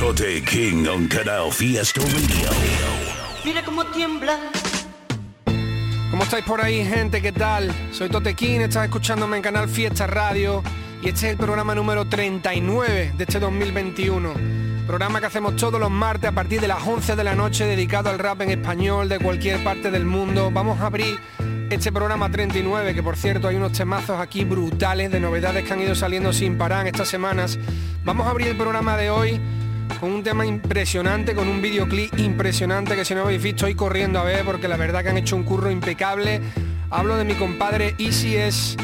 Tote 0.00 0.42
King 0.42 0.86
on 0.88 1.06
Canal 1.08 1.52
Fiesta 1.52 2.00
Radio. 2.00 2.50
Mira 3.44 3.62
cómo 3.62 3.84
tiembla. 3.84 4.38
¿Cómo 6.10 6.22
estáis 6.22 6.42
por 6.46 6.62
ahí, 6.62 6.82
gente? 6.86 7.20
¿Qué 7.20 7.32
tal? 7.32 7.70
Soy 7.92 8.08
Totequín, 8.08 8.62
estás 8.62 8.84
escuchándome 8.84 9.36
en 9.36 9.42
Canal 9.42 9.68
Fiesta 9.68 10.06
Radio 10.06 10.62
y 11.02 11.10
este 11.10 11.26
es 11.26 11.32
el 11.32 11.36
programa 11.36 11.74
número 11.74 12.08
39 12.08 13.12
de 13.14 13.24
este 13.24 13.38
2021. 13.38 14.32
Programa 14.86 15.20
que 15.20 15.26
hacemos 15.26 15.54
todos 15.56 15.78
los 15.78 15.90
martes 15.90 16.30
a 16.30 16.32
partir 16.32 16.62
de 16.62 16.68
las 16.68 16.82
11 16.82 17.14
de 17.14 17.22
la 17.22 17.34
noche 17.34 17.66
dedicado 17.66 18.08
al 18.08 18.18
rap 18.18 18.40
en 18.40 18.52
español 18.52 19.06
de 19.06 19.18
cualquier 19.18 19.62
parte 19.62 19.90
del 19.90 20.06
mundo. 20.06 20.50
Vamos 20.50 20.80
a 20.80 20.86
abrir 20.86 21.20
este 21.68 21.92
programa 21.92 22.30
39, 22.30 22.94
que 22.94 23.02
por 23.02 23.18
cierto 23.18 23.48
hay 23.48 23.56
unos 23.56 23.72
temazos 23.72 24.18
aquí 24.18 24.46
brutales 24.46 25.12
de 25.12 25.20
novedades 25.20 25.62
que 25.62 25.74
han 25.74 25.82
ido 25.82 25.94
saliendo 25.94 26.32
sin 26.32 26.56
parar 26.56 26.86
en 26.86 26.94
estas 26.94 27.08
semanas. 27.08 27.58
Vamos 28.02 28.26
a 28.26 28.30
abrir 28.30 28.48
el 28.48 28.56
programa 28.56 28.96
de 28.96 29.10
hoy 29.10 29.38
con 29.98 30.12
un 30.12 30.22
tema 30.22 30.46
impresionante, 30.46 31.34
con 31.34 31.48
un 31.48 31.60
videoclip 31.60 32.18
impresionante 32.18 32.94
que 32.94 33.04
si 33.04 33.14
no 33.14 33.22
habéis 33.22 33.42
visto 33.42 33.66
hoy 33.66 33.74
corriendo 33.74 34.18
a 34.18 34.24
ver 34.24 34.44
porque 34.44 34.68
la 34.68 34.76
verdad 34.76 35.02
que 35.02 35.08
han 35.08 35.18
hecho 35.18 35.36
un 35.36 35.44
curro 35.44 35.70
impecable. 35.70 36.40
Hablo 36.90 37.16
de 37.16 37.24
mi 37.24 37.34
compadre 37.34 37.94
Easy 37.98 38.36
S 38.36 38.76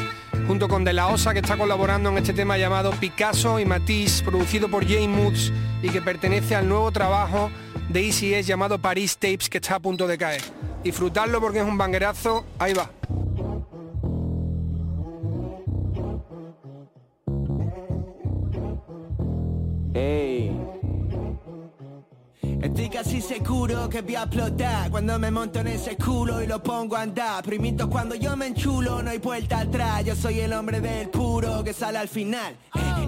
junto 0.47 0.67
con 0.67 0.83
De 0.83 0.93
La 0.93 1.07
Osa 1.07 1.33
que 1.33 1.39
está 1.39 1.57
colaborando 1.57 2.09
en 2.09 2.17
este 2.17 2.33
tema 2.33 2.57
llamado 2.57 2.91
Picasso 2.91 3.59
y 3.59 3.65
Matisse, 3.65 4.23
producido 4.23 4.69
por 4.69 4.87
Jay 4.87 5.07
Moods 5.07 5.51
y 5.81 5.89
que 5.89 6.01
pertenece 6.01 6.55
al 6.55 6.67
nuevo 6.67 6.91
trabajo 6.91 7.51
de 7.89 8.05
Easy 8.05 8.33
S 8.33 8.47
llamado 8.47 8.79
Paris 8.79 9.17
Tapes 9.17 9.49
que 9.49 9.57
está 9.57 9.75
a 9.75 9.79
punto 9.79 10.07
de 10.07 10.17
caer. 10.17 10.41
Disfrutarlo 10.83 11.39
porque 11.41 11.59
es 11.59 11.65
un 11.65 11.77
banguerazo, 11.77 12.45
ahí 12.59 12.73
va. 12.73 12.89
Estoy 22.61 22.89
casi 22.89 23.21
seguro 23.21 23.87
que 23.89 24.01
voy 24.01 24.15
a 24.15 24.23
explotar 24.23 24.89
Cuando 24.89 25.19
me 25.19 25.29
monto 25.29 25.59
en 25.59 25.67
ese 25.67 25.95
culo 25.95 26.41
y 26.41 26.47
lo 26.47 26.61
pongo 26.61 26.95
a 26.95 27.01
andar. 27.01 27.43
Primitos 27.43 27.87
cuando 27.87 28.15
yo 28.15 28.35
me 28.35 28.47
enchulo 28.47 29.01
no 29.03 29.09
hay 29.11 29.19
vuelta 29.19 29.59
atrás. 29.59 30.03
Yo 30.05 30.15
soy 30.15 30.39
el 30.39 30.53
hombre 30.53 30.81
del 30.81 31.09
puro 31.09 31.63
que 31.63 31.73
sale 31.73 31.97
al 31.97 32.07
final. 32.07 32.55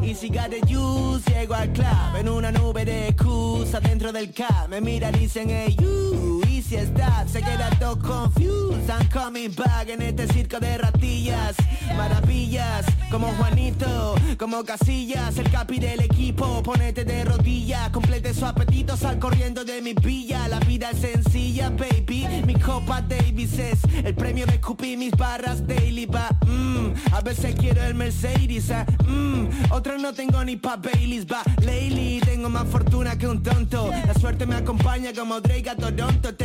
Y 0.01 0.15
si 0.15 0.29
the 0.29 0.61
juice 0.61 1.29
llego 1.29 1.53
al 1.53 1.71
club 1.73 2.15
En 2.17 2.29
una 2.29 2.51
nube 2.51 2.85
de 2.85 3.09
excusa 3.09 3.79
dentro 3.79 4.13
del 4.13 4.33
cab 4.33 4.69
Me 4.69 4.79
miran 4.79 5.13
y 5.15 5.19
dicen 5.19 5.49
hey 5.49 5.75
you 5.79 6.48
Easy 6.59 6.75
stop 6.75 7.25
Se 7.29 7.41
queda 7.41 7.69
todo 7.79 7.95
confused. 7.95 8.89
I'm 8.89 9.07
coming 9.07 9.53
back 9.55 9.87
en 9.87 10.01
este 10.01 10.27
circo 10.27 10.59
de 10.59 10.77
ratillas. 10.77 11.55
Maravillas 11.95 12.85
como 13.09 13.27
Juanito 13.37 14.15
Como 14.37 14.65
Casillas. 14.65 15.37
El 15.37 15.49
capi 15.49 15.79
del 15.79 16.01
equipo 16.01 16.61
Ponete 16.61 17.05
de 17.05 17.23
rodillas. 17.23 17.89
Complete 17.91 18.33
su 18.33 18.45
apetito 18.45 18.97
Sal 18.97 19.19
corriendo 19.19 19.63
de 19.63 19.81
mi 19.81 19.93
villa. 19.93 20.49
La 20.49 20.59
vida 20.59 20.89
es 20.89 20.99
sencilla 20.99 21.69
baby. 21.69 22.27
Mi 22.45 22.55
copa 22.55 23.01
Davis 23.01 23.57
es 23.57 23.79
El 24.03 24.15
premio 24.15 24.45
de 24.45 24.55
escupir 24.55 24.97
mis 24.97 25.11
barras 25.11 25.65
daily. 25.65 26.07
Va 26.07 26.29
mm, 26.45 27.13
A 27.13 27.21
veces 27.21 27.55
quiero 27.55 27.81
el 27.83 27.95
Mercedes 27.95 28.69
ah, 28.71 28.85
mm, 29.07 29.71
Otros 29.71 30.01
no 30.01 30.11
tengo 30.11 30.43
ni 30.43 30.57
pa' 30.57 30.75
Baileys 30.75 31.25
va 31.25 31.41
Lately 31.61 32.19
tengo 32.25 32.49
más 32.49 32.67
fortuna 32.67 33.17
que 33.17 33.27
un 33.27 33.41
tonto. 33.43 33.89
La 34.07 34.13
suerte 34.13 34.45
me 34.45 34.55
acompaña 34.55 35.11
como 35.13 35.39
Drake 35.39 35.69
a 35.69 35.75
Toronto 35.75 36.35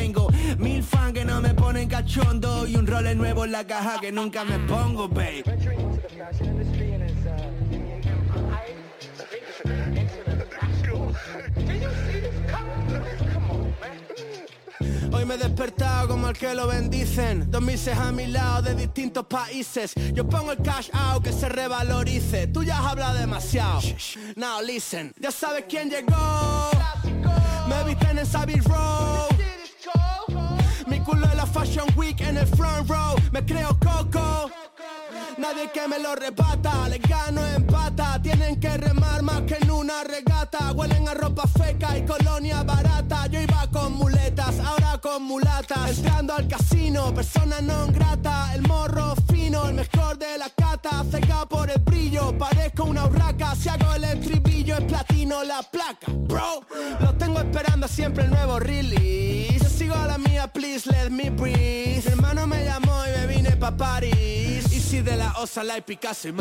Mil 0.59 0.82
fans 0.82 1.15
que 1.15 1.25
no 1.25 1.41
me 1.41 1.54
ponen 1.54 1.88
cachondo 1.88 2.66
Y 2.66 2.76
un 2.76 2.87
role 2.87 3.15
nuevo 3.15 3.44
en 3.44 3.53
la 3.53 3.66
caja 3.66 3.98
que 4.00 4.12
nunca 4.12 4.44
me 4.44 4.59
pongo 4.60 5.09
babe. 5.09 5.44
Hoy 15.12 15.25
me 15.25 15.34
he 15.34 15.38
despertado 15.38 16.09
como 16.09 16.28
el 16.28 16.36
que 16.36 16.54
lo 16.54 16.66
bendicen. 16.66 17.50
Dos 17.50 17.62
mises 17.62 17.97
a 17.97 18.12
mi 18.12 18.26
lado 18.26 18.62
de 18.62 18.75
distintos 18.75 19.25
países. 19.26 19.94
Yo 20.12 20.28
pongo 20.28 20.53
el 20.53 20.59
cash 20.59 20.91
out 20.92 21.25
que 21.25 21.32
se 21.32 21.48
revalorice. 21.48 22.48
Tú 22.48 22.62
ya 22.62 22.78
has 22.78 22.86
hablado 22.86 23.19
demasiado. 23.19 23.81
Now 24.36 24.60
listen 24.60 25.15
Ya 25.19 25.31
sabes 25.31 25.65
quién 25.69 25.88
llegó. 25.88 26.71
Me 27.69 27.84
visten 27.84 28.19
en 28.19 28.26
Savile 28.26 28.60
Row 28.66 29.28
Mi 30.87 31.00
culo 31.00 31.27
en 31.31 31.37
la 31.37 31.47
Fashion 31.47 31.87
Week 31.97 32.21
en 32.21 32.37
el 32.37 32.47
front 32.47 32.89
row. 32.89 33.17
Me 33.33 33.45
creo 33.45 33.77
coco 33.78 34.63
Nadie 35.37 35.69
que 35.72 35.89
me 35.89 35.99
lo 35.99 36.15
rebata, 36.15 36.89
les 36.89 37.00
gano 37.03 37.45
en 37.45 37.67
pata. 37.67 38.21
Tienen 38.22 38.61
que 38.61 38.77
remar 38.77 39.22
más 39.22 39.43
que 39.43 39.56
en 39.56 39.71
una 39.71 40.05
regata. 40.05 40.71
Huelen 40.72 41.09
a 41.09 41.15
ropa 41.15 41.47
feca 41.49 41.99
y 41.99 42.05
colonia 42.05 42.62
barata. 42.62 43.27
Yo 43.27 43.41
iba 43.41 43.69
con 43.72 43.95
muletas, 43.95 44.61
ahora 44.61 44.99
con 44.99 45.25
mulatas. 45.25 45.99
Entrando 45.99 46.34
al 46.34 46.47
casino, 46.47 47.12
persona 47.12 47.61
non 47.61 47.91
grata. 47.93 48.55
El 48.55 48.62
morro 48.62 49.15
fino, 49.28 49.67
el 49.67 49.75
mejor 49.75 50.19
de 50.19 50.39
la 50.39 50.49
cata. 50.50 51.05
Cega 51.11 51.47
por 51.47 51.69
el 51.69 51.81
brillo, 51.81 52.37
parezco 52.39 52.84
una 52.84 53.05
urraca. 53.06 53.56
Si 53.56 53.69
hago 53.69 53.93
el 53.95 54.05
estribillo 54.05 54.77
es 54.77 54.84
platino 54.84 55.43
la 55.43 55.62
placa. 55.62 56.06
Bro, 56.12 56.65
lo 57.01 57.15
tengo 57.15 57.41
esperando 57.41 57.89
siempre 57.89 58.25
el 58.25 58.31
nuevo 58.31 58.61
release. 58.61 59.59
Yo 59.59 59.69
sigo 59.69 59.95
a 59.97 60.06
la 60.06 60.19
mía, 60.19 60.47
please 60.47 60.89
let 60.89 61.11
me 61.11 61.31
breathe. 61.31 62.05
Mi 62.05 62.12
hermano 62.12 62.47
me 62.47 62.65
llamó 62.65 63.03
y 63.06 63.19
me 63.19 63.27
vine 63.27 63.56
pa' 63.56 63.77
París 63.77 64.73
Si 64.84 65.00
de 65.00 65.17
la 65.17 65.33
osa 65.39 65.65
la 65.65 65.81
Picasso 65.81 66.28
y 66.28 66.33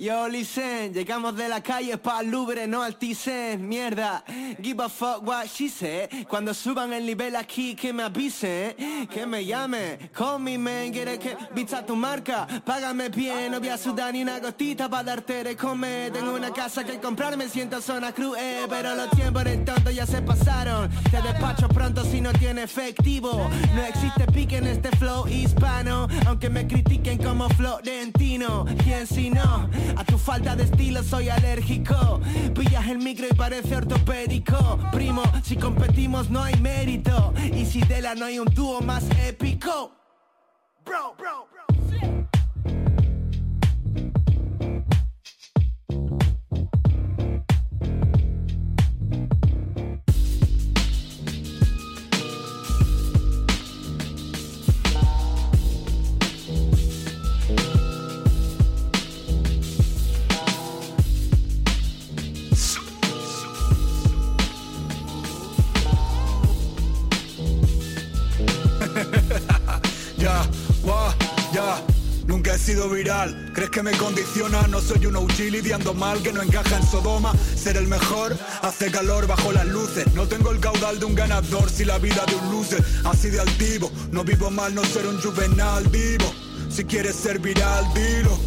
Yo, 0.00 0.28
listen, 0.28 0.94
llegamos 0.94 1.34
de 1.34 1.48
la 1.48 1.60
calle 1.60 1.98
pa' 1.98 2.22
Louvre, 2.22 2.68
no 2.68 2.84
al 2.84 2.94
Thyssen, 2.94 3.68
mierda. 3.68 4.22
Give 4.62 4.78
a 4.84 4.88
fuck 4.88 5.26
what 5.26 5.48
she 5.48 5.68
said. 5.68 6.08
Cuando 6.28 6.54
suban 6.54 6.92
el 6.92 7.04
nivel 7.04 7.34
aquí, 7.34 7.74
que 7.74 7.92
me 7.92 8.04
avisen 8.04 8.76
Que 9.08 9.26
me 9.26 9.44
llame, 9.44 9.98
call 10.12 10.38
me 10.38 10.56
man 10.56 10.92
Quiere 10.92 11.18
que 11.18 11.36
vista 11.52 11.84
tu 11.84 11.96
marca, 11.96 12.46
págame 12.64 13.08
bien 13.08 13.50
No 13.50 13.58
voy 13.58 13.70
a 13.70 13.76
sudar 13.76 14.12
ni 14.12 14.22
una 14.22 14.38
gotita 14.38 14.88
pa' 14.88 15.02
darte 15.02 15.42
de 15.42 15.56
comer. 15.56 16.12
Tengo 16.12 16.32
una 16.32 16.52
casa 16.52 16.84
que 16.84 17.00
comprar, 17.00 17.36
me 17.36 17.48
siento 17.48 17.80
zona 17.80 18.12
cruz 18.12 18.36
eh, 18.38 18.66
Pero 18.68 18.94
los 18.94 19.10
tiempos 19.10 19.42
del 19.42 19.64
tonto 19.64 19.90
ya 19.90 20.06
se 20.06 20.22
pasaron. 20.22 20.88
Te 21.10 21.20
despacho 21.22 21.66
pronto 21.68 22.04
si 22.04 22.20
no 22.20 22.32
tiene 22.34 22.62
efectivo. 22.62 23.50
No 23.74 23.82
existe 23.82 24.26
pique 24.32 24.58
en 24.58 24.68
este 24.68 24.90
flow 24.96 25.26
hispano 25.26 26.06
Aunque 26.28 26.48
me 26.50 26.68
critiquen 26.68 27.18
como 27.18 27.48
Florentino. 27.48 28.64
¿Quién 28.84 29.04
si 29.04 29.30
no? 29.30 29.68
A 29.96 30.04
tu 30.04 30.18
falta 30.18 30.54
de 30.56 30.64
estilo 30.64 31.02
soy 31.02 31.28
alérgico. 31.28 32.20
Pillas 32.54 32.86
el 32.88 32.98
micro 32.98 33.26
y 33.30 33.34
parece 33.34 33.76
ortopédico. 33.76 34.78
Primo, 34.92 35.22
si 35.42 35.56
competimos 35.56 36.30
no 36.30 36.42
hay 36.42 36.56
mérito. 36.60 37.32
Y 37.52 37.64
si 37.66 37.80
de 37.82 38.02
la 38.02 38.14
no 38.14 38.26
hay 38.26 38.38
un 38.38 38.48
dúo 38.54 38.80
más 38.80 39.04
épico. 39.26 39.92
Bro, 40.84 41.14
bro 41.18 41.57
he 72.58 72.60
sido 72.60 72.88
viral, 72.88 73.52
¿crees 73.54 73.70
que 73.70 73.82
me 73.82 73.92
condiciona? 73.92 74.66
No 74.66 74.80
soy 74.80 75.06
un 75.06 75.16
OG 75.16 75.38
lidiando 75.50 75.94
mal 75.94 76.22
que 76.22 76.32
no 76.32 76.42
encaja 76.42 76.76
en 76.76 76.82
Sodoma. 76.82 77.32
Ser 77.54 77.76
el 77.76 77.86
mejor 77.86 78.36
hace 78.62 78.90
calor 78.90 79.26
bajo 79.26 79.52
las 79.52 79.66
luces. 79.66 80.12
No 80.14 80.26
tengo 80.26 80.50
el 80.50 80.58
caudal 80.58 80.98
de 80.98 81.06
un 81.06 81.14
ganador, 81.14 81.70
si 81.70 81.84
la 81.84 81.98
vida 81.98 82.24
de 82.26 82.34
un 82.34 82.50
loser. 82.50 82.84
Así 83.04 83.30
de 83.30 83.40
altivo, 83.40 83.90
no 84.10 84.24
vivo 84.24 84.50
mal, 84.50 84.74
no 84.74 84.84
ser 84.84 85.06
un 85.06 85.20
juvenal 85.20 85.84
vivo. 85.88 86.32
Si 86.68 86.84
quieres 86.84 87.16
ser 87.16 87.38
viral, 87.38 87.86
dilo. 87.94 88.38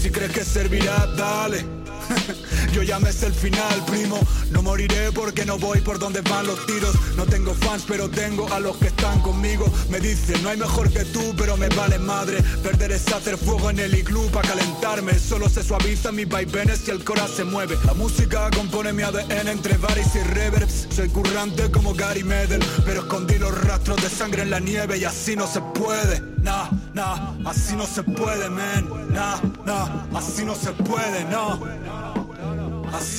Si 0.00 0.10
crees 0.10 0.32
que 0.32 0.44
servirá, 0.44 1.06
dale. 1.16 1.64
Yo 2.72 2.82
ya 2.82 2.98
me 2.98 3.12
sé 3.12 3.26
el 3.26 3.34
final, 3.34 3.84
primo. 3.86 4.18
No 4.50 4.62
moriré 4.62 5.12
porque 5.12 5.44
no 5.44 5.58
voy 5.58 5.80
por 5.80 5.98
donde 5.98 6.20
van 6.22 6.46
los 6.46 6.64
tiros. 6.66 6.94
No 7.16 7.24
tengo 7.26 7.54
fans, 7.54 7.84
pero 7.86 8.08
tengo 8.08 8.52
a 8.52 8.60
los 8.60 8.76
que 8.76 8.88
están 8.88 9.20
conmigo. 9.20 9.66
Me 9.88 10.00
dicen, 10.00 10.42
no 10.42 10.50
hay 10.50 10.56
mejor 10.56 10.90
que 10.90 11.04
tú, 11.06 11.34
pero 11.36 11.56
me 11.56 11.68
vale 11.68 11.98
madre. 11.98 12.42
Perder 12.62 12.92
es 12.92 13.12
hacer 13.12 13.36
fuego 13.36 13.70
en 13.70 13.78
el 13.78 13.94
iglú 13.94 14.28
para 14.30 14.48
calentarme. 14.48 15.18
Solo 15.18 15.48
se 15.48 15.62
suaviza 15.62 16.12
mis 16.12 16.28
vaivenes 16.28 16.86
y 16.86 16.90
el 16.90 17.04
corazón 17.04 17.20
se 17.30 17.44
mueve. 17.44 17.76
La 17.84 17.94
música 17.94 18.50
compone 18.54 18.92
mi 18.92 19.02
ADN 19.02 19.48
entre 19.48 19.76
baris 19.76 20.14
y 20.14 20.20
reverbs. 20.20 20.88
Soy 20.90 21.08
currante 21.08 21.70
como 21.70 21.94
Gary 21.94 22.24
Medel, 22.24 22.62
pero 22.84 23.00
escondí 23.00 23.38
los 23.38 23.52
rastros 23.62 24.02
de 24.02 24.08
sangre 24.08 24.42
en 24.42 24.50
la 24.50 24.60
nieve 24.60 24.98
y 24.98 25.04
así 25.04 25.36
no 25.36 25.46
se 25.46 25.60
puede. 25.60 26.20
Nah, 26.42 26.70
nah, 26.94 27.34
así 27.44 27.76
no 27.76 27.86
se 27.86 28.02
puede, 28.02 28.48
man. 28.48 28.88
Nah, 29.10 29.36
nah, 29.66 30.06
así 30.16 30.44
no 30.44 30.54
se 30.54 30.72
puede, 30.72 31.24
no. 31.24 31.60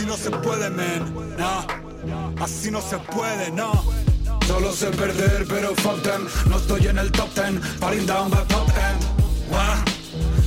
Así 0.02 0.10
no 0.10 0.18
se 0.18 0.32
puede, 0.32 0.70
man, 0.72 1.36
no. 1.38 2.44
Así 2.44 2.72
no 2.72 2.82
se 2.82 2.98
puede, 2.98 3.52
no. 3.52 3.72
Solo 4.48 4.74
sé 4.74 4.88
perder, 4.88 5.46
pero 5.48 5.76
fuck 5.76 6.02
them. 6.02 6.28
No 6.50 6.58
estoy 6.58 6.88
en 6.88 6.98
el 6.98 7.12
top 7.12 7.32
ten, 7.36 7.62
falling 7.62 8.08
down 8.08 8.32
by 8.32 8.44
top 8.48 8.68
end. 8.70 9.04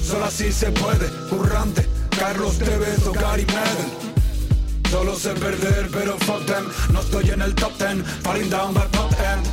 Solo 0.02 0.24
así 0.24 0.50
se 0.50 0.72
puede, 0.72 1.08
currante. 1.30 1.88
Carlos 2.18 2.58
Tevez 2.58 3.06
o 3.06 3.12
Gary 3.12 3.46
Medel. 3.46 4.90
Solo 4.90 5.14
sé 5.14 5.30
perder, 5.34 5.88
pero 5.92 6.18
fuck 6.18 6.44
them. 6.46 6.64
No 6.92 6.98
estoy 6.98 7.30
en 7.30 7.40
el 7.40 7.54
top 7.54 7.78
ten, 7.78 8.04
falling 8.24 8.50
down 8.50 8.74
by 8.74 8.88
top 8.88 9.12
end. 9.12 9.46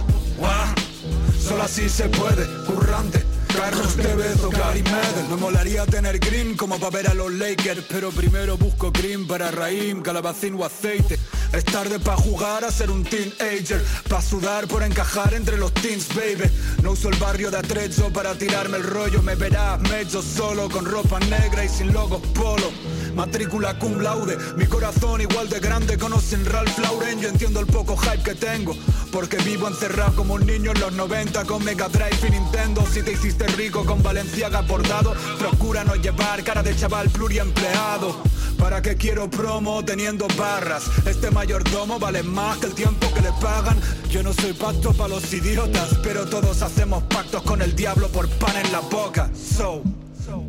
Solo 1.40 1.62
así 1.62 1.88
se 1.88 2.10
puede, 2.10 2.48
currante. 2.66 3.24
Carlos 3.56 3.96
Tevez 3.96 4.44
o 4.44 4.50
Gary 4.50 4.84
Medel 4.84 5.28
Me 5.30 5.36
molaría 5.36 5.86
tener 5.86 6.20
green 6.20 6.56
como 6.56 6.80
para 6.80 6.90
ver 6.92 7.08
a 7.08 7.14
los 7.14 7.32
Lakers 7.32 7.84
Pero 7.90 8.12
primero 8.12 8.58
busco 8.58 8.92
green 8.92 9.28
para 9.28 9.52
Raim, 9.52 10.02
calabacín 10.02 10.56
o 10.56 10.66
aceite. 10.66 11.20
Es 11.54 11.66
tarde 11.66 12.00
para 12.00 12.18
jugar 12.18 12.64
a 12.64 12.72
ser 12.72 12.90
un 12.90 13.04
teenager 13.04 13.84
Pa' 14.08 14.22
sudar 14.22 14.68
por 14.68 14.84
encajar 14.84 15.34
entre 15.34 15.58
los 15.58 15.74
teens, 15.74 16.08
baby. 16.10 16.50
No 16.82 16.92
uso 16.92 17.10
el 17.10 17.18
barrio 17.18 17.52
de 17.52 17.58
Atrecho 17.58 18.12
para 18.12 18.36
tirarme 18.36 18.78
el 18.78 18.84
rollo 18.84 19.22
Me 19.22 19.36
verás 19.36 19.80
medio 19.82 20.22
solo 20.22 20.70
con 20.70 20.86
ropa 20.86 21.20
negra 21.20 21.66
y 21.66 21.70
sin 21.70 21.94
logos 21.94 22.22
polo 22.34 22.72
Matrícula 23.16 23.78
cum 23.78 24.00
laude, 24.00 24.38
mi 24.58 24.66
corazón 24.66 25.22
igual 25.22 25.50
de 25.50 25.60
grande 25.60 25.98
Conocen 25.98 26.46
Ralph 26.46 26.78
Lauren, 26.80 27.20
yo 27.20 27.30
entiendo 27.30 27.60
el 27.60 27.68
poco 27.68 27.98
hype 27.98 28.24
que 28.24 28.36
tengo 28.36 28.76
Porque 29.12 29.38
vivo 29.38 29.68
encerrado 29.68 30.16
como 30.16 30.36
un 30.36 30.46
niño 30.46 30.72
en 30.72 30.80
los 30.80 30.94
90 30.94 31.46
Con 31.46 31.64
Mega 31.64 31.90
Drive 31.90 32.28
y 32.28 32.32
Nintendo. 32.32 32.86
Si 32.92 33.04
te 33.04 33.12
hiciste 33.12 33.46
rico 33.48 33.86
con 33.86 34.02
Valenciaga 34.02 34.62
bordado. 34.62 35.14
Procura 35.40 35.84
no 35.84 35.96
llevar 35.96 36.44
cara 36.44 36.64
de 36.64 36.76
chaval 36.76 37.10
pluriempleado. 37.10 38.22
¿Para 38.58 38.82
qué 38.82 38.96
quiero 38.96 39.30
promo 39.30 39.84
teniendo 39.84 40.28
barras? 40.38 40.84
Este 41.06 41.32
mayordomo 41.32 42.00
vale 42.00 42.24
más 42.24 42.58
que 42.60 42.68
el 42.68 42.74
tiempo 42.74 43.12
que 43.14 43.22
le 43.22 43.32
pagan. 43.42 43.80
Yo 44.10 44.24
no 44.24 44.34
soy 44.34 44.54
pacto 44.54 44.94
para 44.94 45.10
los 45.10 45.34
idiotas 45.34 45.90
Pero 46.04 46.26
todos 46.26 46.62
hacemos 46.62 47.04
pactos 47.04 47.42
con 47.44 47.62
el 47.62 47.76
diablo 47.76 48.08
por 48.10 48.30
pan 48.30 48.56
en 48.58 48.72
la 48.72 48.80
boca. 48.80 49.30
So, 49.36 49.84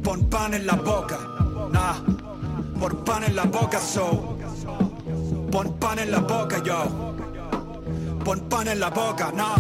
pon 0.03 0.29
pan 0.29 0.55
en 0.55 0.67
la 0.67 0.75
boca. 0.75 1.19
Nah, 1.73 1.95
por 2.83 3.05
pan 3.05 3.23
en 3.23 3.37
la 3.37 3.45
boca 3.45 3.79
so. 3.79 4.37
Pon 5.53 5.79
pan 5.79 6.01
en 6.01 6.11
la 6.11 6.19
boca 6.19 6.61
yo. 6.65 7.15
Pon 8.25 8.41
pan 8.49 8.67
en 8.67 8.81
la 8.81 8.91
boca, 8.91 9.31
nah 9.33 9.55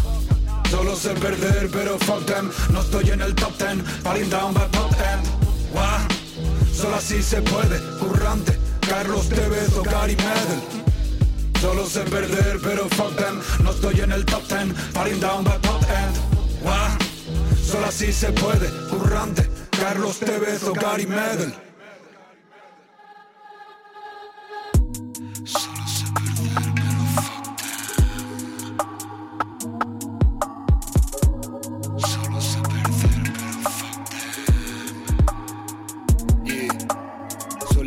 Solo 0.68 0.96
sé 0.96 1.10
perder, 1.10 1.70
pero 1.70 1.98
fuck 1.98 2.26
them. 2.26 2.50
No 2.72 2.80
estoy 2.80 3.10
en 3.10 3.20
el 3.20 3.32
top 3.36 3.56
ten, 3.58 3.80
falling 4.02 4.28
down 4.28 4.52
by 4.52 4.66
top 4.72 4.90
end. 5.12 5.24
Wah. 5.72 6.00
Solo 6.74 6.96
así 6.96 7.22
se 7.22 7.40
puede, 7.42 7.78
currante 8.00 8.58
Carlos 8.88 9.28
Tevez 9.28 9.76
o 9.76 9.82
Gary 9.84 10.16
Medel. 10.16 10.60
Solo 11.60 11.86
sé 11.86 12.00
perder, 12.00 12.58
pero 12.60 12.88
fuck 12.88 13.14
them. 13.14 13.40
No 13.62 13.70
estoy 13.70 14.00
en 14.00 14.10
el 14.10 14.24
top 14.24 14.42
ten, 14.48 14.74
falling 14.74 15.20
down 15.20 15.44
by 15.44 15.58
top 15.60 15.82
end. 15.82 16.16
Wah. 16.64 16.98
Solo 17.64 17.86
así 17.86 18.12
se 18.12 18.32
puede, 18.32 18.68
currante 18.90 19.48
Carlos 19.78 20.18
Tevez 20.18 20.64
o 20.64 20.72
Gary 20.72 21.06
Medel 21.06 21.54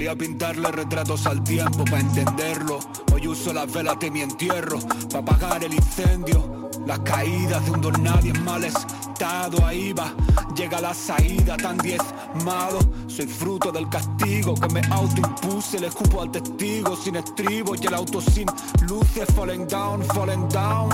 a 0.07 0.16
pintarle 0.16 0.72
retratos 0.72 1.25
al 1.25 1.44
tiempo 1.44 1.84
para 1.86 2.00
entenderlo. 2.00 2.80
Hoy 3.13 3.28
uso 3.28 3.54
las 3.54 3.72
velas 3.72 4.00
de 4.00 4.12
mi 4.12 4.22
entierro 4.22 4.80
para 5.10 5.19
apagar 5.19 5.63
el 5.63 5.74
incendio. 5.74 6.69
Las 6.86 7.00
caídas 7.00 7.66
de 7.66 7.72
un 7.72 7.81
don 7.81 8.04
nadie 8.04 8.34
mal 8.34 8.63
estado, 8.63 9.66
ahí 9.66 9.94
va, 9.94 10.13
llega 10.56 10.80
la 10.81 10.94
salida 10.94 11.57
tan 11.57 11.78
diezmado. 11.78 12.80
Soy 13.07 13.25
fruto 13.25 13.72
del 13.72 13.90
castigo 13.90 14.54
que 14.54 14.68
me 14.68 14.81
autoimpuse, 14.92 15.80
le 15.80 15.88
escupo 15.88 16.22
al 16.22 16.31
testigo 16.31 16.96
sin 16.96 17.16
estribo 17.16 17.74
y 17.75 17.88
el 17.88 17.94
auto 17.94 18.22
sin 18.22 18.46
luces, 18.88 19.25
falling 19.36 19.68
down, 19.68 20.04
falling 20.13 20.48
down. 20.50 20.92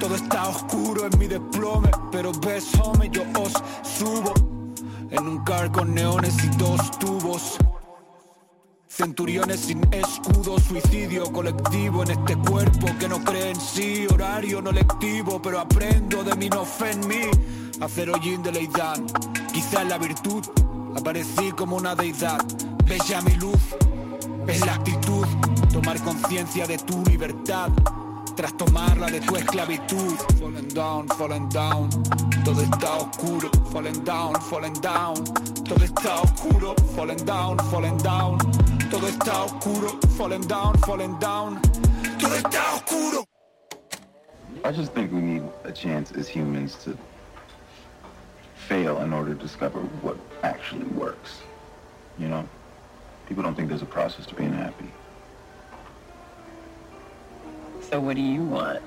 Todo 0.00 0.14
está 0.14 0.48
oscuro 0.48 1.06
en 1.06 1.18
mi 1.18 1.26
desplome, 1.26 1.90
pero 2.10 2.32
ves, 2.32 2.66
hombre, 2.80 3.10
yo 3.12 3.22
os 3.38 3.52
subo 3.82 4.32
en 5.10 5.26
un 5.26 5.44
car 5.44 5.70
con 5.70 5.94
neones 5.94 6.42
y 6.42 6.48
dos 6.56 6.98
tubos. 6.98 7.58
Centuriones 8.96 9.58
sin 9.58 9.80
escudo, 9.92 10.56
suicidio 10.60 11.24
colectivo 11.32 12.04
en 12.04 12.12
este 12.12 12.36
cuerpo 12.36 12.86
que 13.00 13.08
no 13.08 13.24
cree 13.24 13.50
en 13.50 13.60
sí, 13.60 14.06
horario 14.06 14.62
no 14.62 14.70
lectivo, 14.70 15.42
pero 15.42 15.58
aprendo 15.58 16.22
de 16.22 16.36
mi 16.36 16.48
no 16.48 16.64
fe 16.64 16.92
en 16.92 17.08
mí. 17.08 17.22
Hacer 17.80 18.08
hollín 18.08 18.44
de 18.44 18.52
leidad, 18.52 19.00
quizás 19.52 19.84
la 19.88 19.98
virtud, 19.98 20.44
aparecí 20.96 21.50
como 21.56 21.74
una 21.74 21.96
deidad. 21.96 22.38
Ya 23.08 23.20
mi 23.22 23.34
luz, 23.34 23.58
es 24.46 24.64
la 24.64 24.74
actitud, 24.74 25.26
tomar 25.72 26.00
conciencia 26.04 26.64
de 26.64 26.78
tu 26.78 27.02
libertad 27.02 27.70
tras 28.36 28.56
tomarla 28.56 29.06
de 29.06 29.20
tu 29.20 29.36
esclavitud. 29.36 30.14
Falling 30.40 30.68
down, 30.68 31.08
falling 31.08 31.48
down, 31.48 31.88
todo 32.44 32.60
está 32.60 32.96
oscuro. 32.96 33.50
Falling 33.72 34.04
down, 34.04 34.40
falling 34.42 34.80
down, 34.80 35.24
todo 35.64 35.84
está 35.84 36.20
oscuro. 36.20 36.74
Falling 36.94 37.24
down, 37.24 37.58
falling 37.70 37.96
down, 37.98 38.38
todo 38.94 39.08
está 39.08 39.44
oscuro. 39.44 39.88
Falling 40.16 40.46
down, 40.46 40.78
falling 40.78 41.18
down, 41.18 41.60
todo 42.20 42.34
está 42.36 42.74
oscuro. 42.74 43.24
I 44.64 44.70
just 44.70 44.92
think 44.92 45.12
we 45.12 45.20
need 45.20 45.42
a 45.64 45.72
chance 45.72 46.12
as 46.12 46.28
humans 46.28 46.76
to 46.84 46.96
fail 48.68 48.98
in 49.02 49.12
order 49.12 49.34
to 49.34 49.40
discover 49.40 49.80
what 50.02 50.16
actually 50.44 50.86
works. 50.96 51.42
You 52.18 52.28
know? 52.28 52.48
People 53.26 53.42
don't 53.42 53.56
think 53.56 53.68
there's 53.68 53.82
a 53.82 53.86
process 53.98 54.26
to 54.26 54.34
being 54.34 54.52
happy. 54.52 54.90
So 57.90 58.00
what 58.00 58.14
do 58.14 58.22
you 58.22 58.42
want? 58.42 58.80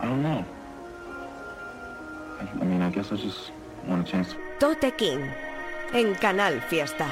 I 0.00 0.04
don't 0.04 0.22
know. 0.22 0.44
I, 2.40 2.48
I 2.60 2.64
mean, 2.64 2.80
I 2.80 2.90
guess 2.90 3.10
I 3.10 3.16
just 3.16 3.50
want 3.88 4.06
a 4.06 4.10
chance 4.10 4.28
to... 4.32 4.36
Tote 4.60 4.96
King, 4.96 5.28
en 5.92 6.14
Canal 6.14 6.60
Fiesta. 6.60 7.10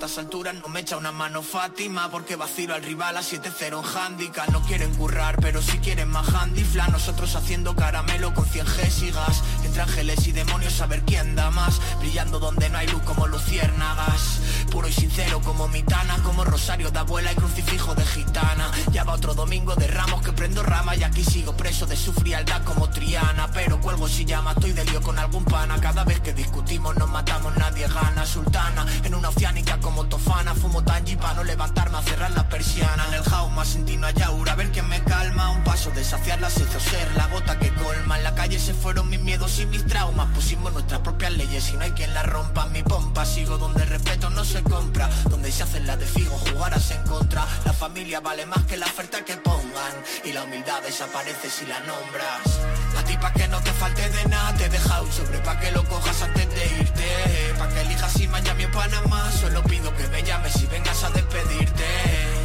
Estas 0.00 0.16
alturas 0.16 0.54
no 0.54 0.68
me 0.68 0.80
echa 0.80 0.96
una 0.96 1.12
mano 1.12 1.42
Fátima 1.42 2.10
Porque 2.10 2.34
vacilo 2.34 2.74
al 2.74 2.82
rival 2.82 3.18
a 3.18 3.20
7-0 3.20 3.80
en 3.80 3.98
handicap. 3.98 4.48
No 4.48 4.62
quieren 4.62 4.94
currar 4.94 5.36
pero 5.42 5.60
si 5.60 5.76
quieren 5.78 6.08
más 6.08 6.26
handifla 6.32 6.88
Nosotros 6.88 7.36
haciendo 7.36 7.76
caramelo 7.76 8.32
con 8.32 8.46
100 8.46 8.66
gésigas 8.66 9.42
Entre 9.62 9.82
ángeles 9.82 10.26
y 10.26 10.32
demonios 10.32 10.72
saber 10.72 11.02
quién 11.02 11.36
da 11.36 11.50
más. 11.50 11.82
Brillando 11.98 12.38
donde 12.38 12.70
no 12.70 12.78
hay 12.78 12.86
luz 12.86 13.02
como 13.02 13.26
luciérnagas 13.26 14.40
Puro 14.70 14.86
y 14.86 14.92
sincero 14.92 15.40
como 15.40 15.66
mitana 15.68 16.16
Como 16.22 16.44
rosario 16.44 16.90
de 16.90 16.98
abuela 17.00 17.32
y 17.32 17.34
crucifijo 17.34 17.94
de 17.94 18.04
gitana. 18.04 18.70
Ya 18.92 19.04
va 19.04 19.14
otro 19.14 19.34
domingo 19.34 19.74
de 19.74 19.88
ramos 19.88 20.22
que 20.22 20.32
prendo 20.32 20.62
rama 20.62 20.94
Y 20.94 21.02
aquí 21.02 21.24
sigo 21.24 21.56
preso 21.56 21.86
de 21.86 21.96
su 21.96 22.12
frialdad 22.12 22.62
como 22.64 22.88
Triana. 22.88 23.50
Pero 23.52 23.80
cuelgo 23.80 24.08
si 24.08 24.24
llama, 24.24 24.52
estoy 24.52 24.72
de 24.72 24.84
lío 24.84 25.02
con 25.02 25.18
algún 25.18 25.44
pana. 25.44 25.80
Cada 25.80 26.04
vez 26.04 26.20
que 26.20 26.32
discutimos 26.32 26.96
nos 26.96 27.10
matamos, 27.10 27.56
nadie 27.56 27.88
gana. 27.88 28.24
Sultana, 28.24 28.86
en 29.02 29.14
una 29.14 29.30
oceánica 29.30 29.78
como 29.80 30.06
Tofana 30.06 30.54
Fumo 30.54 30.84
tangi 30.84 31.16
para 31.16 31.34
no 31.34 31.44
levantarme 31.44 31.98
a 31.98 32.02
cerrar 32.02 32.30
la 32.30 32.48
persiana. 32.48 33.06
En 33.08 33.14
el 33.14 33.22
jauma 33.24 33.64
sentí 33.64 33.96
una 33.96 34.12
yaura, 34.12 34.52
a 34.52 34.56
ver 34.56 34.70
quién 34.70 34.88
me 34.88 35.02
calma. 35.02 35.50
Un 35.50 35.64
paso 35.64 35.90
de 35.90 36.04
saciar 36.04 36.40
la 36.40 36.48
hizo 36.48 36.80
ser 36.80 37.10
la 37.16 37.26
gota 37.26 37.58
que 37.58 37.72
colma. 37.74 38.18
En 38.18 38.24
la 38.24 38.34
calle 38.34 38.58
se 38.58 38.74
fueron 38.74 39.08
mis 39.08 39.20
miedos 39.20 39.58
y 39.58 39.66
mis 39.66 39.84
traumas. 39.86 40.28
Pusimos 40.32 40.72
nuestras 40.72 41.00
propias 41.00 41.32
leyes 41.32 41.70
y 41.70 41.76
no 41.76 41.82
hay 41.82 41.90
quien 41.92 42.14
las 42.14 42.26
rompa. 42.26 42.66
Mi 42.66 42.82
pompa, 42.82 43.24
sigo 43.24 43.58
donde 43.58 43.84
respeto 43.84 44.30
no 44.30 44.44
se 44.44 44.59
compra 44.62 45.08
Donde 45.28 45.50
se 45.50 45.62
hacen 45.62 45.86
las 45.86 45.98
de 45.98 46.06
figo, 46.06 46.36
jugarás 46.38 46.90
en 46.90 47.02
contra. 47.04 47.46
La 47.64 47.72
familia 47.72 48.20
vale 48.20 48.46
más 48.46 48.64
que 48.64 48.76
la 48.76 48.86
oferta 48.86 49.24
que 49.24 49.36
pongan 49.36 49.94
Y 50.24 50.32
la 50.32 50.44
humildad 50.44 50.82
desaparece 50.82 51.50
si 51.50 51.66
la 51.66 51.78
nombras. 51.80 52.60
La 52.94 53.04
tipa 53.04 53.32
que 53.32 53.48
no 53.48 53.60
te 53.60 53.72
falte 53.72 54.08
de 54.08 54.24
nada 54.26 54.54
te 54.54 54.68
deja 54.68 55.02
un 55.02 55.12
sobre 55.12 55.38
pa' 55.38 55.58
que 55.60 55.70
lo 55.72 55.84
cojas 55.84 56.22
antes 56.22 56.48
de 56.54 56.66
irte. 56.80 57.54
Pa' 57.58 57.68
que 57.68 57.80
elijas 57.82 58.12
si 58.12 58.28
Miami 58.28 58.64
o 58.64 58.70
Panamá 58.70 59.30
Solo 59.32 59.62
pido 59.64 59.94
que 59.96 60.06
me 60.08 60.22
llames 60.22 60.52
si 60.52 60.66
vengas 60.66 61.02
a 61.04 61.10
despedirte. 61.10 61.86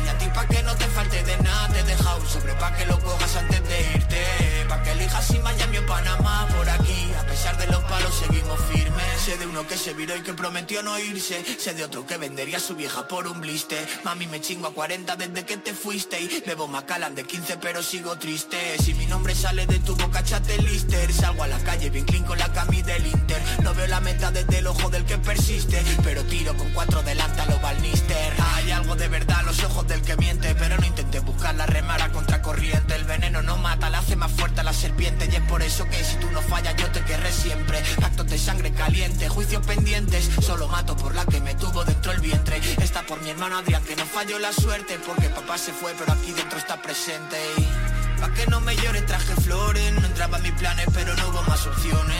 La 0.06 0.18
tipa 0.18 0.46
que 0.48 0.64
no 0.64 0.76
te 0.76 0.86
falte 0.86 1.24
de 1.24 1.38
nada 1.38 1.68
te 1.70 1.84
deja 1.84 2.16
un 2.16 2.28
sobre 2.28 2.54
pa' 2.54 2.74
que 2.76 2.86
lo 2.86 3.00
cojas 3.00 3.36
antes 3.36 3.68
de 3.68 3.92
irte 3.96 4.55
Pa' 4.68 4.82
que 4.82 4.92
elijas 4.92 5.26
si 5.26 5.38
Miami 5.40 5.78
o 5.78 5.86
Panamá. 5.86 6.48
Por 6.56 6.70
aquí 6.70 7.12
A 7.20 7.26
pesar 7.26 7.58
de 7.58 7.68
los 7.68 7.84
palos 7.84 8.16
seguimos 8.16 8.60
firmes. 8.72 9.06
Sé 9.24 9.38
de 9.38 9.46
uno 9.46 9.68
que 9.68 9.78
se 9.78 9.94
viró 9.94 10.16
y 10.16 10.22
que 10.22 10.34
prometió 10.34 10.82
no 10.84 10.98
irse. 11.00 11.44
Sé 11.58 11.74
de 11.74 11.84
otro 11.84 12.06
que 12.06 12.18
vendería 12.18 12.58
a 12.58 12.60
su 12.60 12.76
vieja 12.76 13.08
por 13.08 13.28
un 13.28 13.42
blister. 13.42 13.86
Mami 14.04 14.28
me 14.28 14.42
chingo 14.42 14.68
a 14.68 14.74
40 14.74 15.16
desde 15.16 15.46
que 15.46 15.58
te 15.58 15.74
fuiste. 15.74 16.20
Y 16.22 16.44
bebo 16.46 16.68
Macallan 16.68 17.16
de 17.16 17.24
15 17.24 17.58
pero 17.58 17.84
sigo 17.84 18.18
triste. 18.18 18.78
Si 18.84 18.94
mi 18.94 19.06
nombre 19.06 19.36
sale 19.36 19.66
de 19.68 19.80
tu 19.80 19.96
boca 19.96 20.24
chate 20.24 20.58
lister. 20.62 21.12
Salgo 21.14 21.44
a 21.44 21.48
la 21.48 21.60
calle 21.60 21.90
bien 21.90 22.06
clean 22.06 22.24
con 22.24 22.38
la 22.38 22.52
cami 22.52 22.82
del 22.82 23.06
Inter. 23.06 23.42
No 23.64 23.74
veo 23.74 23.88
la 23.88 24.00
meta 24.00 24.32
desde 24.32 24.60
el 24.60 24.68
ojo 24.68 24.90
del 24.90 25.06
que 25.06 25.18
persiste. 25.18 25.84
Pero 26.04 26.24
tiro 26.26 26.56
con 26.56 26.70
cuatro 26.72 27.02
delante 27.04 27.42
a 27.42 27.46
los 27.46 27.62
balnister. 27.62 28.34
Hay 28.56 28.72
algo 28.72 28.96
de 28.96 29.08
verdad 29.08 29.42
en 29.42 29.46
los 29.48 29.64
ojos 29.64 29.88
del 29.88 30.02
que 30.02 30.16
miente. 30.18 30.56
Pero 30.56 30.78
no 30.78 30.86
intentes 30.86 31.24
buscar 31.24 31.56
la 31.56 31.66
remara 31.66 32.12
contra 32.12 32.42
corriente 32.42 32.96
El 32.96 33.04
veneno 33.04 33.42
no 33.42 33.58
mata, 33.58 33.90
la 33.90 34.00
hace 34.00 34.16
más 34.16 34.32
fuerte 34.32 34.55
a 34.62 34.64
la 34.64 34.74
serpiente 34.74 35.28
Y 35.32 35.36
es 35.36 35.42
por 35.44 35.62
eso 35.62 35.88
que 35.90 36.04
si 36.04 36.16
tú 36.18 36.30
no 36.32 36.42
fallas 36.42 36.76
yo 36.78 36.90
te 36.92 37.02
querré 37.04 37.32
siempre. 37.32 37.84
Actos 38.04 38.28
de 38.28 38.38
sangre 38.38 38.72
caliente, 38.72 39.30
juicios 39.30 39.66
pendientes 39.66 40.30
Solo 40.42 40.68
mato 40.68 40.96
por 40.96 41.16
la 41.16 41.26
que 41.26 41.40
me 41.42 41.56
tuvo 41.56 41.84
dentro 41.84 42.12
el 42.12 42.22
vientre. 42.22 42.60
Está 42.82 43.04
por 43.04 43.22
mi 43.22 43.30
hermano 43.30 43.58
Adrián 43.58 43.84
que 43.84 43.96
no 43.96 44.06
falló 44.06 44.40
la 44.40 44.54
suerte 44.54 45.00
Porque 45.06 45.30
papá 45.30 45.58
se 45.58 45.74
fue 45.74 45.94
pero 45.98 46.14
aquí 46.14 46.32
dentro 46.32 46.58
está 46.58 46.82
presente. 46.82 47.38
Y 47.58 47.96
Pa' 48.20 48.30
que 48.34 48.48
no 48.48 48.62
me 48.62 48.76
llores 48.78 49.06
traje 49.06 49.36
flores 49.36 49.94
No 49.94 50.06
entraba 50.06 50.38
en 50.38 50.44
mis 50.44 50.54
planes 50.54 50.88
pero 50.94 51.16
no 51.16 51.30
hubo 51.30 51.42
más 51.44 51.66
opciones. 51.68 52.18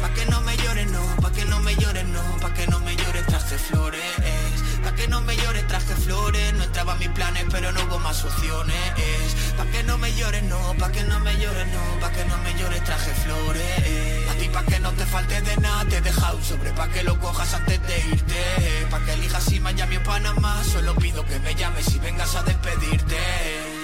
Pa' 0.00 0.10
que 0.10 0.26
no 0.26 0.40
me 0.42 0.56
llores 0.58 0.90
no, 0.90 1.02
pa' 1.22 1.32
que 1.32 1.44
no 1.46 1.60
me 1.60 1.74
llores 1.76 2.06
no 2.06 2.22
Pa' 2.40 2.52
que 2.52 2.66
no 2.66 2.80
me 2.80 2.94
llores 2.96 3.26
traje 3.26 3.58
flores 3.58 4.02
Pa' 4.86 4.94
que 4.94 5.08
no 5.08 5.20
me 5.22 5.36
llores 5.36 5.66
traje 5.66 5.96
flores. 5.96 6.54
No 6.54 6.62
entraba 6.62 6.92
en 6.92 7.00
mis 7.00 7.08
planes 7.08 7.44
pero 7.50 7.72
no 7.72 7.82
hubo 7.86 7.98
más 7.98 8.24
opciones. 8.24 8.76
Pa' 9.56 9.66
que 9.66 9.82
no 9.82 9.98
me 9.98 10.14
llores 10.14 10.44
no, 10.44 10.60
pa' 10.78 10.92
que 10.92 11.02
no 11.02 11.18
me 11.18 11.32
llores 11.40 11.66
no. 11.74 12.00
Pa' 12.00 12.12
que 12.12 12.24
no 12.24 12.38
me 12.38 12.54
llores 12.54 12.84
traje 12.84 13.10
flores. 13.24 14.30
A 14.30 14.34
ti 14.34 14.48
pa' 14.48 14.62
que 14.62 14.78
no 14.78 14.92
te 14.92 15.04
falte 15.04 15.42
de 15.42 15.56
nada 15.56 15.84
te 15.86 16.00
deja 16.00 16.32
un 16.34 16.44
sobre. 16.44 16.70
Pa' 16.70 16.86
que 16.86 17.02
lo 17.02 17.18
cojas 17.18 17.52
antes 17.54 17.84
de 17.84 17.98
irte. 18.14 18.86
Pa' 18.88 19.00
que 19.04 19.14
elijas 19.14 19.42
si 19.42 19.58
Miami 19.58 19.96
o 19.96 20.04
Panamá 20.04 20.62
Solo 20.62 20.94
pido 20.94 21.24
que 21.26 21.40
me 21.40 21.56
llames 21.56 21.92
y 21.92 21.98
vengas 21.98 22.36
a 22.36 22.44
despedirte 22.44 23.75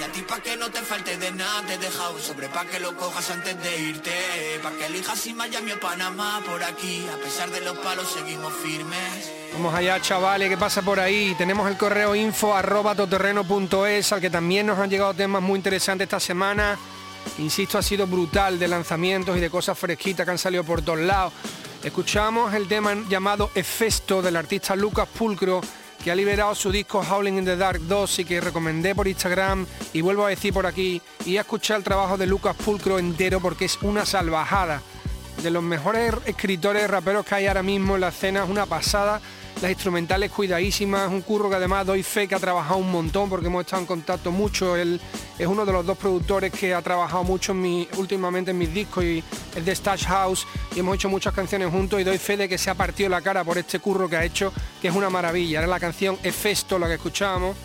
Vamos 9.53 9.73
allá, 9.73 10.01
chavales, 10.01 10.49
¿qué 10.49 10.57
pasa 10.57 10.81
por 10.81 10.99
ahí? 10.99 11.35
Tenemos 11.37 11.69
el 11.69 11.77
correo 11.77 12.15
info 12.15 12.55
arroba 12.55 12.95
toterreno.es, 12.95 14.11
al 14.11 14.21
que 14.21 14.29
también 14.29 14.65
nos 14.67 14.79
han 14.79 14.89
llegado 14.89 15.13
temas 15.13 15.41
muy 15.41 15.57
interesantes 15.57 16.05
esta 16.05 16.19
semana. 16.19 16.77
Insisto, 17.37 17.77
ha 17.77 17.81
sido 17.81 18.05
brutal 18.07 18.59
de 18.59 18.67
lanzamientos 18.67 19.37
y 19.37 19.39
de 19.39 19.49
cosas 19.49 19.77
fresquitas 19.77 20.25
que 20.25 20.31
han 20.31 20.37
salido 20.37 20.63
por 20.63 20.81
todos 20.81 20.99
lados. 20.99 21.33
Escuchamos 21.83 22.53
el 22.53 22.67
tema 22.67 22.95
llamado 23.09 23.51
Efesto 23.53 24.21
del 24.21 24.35
artista 24.37 24.75
Lucas 24.75 25.07
Pulcro, 25.07 25.61
que 26.03 26.11
ha 26.11 26.15
liberado 26.15 26.53
su 26.53 26.69
disco 26.69 26.99
Howling 26.99 27.37
in 27.37 27.45
the 27.45 27.55
Dark 27.55 27.79
2 27.79 28.19
y 28.19 28.25
que 28.25 28.41
recomendé 28.41 28.93
por 28.93 29.07
Instagram 29.07 29.65
y 29.93 30.01
vuelvo 30.01 30.25
a 30.25 30.29
decir 30.29 30.53
por 30.53 30.65
aquí. 30.65 31.01
Y 31.25 31.37
a 31.37 31.41
escuchar 31.41 31.77
el 31.77 31.83
trabajo 31.83 32.17
de 32.17 32.27
Lucas 32.27 32.57
Pulcro 32.57 32.99
entero 32.99 33.39
porque 33.39 33.65
es 33.65 33.77
una 33.81 34.05
salvajada. 34.05 34.81
De 35.41 35.49
los 35.49 35.63
mejores 35.63 36.13
escritores 36.25 36.89
raperos 36.89 37.25
que 37.25 37.35
hay 37.35 37.47
ahora 37.47 37.63
mismo 37.63 37.95
en 37.95 38.01
la 38.01 38.09
escena, 38.09 38.43
es 38.43 38.49
una 38.49 38.65
pasada 38.65 39.21
las 39.61 39.71
instrumentales 39.71 40.31
cuidadísimas, 40.31 41.09
un 41.09 41.21
curro 41.21 41.49
que 41.49 41.55
además 41.55 41.85
doy 41.85 42.03
fe 42.03 42.27
que 42.27 42.35
ha 42.35 42.39
trabajado 42.39 42.77
un 42.77 42.91
montón 42.91 43.29
porque 43.29 43.47
hemos 43.47 43.61
estado 43.61 43.81
en 43.81 43.87
contacto 43.87 44.31
mucho, 44.31 44.75
él 44.75 44.99
es 45.37 45.47
uno 45.47 45.65
de 45.65 45.71
los 45.71 45.85
dos 45.85 45.97
productores 45.97 46.51
que 46.51 46.73
ha 46.73 46.81
trabajado 46.81 47.23
mucho 47.23 47.53
últimamente 47.97 48.51
en 48.51 48.57
mis 48.57 48.73
discos 48.73 49.03
y 49.03 49.23
es 49.55 49.65
de 49.65 49.75
Stash 49.75 50.05
House. 50.05 50.45
Y 50.75 50.79
hemos 50.79 50.95
hecho 50.95 51.09
muchas 51.09 51.33
canciones 51.33 51.69
juntos 51.71 51.99
y 51.99 52.03
doy 52.03 52.17
fe 52.17 52.37
de 52.37 52.49
que 52.49 52.57
se 52.57 52.69
ha 52.69 52.75
partido 52.75 53.09
la 53.09 53.21
cara 53.21 53.43
por 53.43 53.57
este 53.57 53.79
curro 53.79 54.09
que 54.09 54.17
ha 54.17 54.23
hecho, 54.23 54.51
que 54.81 54.89
es 54.89 54.95
una 54.95 55.09
maravilla, 55.09 55.59
era 55.59 55.67
la 55.67 55.79
canción 55.79 56.17
Efesto 56.23 56.77
la 56.77 56.87
que 56.87 56.95
escuchábamos. 56.95 57.55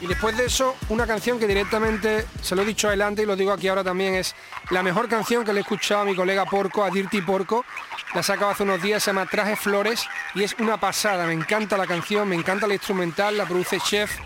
Y 0.00 0.06
después 0.06 0.36
de 0.36 0.46
eso, 0.46 0.74
una 0.88 1.06
canción 1.06 1.38
que 1.38 1.46
directamente, 1.46 2.26
se 2.42 2.56
lo 2.56 2.62
he 2.62 2.64
dicho 2.64 2.88
adelante 2.88 3.22
y 3.22 3.26
lo 3.26 3.36
digo 3.36 3.52
aquí 3.52 3.68
ahora 3.68 3.84
también, 3.84 4.14
es 4.14 4.34
la 4.70 4.82
mejor 4.82 5.08
canción 5.08 5.44
que 5.44 5.52
le 5.52 5.60
he 5.60 5.62
escuchado 5.62 6.02
a 6.02 6.04
mi 6.04 6.14
colega 6.14 6.44
Porco, 6.44 6.84
a 6.84 6.90
Dirty 6.90 7.20
Porco. 7.22 7.64
La 8.12 8.20
ha 8.20 8.22
sacado 8.22 8.50
hace 8.50 8.64
unos 8.64 8.82
días, 8.82 9.02
se 9.02 9.10
llama 9.10 9.26
Traje 9.26 9.56
Flores 9.56 10.06
y 10.34 10.42
es 10.42 10.54
una 10.58 10.78
pasada. 10.78 11.26
Me 11.26 11.32
encanta 11.32 11.76
la 11.76 11.86
canción, 11.86 12.28
me 12.28 12.36
encanta 12.36 12.66
la 12.66 12.74
instrumental, 12.74 13.36
la 13.36 13.46
produce 13.46 13.78
Chef 13.80 14.18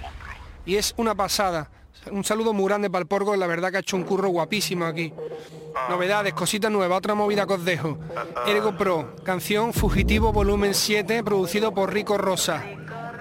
y 0.64 0.76
es 0.76 0.94
una 0.96 1.14
pasada. 1.14 1.70
Un 2.10 2.24
saludo 2.24 2.52
muy 2.52 2.66
grande 2.66 2.90
para 2.90 3.02
el 3.02 3.08
Porco, 3.08 3.36
la 3.36 3.46
verdad 3.46 3.70
que 3.70 3.76
ha 3.78 3.80
hecho 3.80 3.96
un 3.96 4.04
curro 4.04 4.28
guapísimo 4.28 4.86
aquí. 4.86 5.12
Novedades, 5.88 6.32
cositas 6.32 6.70
nuevas, 6.70 6.98
otra 6.98 7.14
movida 7.14 7.46
que 7.46 7.54
os 7.54 7.64
dejo. 7.64 7.98
Ergo 8.46 8.76
Pro, 8.76 9.14
canción 9.24 9.72
Fugitivo 9.72 10.32
Volumen 10.32 10.74
7, 10.74 11.22
producido 11.22 11.72
por 11.72 11.92
Rico 11.92 12.16
Rosa. 12.16 12.64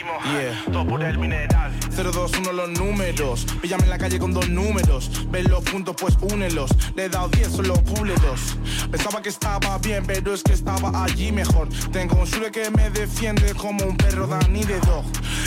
Yeah. 0.00 0.64
todo 0.72 0.86
por 0.86 1.02
el 1.02 1.18
mineral. 1.18 1.72
021 1.90 2.52
los 2.52 2.70
números, 2.70 3.46
píllame 3.60 3.84
en 3.84 3.90
la 3.90 3.98
calle 3.98 4.18
con 4.18 4.32
dos 4.32 4.48
números, 4.48 5.10
ven 5.28 5.50
los 5.50 5.62
puntos 5.64 5.94
pues 6.00 6.16
únelos, 6.22 6.70
le 6.94 7.04
he 7.04 7.08
dado 7.10 7.28
10 7.28 7.48
solo 7.48 7.74
pule 7.74 8.14
dos. 8.14 8.56
Pensaba 8.90 9.20
que 9.20 9.28
estaba 9.28 9.76
bien, 9.78 10.04
pero 10.06 10.32
es 10.32 10.42
que 10.42 10.52
estaba 10.52 11.04
allí 11.04 11.32
mejor. 11.32 11.68
Tengo 11.92 12.16
un 12.16 12.26
sure 12.26 12.50
que 12.50 12.70
me 12.70 12.88
defiende 12.90 13.52
como 13.54 13.84
un 13.84 13.96
perro 13.96 14.26
Danny 14.26 14.64
de 14.64 14.80
dog. 14.80 15.04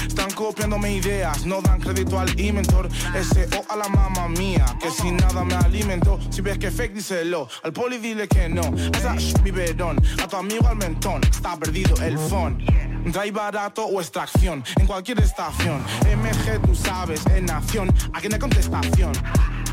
Están 0.08 0.30
copiándome 0.32 0.94
ideas, 0.94 1.46
no 1.46 1.62
dan 1.62 1.80
crédito 1.80 2.20
al 2.20 2.40
inventor. 2.40 2.88
Ese 3.16 3.48
o 3.58 3.72
a 3.72 3.76
la 3.76 3.88
mamá 3.90 4.28
mía, 4.28 4.66
que 4.80 4.92
sin 4.92 5.18
nada 5.18 5.44
me 5.44 5.56
alimento. 5.56 6.20
Si 6.30 6.42
ves 6.42 6.60
que 6.60 6.70
fake, 6.70 6.94
díselo. 6.94 7.48
Al 7.64 7.74
poli 7.74 7.98
dile 7.98 8.28
que 8.28 8.48
no. 8.50 8.62
Esa 8.96 9.16
biberón, 9.42 10.00
a 10.22 10.28
tu 10.28 10.36
amigo 10.36 10.68
al 10.68 10.76
mentón. 10.76 11.22
Está 11.24 11.58
perdido 11.58 11.96
el 12.04 12.20
phone. 12.20 12.64
Trae 13.12 13.32
barato 13.32 13.86
o 13.86 14.00
extracción 14.00 14.43
en 14.52 14.86
cualquier 14.86 15.22
estación. 15.22 15.82
MG, 16.02 16.62
tú 16.66 16.76
sabes, 16.76 17.26
en 17.28 17.50
acción, 17.50 17.94
aquí 18.12 18.28
no 18.28 18.36
hay 18.36 18.40
contestación. 18.42 19.14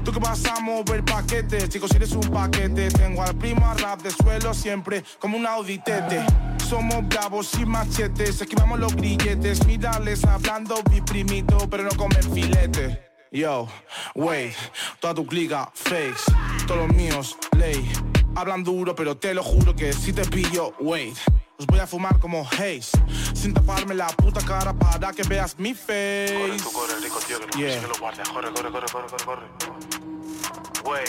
Tú 0.05 0.12
que 0.12 0.21
vas 0.21 0.45
a 0.47 0.61
mover 0.61 1.05
paquetes, 1.05 1.69
chicos, 1.69 1.91
si 1.91 1.97
eres 1.97 2.12
un 2.12 2.31
paquete. 2.31 2.89
Tengo 2.89 3.23
al 3.23 3.35
primo 3.37 3.73
rap 3.75 4.00
de 4.00 4.11
suelo 4.11 4.55
siempre 4.55 5.03
como 5.19 5.37
un 5.37 5.47
auditete. 5.47 6.25
Somos 6.69 7.07
bravos 7.09 7.53
y 7.59 7.67
machetes, 7.67 8.41
esquivamos 8.41 8.79
los 8.79 8.95
grilletes. 8.95 9.67
Mírales 9.67 10.25
hablando 10.25 10.77
mi 10.91 11.00
primito, 11.00 11.69
pero 11.69 11.83
no 11.83 11.91
comen 11.91 12.23
filete. 12.33 13.03
Yo, 13.33 13.69
wait, 14.15 14.55
toda 15.00 15.15
tu 15.15 15.27
clica, 15.27 15.71
fakes, 15.75 16.33
todos 16.67 16.87
los 16.87 16.97
míos, 16.97 17.37
ley. 17.59 17.91
Hablan 18.37 18.62
duro, 18.62 18.95
pero 18.95 19.17
te 19.17 19.35
lo 19.35 19.43
juro 19.43 19.75
que 19.75 19.93
si 19.93 20.12
te 20.12 20.25
pillo, 20.25 20.75
wait. 20.79 21.17
Os 21.61 21.67
voy 21.67 21.79
a 21.79 21.87
fumar 21.87 22.19
como 22.19 22.40
Haze, 22.49 22.81
sin 23.35 23.52
taparme 23.52 23.95
la 23.95 24.07
puta 24.07 24.40
cara 24.40 24.73
para 24.73 25.12
que 25.12 25.23
veas 25.25 25.59
mi 25.59 25.75
face. 25.75 26.33
Corre, 26.35 26.57
tú 26.57 26.73
corre, 26.73 26.95
rico, 27.02 27.19
tío, 27.26 27.38
que 27.38 27.47
no 27.49 27.52
Yeah. 27.59 27.69
consigue 27.69 27.88
los 27.88 28.00
guardias. 28.00 28.29
Corre, 28.31 28.50
corre, 28.50 28.71
corre, 28.73 28.87
corre, 28.90 29.07
corre, 29.09 29.25
corre. 29.26 30.90
Wey. 30.90 31.05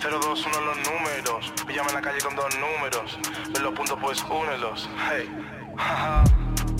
021 0.00 0.60
los 0.60 0.76
números. 0.78 1.52
Píllame 1.68 1.88
en 1.90 1.94
la 1.94 2.02
calle 2.02 2.18
con 2.20 2.34
dos 2.34 2.52
números. 2.58 3.16
Ven 3.52 3.62
los 3.62 3.74
puntos, 3.74 3.96
pues 4.00 4.20
únelos. 4.28 4.90
Hey. 5.08 5.30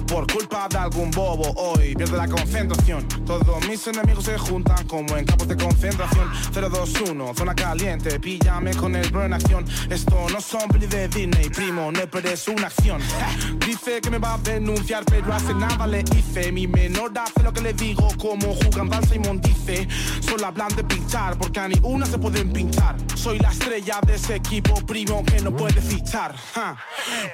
Por 0.07 0.27
culpa 0.33 0.69
de 0.69 0.79
algún 0.79 1.11
bobo 1.11 1.53
hoy 1.57 1.95
pierde 1.95 2.17
la 2.17 2.29
concentración. 2.29 3.07
Todos 3.27 3.67
mis 3.69 3.87
enemigos 3.87 4.25
se 4.25 4.39
juntan 4.39 4.87
como 4.87 5.17
en 5.17 5.25
campos 5.25 5.49
de 5.49 5.57
concentración. 5.57 6.31
021, 6.55 7.35
zona 7.35 7.55
caliente, 7.55 8.21
píllame 8.21 8.75
con 8.75 8.95
el 8.95 9.11
bro 9.11 9.25
en 9.25 9.33
acción. 9.33 9.65
Esto 9.91 10.27
no 10.31 10.41
son 10.41 10.69
pelis 10.69 10.91
de 10.91 11.09
Disney, 11.09 11.49
primo, 11.51 11.91
no 11.91 12.01
es 12.01 12.49
una 12.49 12.69
acción. 12.69 13.01
Dice 13.67 14.01
que 14.01 14.11
me 14.11 14.19
va 14.19 14.35
a 14.35 14.39
denunciar, 14.39 15.05
pero 15.05 15.33
hace 15.33 15.55
nada 15.55 15.87
le 15.87 16.01
hice. 16.01 16.53
Mi 16.53 16.67
menor 16.67 17.13
hace 17.19 17.43
lo 17.43 17.53
que 17.53 17.61
le 17.61 17.73
digo, 17.73 18.09
como 18.19 18.55
jugan 18.55 18.89
danza 18.89 19.15
y 19.15 19.19
dice. 19.39 19.89
Solo 20.21 20.47
hablan 20.47 20.75
de 20.77 20.85
pinchar, 20.85 21.37
porque 21.37 21.61
a 21.61 21.69
ni 21.69 21.79
una 21.83 22.07
se 22.07 22.19
pueden 22.19 22.53
pinchar. 22.53 22.97
Soy 23.15 23.39
la 23.39 23.51
estrella 23.51 24.01
de 24.07 24.15
ese 24.15 24.37
equipo, 24.37 24.75
primo, 24.87 25.25
que 25.25 25.41
no 25.41 25.55
puede 25.55 25.81
fichar. 25.81 26.35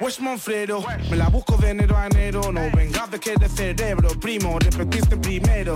West 0.01 0.19
Monfrero, 0.19 0.83
me 1.09 1.15
la 1.15 1.29
busco 1.29 1.55
de 1.57 1.69
enero 1.69 1.97
a 1.97 2.07
enero, 2.07 2.51
no 2.51 2.62
venga 2.71 3.07
de 3.07 3.19
que 3.19 3.35
de 3.35 3.49
cerebro, 3.49 4.09
primo, 4.19 4.57
repetiste 4.59 5.17
primero, 5.17 5.73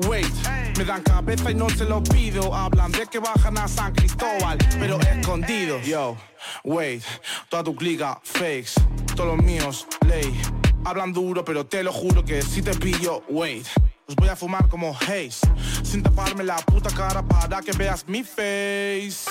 Wait, 0.00 0.30
me 0.76 0.84
dan 0.84 1.02
cabeza 1.02 1.50
y 1.50 1.54
no 1.54 1.70
se 1.70 1.84
lo 1.84 2.02
pido. 2.02 2.54
Hablan 2.54 2.92
de 2.92 3.06
que 3.06 3.18
bajan 3.18 3.56
a 3.56 3.66
San 3.66 3.94
Cristóbal, 3.94 4.58
pero 4.78 5.00
escondido. 5.00 5.80
Yo, 5.80 6.16
wait, 6.64 7.02
toda 7.48 7.64
tu 7.64 7.74
clica 7.74 8.20
fakes, 8.22 8.74
todos 9.14 9.36
los 9.36 9.44
míos 9.44 9.86
ley. 10.06 10.38
Hablan 10.84 11.12
duro, 11.14 11.44
pero 11.44 11.64
te 11.64 11.82
lo 11.82 11.92
juro 11.92 12.24
que 12.24 12.42
si 12.42 12.60
te 12.60 12.74
pillo, 12.74 13.22
wait. 13.28 13.66
Los 14.06 14.16
voy 14.16 14.28
a 14.28 14.36
fumar 14.36 14.68
como 14.68 14.94
Haze, 14.94 15.48
sin 15.82 16.02
taparme 16.02 16.44
la 16.44 16.56
puta 16.58 16.90
cara 16.90 17.22
para 17.22 17.60
que 17.60 17.72
veas 17.72 18.06
mi 18.06 18.22
face. 18.22 19.24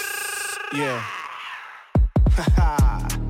Yeah. 0.73 1.01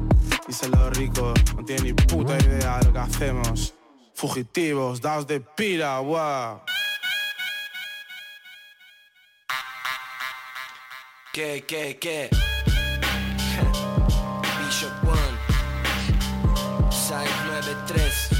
Díselo 0.47 0.89
rico, 0.91 1.33
no 1.55 1.65
tiene 1.65 1.81
ni 1.83 1.93
puta 1.93 2.37
idea 2.37 2.77
de 2.79 2.85
lo 2.85 2.93
que 2.93 2.99
hacemos. 2.99 3.73
Fugitivos, 4.13 5.01
daos 5.01 5.25
de 5.25 5.39
pira, 5.41 5.99
wow. 5.99 6.61
¿Qué, 11.33 11.65
qué, 11.67 11.97
qué? 11.99 12.29
Bishop 14.59 15.03
One, 15.03 15.37
Side 16.91 17.29
93. 17.47 18.35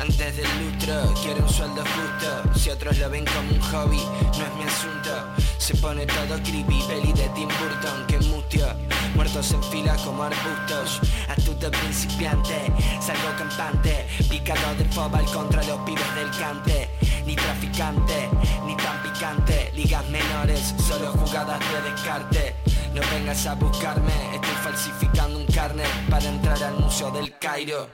Antes 0.00 0.36
del 0.36 0.46
lustro, 0.64 1.14
quiero 1.22 1.42
un 1.42 1.48
sueldo 1.48 1.82
justo. 1.82 2.58
Si 2.58 2.70
otros 2.70 2.98
lo 2.98 3.10
ven 3.10 3.24
como 3.26 3.50
un 3.50 3.60
hobby, 3.60 4.00
no 4.38 4.46
es 4.46 4.54
mi 4.56 4.64
asunto. 4.64 5.37
Se 5.68 5.74
pone 5.74 6.06
todo 6.06 6.42
creepy, 6.42 6.82
peli 6.88 7.12
de 7.12 7.28
Tim 7.34 7.46
Burton, 7.46 8.06
que 8.06 8.18
mutio 8.20 8.66
Muertos 9.14 9.52
en 9.52 9.62
fila 9.64 9.94
como 10.02 10.22
arbustos. 10.22 10.98
Astuto 11.28 11.70
principiante, 11.70 12.72
salgo 13.02 13.36
campante 13.36 14.06
Picado 14.30 14.74
de 14.76 14.86
fobal 14.86 15.26
contra 15.26 15.62
los 15.64 15.78
pibes 15.80 16.14
del 16.14 16.30
cante. 16.30 16.88
Ni 17.26 17.36
traficante, 17.36 18.30
ni 18.64 18.74
tan 18.76 19.02
picante 19.02 19.70
Ligas 19.74 20.08
menores, 20.08 20.74
solo 20.88 21.12
jugadas 21.12 21.60
de 21.60 21.90
descarte. 21.90 22.56
No 22.94 23.02
vengas 23.12 23.44
a 23.44 23.54
buscarme, 23.54 24.14
estoy 24.32 24.56
falsificando 24.64 25.38
un 25.38 25.46
carnet 25.48 25.86
para 26.08 26.24
entrar 26.30 26.62
al 26.62 26.78
Museo 26.78 27.10
del 27.10 27.36
Cairo. 27.36 27.90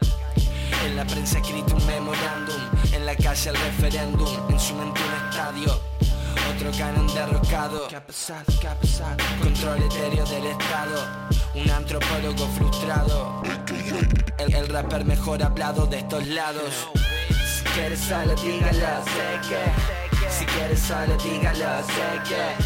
En 0.87 0.95
la 0.95 1.05
prensa 1.05 1.39
escrito 1.39 1.75
un 1.75 1.85
memorándum, 1.89 2.63
en 2.93 3.05
la 3.05 3.17
calle 3.17 3.51
el 3.51 3.57
referéndum, 3.57 4.29
en 4.49 4.61
su 4.61 4.75
mente 4.77 5.01
un 5.03 5.29
estadio 5.29 5.95
otro 6.51 6.71
canon 6.79 7.07
derrocado. 7.15 7.89
¿Qué 7.89 7.97
ha 7.97 8.07
pasado? 8.07 8.45
¿Qué 8.61 8.69
ha 8.69 8.79
pasado? 8.79 9.17
Control 9.43 9.83
etéreo 9.83 10.25
del 10.27 10.47
Estado. 10.47 11.29
Un 11.55 11.71
antropólogo 11.71 12.47
frustrado. 12.57 13.43
El, 14.39 14.55
el 14.55 14.69
rapper 14.69 15.05
mejor 15.05 15.43
hablado 15.43 15.87
de 15.87 15.99
estos 15.99 16.27
lados. 16.27 16.89
Si 17.29 17.65
quieres 17.75 18.01
solo 18.01 18.35
dígalo, 18.35 19.05
sé 19.05 19.49
que. 19.49 20.15
Si 20.31 20.45
quieres 20.47 20.81
solo 20.81 21.17
dígalo, 21.17 21.83
sé 21.87 22.09
que. 22.29 22.65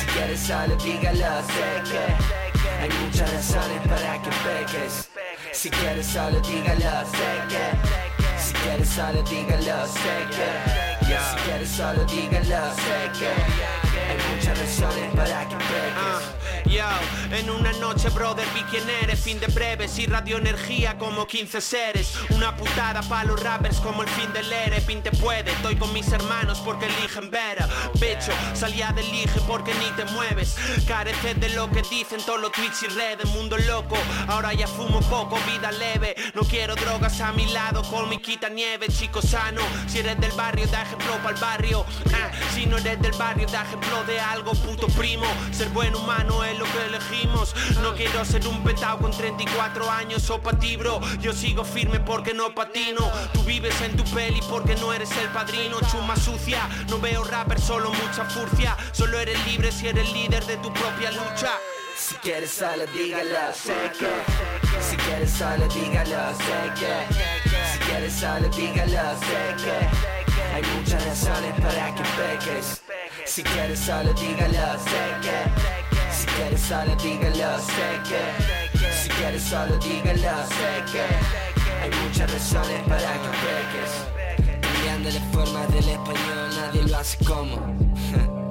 Si 0.00 0.06
quieres 0.06 0.40
solo 0.40 0.76
dígalo, 0.76 1.42
sé 1.46 1.90
que. 1.90 2.82
Hay 2.82 2.90
muchas 3.04 3.32
razones 3.32 3.80
para 3.88 4.22
que 4.22 4.30
peques. 4.30 5.08
Si 5.52 5.70
quieres 5.70 6.06
solo 6.06 6.40
dígalo, 6.40 7.06
sé 7.10 7.30
que. 7.48 8.42
Si 8.42 8.52
quieres 8.54 8.88
solo 8.88 9.22
dígalo, 9.22 9.86
sé 9.86 10.26
que. 10.30 10.91
Si 11.12 11.36
quieres 11.44 11.68
solo 11.68 12.04
dígalo, 12.06 12.74
sé 12.74 13.10
que 13.18 13.28
hay 13.28 14.34
muchas 14.34 14.58
razones 14.58 15.14
para 15.14 15.46
que. 15.46 16.41
Yo, 16.66 16.88
en 17.30 17.50
una 17.50 17.72
noche, 17.74 18.08
brother, 18.10 18.46
vi 18.54 18.62
quién 18.64 18.88
eres. 18.88 19.20
Fin 19.20 19.38
de 19.40 19.46
breves 19.48 19.98
y 19.98 20.06
radioenergía 20.06 20.96
como 20.98 21.26
15 21.26 21.60
seres. 21.60 22.14
Una 22.30 22.56
putada 22.56 23.02
pa' 23.02 23.24
los 23.24 23.42
rappers 23.42 23.78
como 23.80 24.02
el 24.02 24.08
fin 24.08 24.32
del 24.32 24.50
ere. 24.52 24.80
Pinte 24.80 25.10
puede, 25.12 25.50
estoy 25.52 25.76
con 25.76 25.92
mis 25.92 26.10
hermanos 26.12 26.60
porque 26.64 26.86
eligen 26.86 27.30
ver. 27.30 27.58
Pecho, 27.98 28.32
salía 28.54 28.92
del 28.92 29.10
lige 29.10 29.40
porque 29.46 29.72
ni 29.74 29.90
te 29.96 30.04
mueves. 30.12 30.56
Careces 30.86 31.38
de 31.40 31.50
lo 31.50 31.70
que 31.70 31.82
dicen 31.82 32.20
todos 32.24 32.40
los 32.40 32.52
tweets 32.52 32.82
y 32.84 32.86
redes. 32.88 33.26
Mundo 33.30 33.56
loco, 33.58 33.96
ahora 34.28 34.52
ya 34.52 34.66
fumo 34.66 35.00
poco, 35.02 35.38
vida 35.46 35.72
leve. 35.72 36.14
No 36.34 36.42
quiero 36.42 36.74
drogas 36.74 37.20
a 37.20 37.32
mi 37.32 37.46
lado, 37.46 37.82
con 37.90 38.08
mi 38.08 38.18
quita 38.18 38.48
nieve, 38.48 38.88
chico 38.88 39.20
sano. 39.22 39.62
Si 39.86 39.98
eres 39.98 40.18
del 40.20 40.32
barrio, 40.32 40.66
da 40.68 40.82
ejemplo 40.82 41.16
para 41.18 41.34
el 41.34 41.40
barrio. 41.40 41.84
Ah, 42.14 42.30
si 42.54 42.66
no 42.66 42.78
eres 42.78 43.00
del 43.00 43.12
barrio, 43.12 43.46
da 43.48 43.62
ejemplo 43.62 44.02
de 44.04 44.20
algo, 44.20 44.52
puto 44.52 44.86
primo. 44.88 45.26
Ser 45.52 45.68
buen 45.68 45.94
humano 45.94 46.44
es 46.44 46.51
lo 46.54 46.64
que 46.64 46.86
elegimos. 46.86 47.54
No 47.82 47.94
quiero 47.94 48.24
ser 48.24 48.46
un 48.46 48.62
petao 48.62 48.98
con 48.98 49.10
34 49.10 49.90
años 49.90 50.28
o 50.30 50.40
patibro 50.40 51.00
Yo 51.20 51.32
sigo 51.32 51.64
firme 51.64 52.00
porque 52.00 52.34
no 52.34 52.54
patino. 52.54 53.10
Tú 53.32 53.42
vives 53.44 53.80
en 53.80 53.96
tu 53.96 54.04
peli 54.04 54.40
porque 54.48 54.74
no 54.76 54.92
eres 54.92 55.10
el 55.16 55.28
padrino. 55.28 55.78
Chuma 55.90 56.16
sucia, 56.16 56.68
no 56.88 56.98
veo 56.98 57.24
rapper, 57.24 57.60
solo 57.60 57.90
mucha 57.90 58.24
furcia. 58.24 58.76
Solo 58.92 59.18
eres 59.18 59.44
libre 59.46 59.72
si 59.72 59.88
eres 59.88 60.12
líder 60.12 60.44
de 60.46 60.56
tu 60.58 60.72
propia 60.72 61.10
lucha. 61.10 61.52
Si 61.96 62.14
quieres 62.16 62.50
solo 62.50 62.86
dígalo, 62.86 63.52
sé 63.54 63.92
que. 63.98 64.10
Si 64.80 64.96
quieres 64.96 65.30
solo 65.30 65.68
dígalo, 65.68 66.34
sé 66.36 66.72
que. 66.78 67.50
Si 67.72 67.78
quieres 67.78 68.12
solo 68.14 68.48
dígalo, 68.48 69.18
sé 69.20 69.54
que. 69.62 70.22
Hay 70.54 70.62
muchas 70.76 71.04
razones 71.04 71.52
para 71.60 71.94
que 71.94 72.02
peques. 72.02 72.82
Si 73.24 73.42
quieres 73.42 73.78
solo 73.78 74.12
dígalo, 74.14 74.78
sé 74.78 75.16
que 75.22 75.81
si 76.22 76.28
quieres 76.28 76.60
solo 76.60 76.94
dígalo, 76.96 77.58
sé 77.58 77.88
que 78.08 78.22
Si 79.02 79.08
quieres 79.08 79.42
solo 79.42 79.76
dígalo, 79.78 80.46
sé 80.56 80.70
que 80.92 81.04
Hay 81.82 81.90
muchas 82.02 82.32
razones 82.32 82.80
para 82.88 83.12
que 83.22 83.30
peques 83.42 83.92
Cambiando 84.60 85.10
la 85.10 85.20
forma 85.32 85.66
del 85.66 85.88
español, 85.88 86.50
nadie 86.56 86.82
lo 86.84 86.96
hace 86.96 87.24
como. 87.24 87.56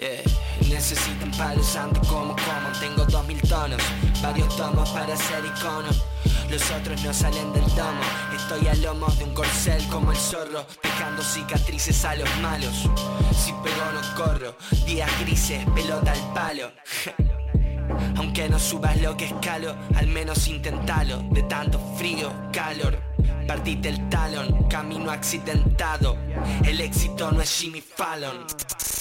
Yeah. 0.00 0.59
Necesitan 0.70 1.32
palos 1.32 1.66
santo 1.66 2.00
como 2.02 2.34
como. 2.36 2.78
Tengo 2.78 3.04
dos 3.04 3.26
mil 3.26 3.40
tonos, 3.42 3.82
varios 4.22 4.56
tomos 4.56 4.88
para 4.90 5.16
ser 5.16 5.44
icono. 5.44 5.88
Los 6.48 6.70
otros 6.70 7.02
no 7.02 7.12
salen 7.12 7.52
del 7.52 7.66
domo. 7.74 8.00
Estoy 8.34 8.68
a 8.68 8.74
lomos 8.76 9.18
de 9.18 9.24
un 9.24 9.34
corcel 9.34 9.84
como 9.88 10.12
el 10.12 10.16
zorro 10.16 10.64
Dejando 10.82 11.22
cicatrices 11.22 12.04
a 12.04 12.14
los 12.14 12.28
malos. 12.40 12.88
Si 13.36 13.52
pego 13.52 13.84
no 13.92 14.14
corro. 14.16 14.56
Días 14.86 15.10
grises, 15.20 15.64
pelota 15.74 16.12
al 16.12 16.34
palo. 16.34 16.72
Aunque 18.16 18.48
no 18.48 18.58
subas 18.58 19.00
lo 19.00 19.16
que 19.16 19.26
escalo 19.26 19.74
Al 19.96 20.06
menos 20.06 20.46
intentalo. 20.46 21.18
De 21.30 21.42
tanto 21.42 21.80
frío, 21.98 22.32
calor 22.52 22.96
Partite 23.46 23.88
el 23.88 24.08
talón, 24.08 24.68
camino 24.68 25.10
accidentado 25.10 26.16
El 26.64 26.80
éxito 26.80 27.32
no 27.32 27.42
es 27.42 27.50
Jimmy 27.50 27.80
Fallon 27.80 28.46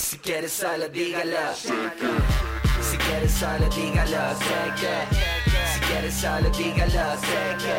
Si 0.10 0.18
quieres 0.18 0.54
solo 0.54 0.90
dígalo 0.90 1.54
Si 1.54 2.98
quieres 2.98 3.32
solo 3.32 3.70
dígalo 3.70 4.36
Sé 4.40 4.62
que. 4.80 4.96
Si 5.72 5.80
quieres 5.82 6.16
solo 6.16 6.50
dígalo, 6.50 7.16
sé 7.22 7.42
que. 7.62 7.78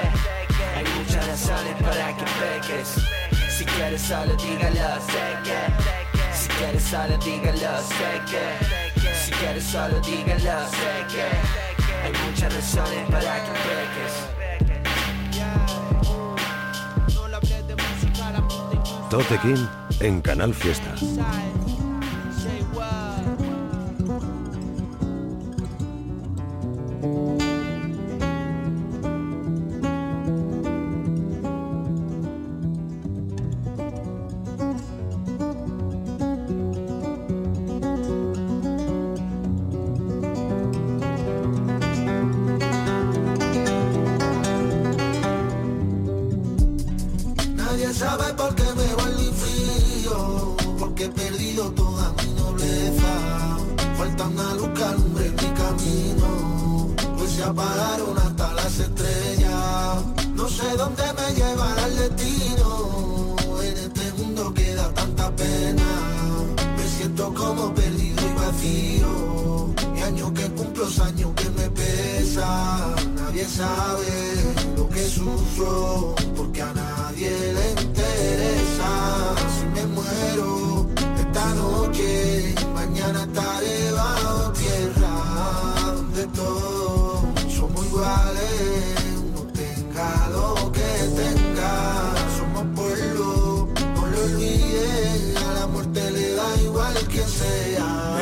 Hay 0.79 0.85
muchas 0.97 1.27
razones 1.27 1.75
para 1.83 2.17
que 2.17 2.25
peques. 2.39 2.89
Si 3.51 3.65
quieres 3.65 4.03
solo 4.03 4.37
dígalo, 4.37 5.01
sé 5.11 5.27
que. 5.43 5.59
Si 6.33 6.49
quieres 6.51 6.85
solo 6.85 7.19
dígalo, 7.19 7.83
sé 7.83 8.13
que. 8.31 8.45
Si 9.25 9.31
quieres 9.33 9.65
solo 9.65 10.01
dígalo, 10.01 10.71
sé 10.71 10.93
que. 11.13 11.27
Hay 12.05 12.13
muchas 12.25 12.55
razones 12.55 13.11
para 13.11 13.43
que 13.43 13.51
peques. 13.67 14.15
Tote 19.11 19.39
King 19.39 19.67
en 19.99 20.21
Canal 20.21 20.55
Fiesta. 20.55 20.95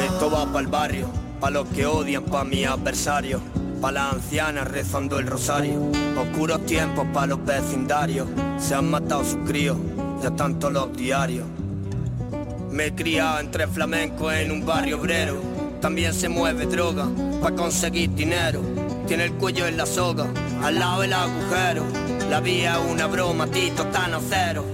Esto 0.05 0.31
va 0.31 0.47
para 0.47 0.61
el 0.61 0.67
barrio, 0.67 1.09
pa' 1.41 1.51
los 1.51 1.69
que 1.69 1.87
odian, 1.87 2.25
pa' 2.25 2.45
mis 2.45 2.67
adversarios. 2.67 3.41
Pa' 3.81 3.93
las 3.93 4.15
ancianas 4.15 4.67
rezando 4.69 5.19
el 5.19 5.27
rosario. 5.27 5.91
Oscuros 6.21 6.67
tiempos 6.67 7.07
pa' 7.13 7.27
los 7.27 7.45
vecindarios. 7.45 8.27
Se 8.59 8.75
han 8.75 8.91
matado 8.91 9.25
sus 9.25 9.39
críos, 9.47 9.77
ya 10.23 10.31
tanto 10.31 10.71
los 10.71 10.93
diarios. 10.97 11.47
Me 12.71 12.87
he 12.87 12.95
criado 12.95 13.41
entre 13.41 13.67
flamencos 13.69 14.35
en 14.35 14.51
un 14.51 14.67
barrio 14.67 14.99
obrero. 14.99 15.41
También 15.81 16.13
se 16.13 16.29
mueve 16.29 16.67
droga 16.67 17.07
pa' 17.41 17.53
conseguir 17.53 18.15
dinero. 18.15 18.61
Tiene 19.07 19.25
el 19.25 19.33
cuello 19.35 19.67
en 19.67 19.77
la 19.77 19.87
soga, 19.87 20.27
al 20.63 20.79
lado 20.79 21.03
el 21.03 21.13
agujero. 21.13 21.85
La 22.29 22.41
vía 22.41 22.79
es 22.79 22.91
una 22.91 23.07
broma, 23.07 23.47
Tito 23.47 23.87
tan 23.87 24.13
cero. 24.29 24.65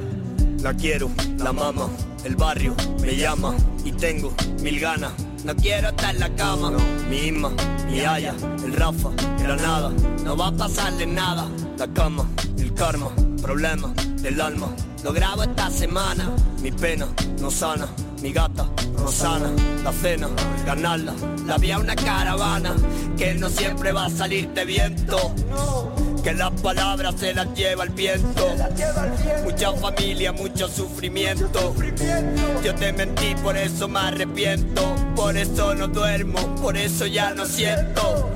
La 0.62 0.72
quiero, 0.72 1.10
la 1.38 1.52
mama, 1.52 1.88
el 2.24 2.36
barrio 2.36 2.74
me 3.00 3.16
llama 3.16 3.54
y 3.84 3.92
tengo 3.92 4.32
mil 4.62 4.80
ganas. 4.80 5.12
No 5.44 5.54
quiero 5.54 5.88
estar 5.88 6.14
en 6.14 6.20
la 6.20 6.34
cama, 6.34 6.72
mi 7.10 7.16
Isma, 7.16 7.50
mi 7.90 8.00
Aya, 8.00 8.34
el 8.64 8.72
Rafa, 8.72 9.10
Granada. 9.38 9.92
No 10.24 10.36
va 10.36 10.48
a 10.48 10.52
pasarle 10.52 11.06
nada. 11.06 11.46
La 11.78 11.86
cama, 11.88 12.26
el 12.58 12.72
karma, 12.72 13.10
problema 13.42 13.92
del 14.22 14.40
alma. 14.40 14.68
Lo 15.02 15.12
grabo 15.12 15.42
esta 15.42 15.70
semana, 15.70 16.30
mi 16.62 16.72
pena 16.72 17.06
no 17.40 17.50
sana. 17.50 17.88
Mi 18.22 18.32
gata, 18.32 18.66
Rosana, 18.96 19.50
la 19.82 19.92
cena, 19.92 20.28
ganarla. 20.64 21.12
La 21.44 21.58
vía 21.58 21.78
una 21.78 21.94
caravana, 21.94 22.74
que 23.18 23.34
no 23.34 23.50
siempre 23.50 23.92
va 23.92 24.06
a 24.06 24.10
salirte 24.10 24.64
viento 24.64 25.34
que 26.24 26.32
las 26.32 26.50
palabras 26.62 27.14
se 27.18 27.34
las 27.34 27.54
lleva 27.54 27.84
el 27.84 27.90
viento. 27.90 28.48
Mucha 29.44 29.72
familia, 29.74 30.32
mucho 30.32 30.68
sufrimiento. 30.68 31.74
Yo 32.64 32.74
te 32.74 32.92
mentí, 32.94 33.34
por 33.42 33.54
eso 33.58 33.86
me 33.88 34.00
arrepiento. 34.00 34.82
Por 35.14 35.36
eso 35.36 35.74
no 35.74 35.86
duermo, 35.86 36.40
por 36.56 36.78
eso 36.78 37.06
ya 37.06 37.34
no 37.34 37.44
siento. 37.44 38.30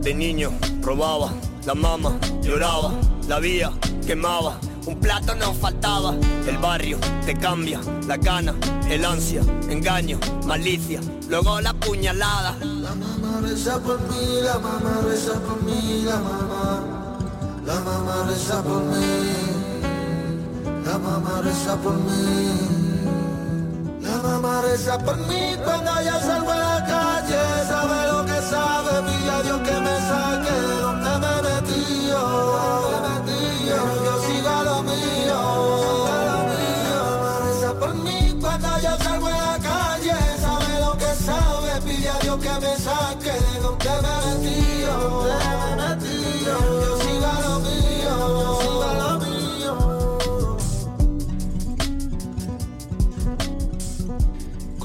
De 0.00 0.12
niño 0.12 0.50
robaba, 0.82 1.32
la 1.64 1.74
mamá 1.74 2.18
lloraba, 2.42 2.94
la 3.28 3.38
vía 3.38 3.70
quemaba. 4.04 4.58
Un 4.86 4.98
plato 4.98 5.34
no 5.36 5.54
faltaba, 5.54 6.14
el 6.48 6.58
barrio 6.58 6.98
te 7.24 7.34
cambia, 7.34 7.80
la 8.08 8.16
gana, 8.16 8.54
el 8.88 9.04
ansia, 9.04 9.42
engaño, 9.68 10.18
malicia, 10.46 11.00
luego 11.28 11.60
la 11.60 11.74
puñalada. 11.74 12.56
La 12.60 12.94
mamá 12.94 13.40
reza 13.42 13.78
por 13.78 14.00
mí, 14.00 14.40
la 14.42 14.58
mamá 14.58 15.02
reza 15.06 15.34
por 15.34 15.62
mí, 15.62 16.02
la 16.02 16.16
mamá. 16.16 16.99
La 17.70 17.78
mamá 17.82 18.24
reza 18.26 18.62
por 18.64 18.82
mí, 18.82 19.22
la 20.84 20.98
mamá 20.98 21.40
reza 21.40 21.76
por 21.76 21.94
mí. 21.94 22.80
La 24.02 24.16
mamá 24.28 24.62
reza 24.62 24.98
por 24.98 25.16
mí 25.28 25.56
cuando 25.64 26.02
ya 26.02 26.20
salgo 26.20 26.50
a 26.50 26.56
la 26.56 26.84
calle. 26.84 27.42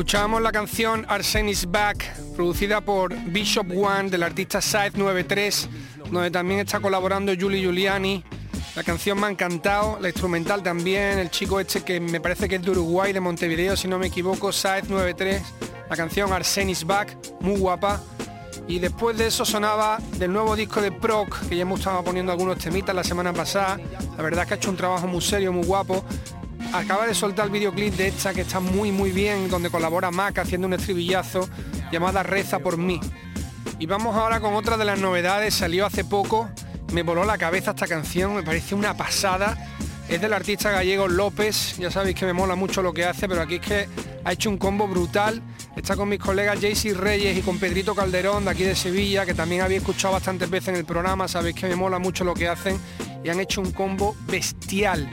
Escuchábamos 0.05 0.43
la 0.43 0.51
canción 0.51 1.03
Arsenis 1.09 1.65
Back, 1.65 2.15
producida 2.35 2.79
por 2.79 3.11
Bishop 3.31 3.65
One 3.75 4.11
del 4.11 4.21
artista 4.21 4.61
Side 4.61 4.91
93, 4.93 5.67
donde 6.11 6.29
también 6.29 6.59
está 6.59 6.79
colaborando 6.79 7.33
Julie 7.35 7.61
Giuliani. 7.61 8.23
La 8.75 8.83
canción 8.83 9.19
me 9.19 9.25
ha 9.25 9.31
encantado, 9.31 9.97
la 9.99 10.09
instrumental 10.09 10.61
también, 10.61 11.17
el 11.17 11.31
chico 11.31 11.59
este 11.59 11.81
que 11.81 11.99
me 11.99 12.21
parece 12.21 12.47
que 12.47 12.57
es 12.57 12.61
de 12.61 12.69
Uruguay, 12.69 13.13
de 13.13 13.19
Montevideo, 13.19 13.75
si 13.75 13.87
no 13.87 13.97
me 13.97 14.05
equivoco, 14.05 14.51
Side 14.51 14.83
93, 14.89 15.41
la 15.89 15.95
canción 15.95 16.31
Arsenis 16.31 16.85
Back, 16.85 17.17
muy 17.39 17.57
guapa. 17.57 17.99
Y 18.67 18.77
después 18.77 19.17
de 19.17 19.25
eso 19.25 19.43
sonaba 19.43 19.97
del 20.19 20.31
nuevo 20.31 20.55
disco 20.55 20.81
de 20.81 20.91
Proc, 20.91 21.47
que 21.49 21.55
ya 21.55 21.63
hemos 21.63 21.79
estado 21.79 22.03
poniendo 22.03 22.31
algunos 22.31 22.59
temitas 22.59 22.93
la 22.93 23.03
semana 23.03 23.33
pasada. 23.33 23.79
La 24.15 24.21
verdad 24.21 24.43
es 24.43 24.47
que 24.49 24.53
ha 24.53 24.57
hecho 24.57 24.69
un 24.69 24.77
trabajo 24.77 25.07
muy 25.07 25.21
serio, 25.21 25.51
muy 25.51 25.65
guapo. 25.65 26.05
Acaba 26.77 27.07
de 27.07 27.15
soltar 27.15 27.45
el 27.45 27.51
videoclip 27.51 27.93
de 27.95 28.09
esta 28.09 28.33
que 28.33 28.41
está 28.41 28.59
muy 28.59 28.91
muy 28.91 29.11
bien, 29.11 29.49
donde 29.49 29.69
colabora 29.69 30.11
Mac 30.11 30.39
haciendo 30.39 30.67
un 30.67 30.73
estribillazo 30.73 31.47
llamada 31.89 32.21
Reza 32.21 32.59
por 32.59 32.77
mí. 32.77 32.99
Y 33.79 33.85
vamos 33.85 34.13
ahora 34.15 34.41
con 34.41 34.55
otra 34.55 34.75
de 34.75 34.83
las 34.83 34.99
novedades, 34.99 35.53
salió 35.53 35.85
hace 35.85 36.03
poco, 36.03 36.49
me 36.91 37.01
voló 37.01 37.23
la 37.23 37.37
cabeza 37.37 37.71
esta 37.71 37.87
canción, 37.87 38.35
me 38.35 38.43
parece 38.43 38.75
una 38.75 38.95
pasada. 38.95 39.57
Es 40.09 40.19
del 40.19 40.33
artista 40.33 40.69
gallego 40.69 41.07
López, 41.07 41.77
ya 41.77 41.89
sabéis 41.89 42.17
que 42.17 42.25
me 42.25 42.33
mola 42.33 42.55
mucho 42.55 42.81
lo 42.81 42.93
que 42.93 43.05
hace, 43.05 43.29
pero 43.29 43.41
aquí 43.41 43.55
es 43.55 43.61
que 43.61 43.89
ha 44.25 44.33
hecho 44.33 44.49
un 44.49 44.57
combo 44.57 44.85
brutal. 44.85 45.41
Está 45.77 45.95
con 45.95 46.09
mis 46.09 46.19
colegas 46.19 46.59
Jaycee 46.59 46.93
Reyes 46.93 47.37
y 47.37 47.41
con 47.41 47.57
Pedrito 47.57 47.95
Calderón 47.95 48.43
de 48.43 48.51
aquí 48.51 48.63
de 48.63 48.75
Sevilla, 48.75 49.25
que 49.25 49.33
también 49.33 49.61
había 49.61 49.77
escuchado 49.77 50.13
bastantes 50.13 50.49
veces 50.49 50.69
en 50.69 50.75
el 50.75 50.85
programa, 50.85 51.29
sabéis 51.29 51.55
que 51.55 51.67
me 51.67 51.75
mola 51.77 51.99
mucho 51.99 52.25
lo 52.25 52.33
que 52.33 52.49
hacen 52.49 52.77
y 53.23 53.29
han 53.29 53.39
hecho 53.39 53.61
un 53.61 53.71
combo 53.71 54.15
bestial. 54.27 55.09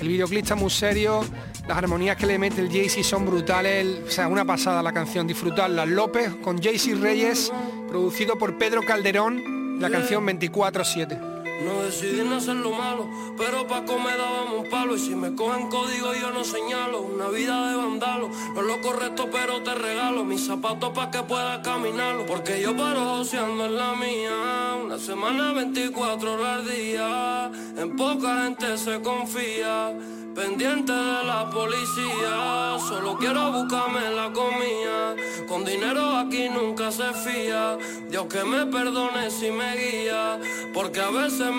El 0.00 0.08
videoclip 0.08 0.42
está 0.42 0.54
muy 0.54 0.70
serio, 0.70 1.22
las 1.68 1.76
armonías 1.76 2.16
que 2.16 2.26
le 2.26 2.38
mete 2.38 2.62
el 2.62 2.70
Jaycee 2.70 3.04
son 3.04 3.26
brutales, 3.26 3.86
o 4.06 4.10
sea, 4.10 4.28
una 4.28 4.46
pasada 4.46 4.82
la 4.82 4.92
canción, 4.92 5.26
disfrutarla. 5.26 5.84
López 5.84 6.36
con 6.42 6.60
Jaycee 6.60 6.94
Reyes, 6.94 7.52
producido 7.86 8.38
por 8.38 8.56
Pedro 8.56 8.80
Calderón, 8.82 9.78
la 9.78 9.90
canción 9.90 10.26
24-7. 10.26 11.39
No 11.64 11.82
decidí 11.82 12.22
no 12.22 12.36
hacer 12.36 12.56
lo 12.56 12.70
malo, 12.72 13.08
pero 13.36 13.66
Paco 13.66 13.98
me 13.98 14.16
dábamos 14.16 14.64
un 14.64 14.70
palo. 14.70 14.96
Y 14.96 14.98
si 14.98 15.14
me 15.14 15.34
cogen 15.34 15.68
código, 15.68 16.14
yo 16.14 16.30
no 16.30 16.44
señalo. 16.44 17.02
Una 17.02 17.28
vida 17.28 17.70
de 17.70 17.76
vandalo, 17.76 18.28
no 18.28 18.60
es 18.60 18.66
lo 18.66 18.80
correcto, 18.80 19.28
pero 19.30 19.62
te 19.62 19.74
regalo 19.74 20.24
mis 20.24 20.46
zapatos 20.46 20.90
para 20.90 21.10
que 21.10 21.22
puedas 21.22 21.58
caminarlo. 21.58 22.26
Porque 22.26 22.60
yo 22.60 22.76
paro 22.76 23.00
joseando 23.16 23.66
en 23.66 23.76
la 23.76 23.94
mía. 23.94 24.76
Una 24.84 24.98
semana, 24.98 25.52
24 25.52 26.32
horas 26.32 26.58
al 26.58 26.70
día. 26.70 27.50
En 27.76 27.96
poca 27.96 28.44
gente 28.44 28.78
se 28.78 29.00
confía. 29.02 29.94
Pendiente 30.34 30.92
de 30.92 31.24
la 31.24 31.50
policía, 31.50 32.78
solo 32.88 33.16
quiero 33.18 33.50
buscarme 33.50 34.10
la 34.14 34.32
comida. 34.32 35.16
Con 35.48 35.64
dinero 35.64 36.16
aquí 36.16 36.48
nunca 36.48 36.92
se 36.92 37.12
fía. 37.12 37.76
Dios 38.08 38.26
que 38.26 38.44
me 38.44 38.64
perdone 38.66 39.28
si 39.30 39.50
me 39.50 39.76
guía, 39.76 40.38
porque 40.72 41.00
a 41.00 41.10
veces 41.10 41.49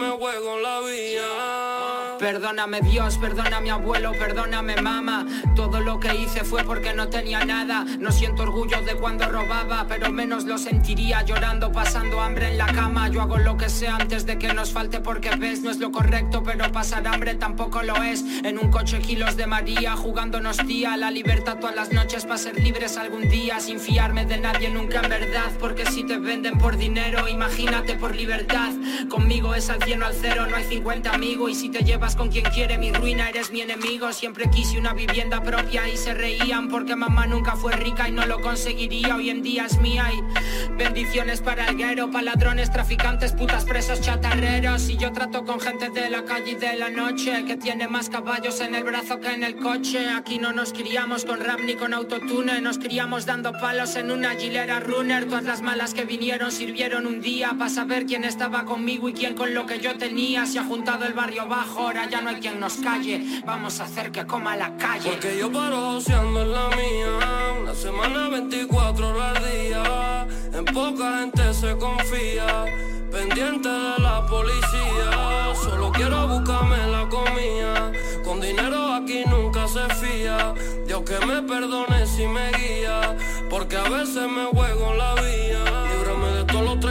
Perdóname 2.19 2.81
Dios, 2.81 3.17
perdona 3.17 3.59
mi 3.61 3.69
abuelo, 3.69 4.11
perdóname 4.11 4.79
mamá. 4.79 5.25
Todo 5.55 5.79
lo 5.79 5.99
que 5.99 6.13
hice 6.15 6.43
fue 6.43 6.63
porque 6.63 6.93
no 6.93 7.09
tenía 7.09 7.43
nada. 7.45 7.83
No 7.99 8.11
siento 8.11 8.43
orgullo 8.43 8.79
de 8.83 8.95
cuando 8.95 9.27
robaba, 9.27 9.87
pero 9.87 10.11
menos 10.11 10.45
lo 10.45 10.59
sentiría 10.59 11.23
llorando, 11.23 11.71
pasando 11.71 12.21
hambre 12.21 12.49
en 12.49 12.57
la 12.59 12.67
cama. 12.67 13.09
Yo 13.09 13.21
hago 13.21 13.37
lo 13.37 13.57
que 13.57 13.69
sea 13.69 13.95
antes 13.95 14.25
de 14.25 14.37
que 14.37 14.53
nos 14.53 14.71
falte 14.71 14.99
porque 14.99 15.31
ves, 15.35 15.61
no 15.61 15.71
es 15.71 15.79
lo 15.79 15.91
correcto, 15.91 16.43
pero 16.43 16.71
pasar 16.71 17.07
hambre 17.07 17.33
tampoco 17.35 17.81
lo 17.81 17.95
es. 18.03 18.23
En 18.43 18.59
un 18.59 18.69
coche 18.69 18.99
kilos 18.99 19.35
de 19.35 19.47
María, 19.47 19.95
jugándonos 19.95 20.57
tía, 20.57 20.97
la 20.97 21.09
libertad 21.09 21.57
todas 21.59 21.75
las 21.75 21.91
noches 21.91 22.25
para 22.25 22.37
ser 22.37 22.59
libres 22.59 22.97
algún 22.97 23.29
día, 23.29 23.59
sin 23.59 23.79
fiarme 23.79 24.25
de 24.25 24.37
nadie 24.37 24.69
nunca 24.69 25.01
en 25.01 25.09
verdad, 25.09 25.51
porque 25.59 25.85
si 25.85 26.03
te 26.03 26.17
venden 26.17 26.59
por 26.59 26.77
dinero, 26.77 27.27
imagínate 27.27 27.95
por 27.95 28.15
libertad. 28.15 28.71
Conmigo 29.09 29.55
es 29.55 29.69
al 29.69 29.80
al 29.81 30.13
cero, 30.13 30.45
no 30.47 30.55
hay 30.55 30.63
50 30.63 31.11
amigos 31.11 31.51
y 31.51 31.55
si 31.55 31.69
te 31.69 31.83
llevas 31.83 32.15
con 32.15 32.29
quien 32.29 32.45
quiere 32.45 32.77
mi 32.77 32.93
ruina, 32.93 33.29
eres 33.29 33.51
mi 33.51 33.61
enemigo. 33.61 34.13
Siempre 34.13 34.49
quise 34.49 34.77
una 34.77 34.93
vivienda 34.93 35.41
propia 35.41 35.89
y 35.89 35.97
se 35.97 36.13
reían 36.13 36.69
porque 36.69 36.95
mamá 36.95 37.25
nunca 37.25 37.55
fue 37.55 37.73
rica 37.73 38.07
y 38.07 38.11
no 38.11 38.25
lo 38.27 38.39
conseguiría. 38.41 39.15
Hoy 39.15 39.31
en 39.31 39.41
día 39.41 39.65
es 39.65 39.79
mía 39.79 40.05
y 40.13 40.71
bendiciones 40.77 41.41
para 41.41 41.67
el 41.67 41.77
guero, 41.77 42.11
para 42.11 42.23
ladrones, 42.23 42.71
traficantes, 42.71 43.33
putas, 43.33 43.65
presos, 43.65 44.01
chatarreros. 44.01 44.87
Y 44.87 44.97
yo 44.97 45.11
trato 45.11 45.45
con 45.45 45.59
gente 45.59 45.89
de 45.89 46.11
la 46.11 46.25
calle 46.25 46.51
y 46.51 46.55
de 46.55 46.75
la 46.75 46.89
noche 46.89 47.43
que 47.45 47.57
tiene 47.57 47.87
más 47.87 48.09
caballos 48.09 48.61
en 48.61 48.75
el 48.75 48.83
brazo 48.83 49.19
que 49.19 49.33
en 49.33 49.43
el 49.43 49.57
coche. 49.57 50.09
Aquí 50.09 50.37
no 50.37 50.53
nos 50.53 50.73
criamos 50.73 51.25
con 51.25 51.39
rap 51.39 51.59
ni 51.59 51.73
con 51.73 51.93
autotune, 51.93 52.61
nos 52.61 52.77
criamos 52.77 53.25
dando 53.25 53.51
palos 53.53 53.95
en 53.95 54.11
una 54.11 54.35
gilera 54.35 54.79
runner. 54.79 55.25
Todas 55.25 55.43
las 55.43 55.61
malas 55.61 55.95
que 55.95 56.05
vinieron 56.05 56.51
sirvieron 56.51 57.07
un 57.07 57.19
día 57.19 57.55
para 57.57 57.69
saber 57.69 58.05
quién 58.05 58.23
estaba 58.23 58.63
conmigo 58.63 59.09
y 59.09 59.13
quién 59.13 59.33
con 59.33 59.53
lo 59.55 59.65
que 59.65 59.70
yo 59.79 59.97
tenía. 59.97 60.45
Se 60.45 60.59
ha 60.59 60.63
juntado 60.63 61.05
el 61.05 61.13
barrio 61.13 61.47
bajo, 61.47 61.79
ahora 61.79 62.09
ya 62.09 62.21
no 62.21 62.29
hay 62.29 62.37
quien 62.37 62.59
nos 62.59 62.75
calle. 62.77 63.41
Vamos 63.45 63.79
a 63.79 63.85
hacer 63.85 64.11
que 64.11 64.25
coma 64.25 64.55
la 64.55 64.75
calle. 64.77 65.09
Porque 65.09 65.37
yo 65.37 65.51
paro 65.51 65.99
en 65.99 66.51
la 66.51 66.69
mía, 66.69 67.61
una 67.61 67.73
semana 67.73 68.29
24 68.29 69.09
horas 69.09 69.39
día. 69.39 70.27
En 70.53 70.65
poca 70.65 71.19
gente 71.19 71.53
se 71.53 71.77
confía, 71.77 72.65
pendiente 73.11 73.69
de 73.69 73.99
la 73.99 74.25
policía. 74.27 75.53
Solo 75.63 75.91
quiero 75.91 76.27
buscarme 76.27 76.77
la 76.87 77.07
comida. 77.09 77.91
Con 78.23 78.41
dinero 78.41 78.93
aquí 78.93 79.23
nunca 79.29 79.67
se 79.67 79.87
fía. 79.95 80.53
Dios 80.85 81.01
que 81.03 81.25
me 81.25 81.41
perdone 81.43 82.05
si 82.05 82.27
me 82.27 82.51
guía, 82.51 83.15
porque 83.49 83.77
a 83.77 83.87
veces 83.89 84.29
me 84.29 84.45
juego 84.45 84.91
en 84.91 84.97
la 84.97 85.15
vía 85.15 85.70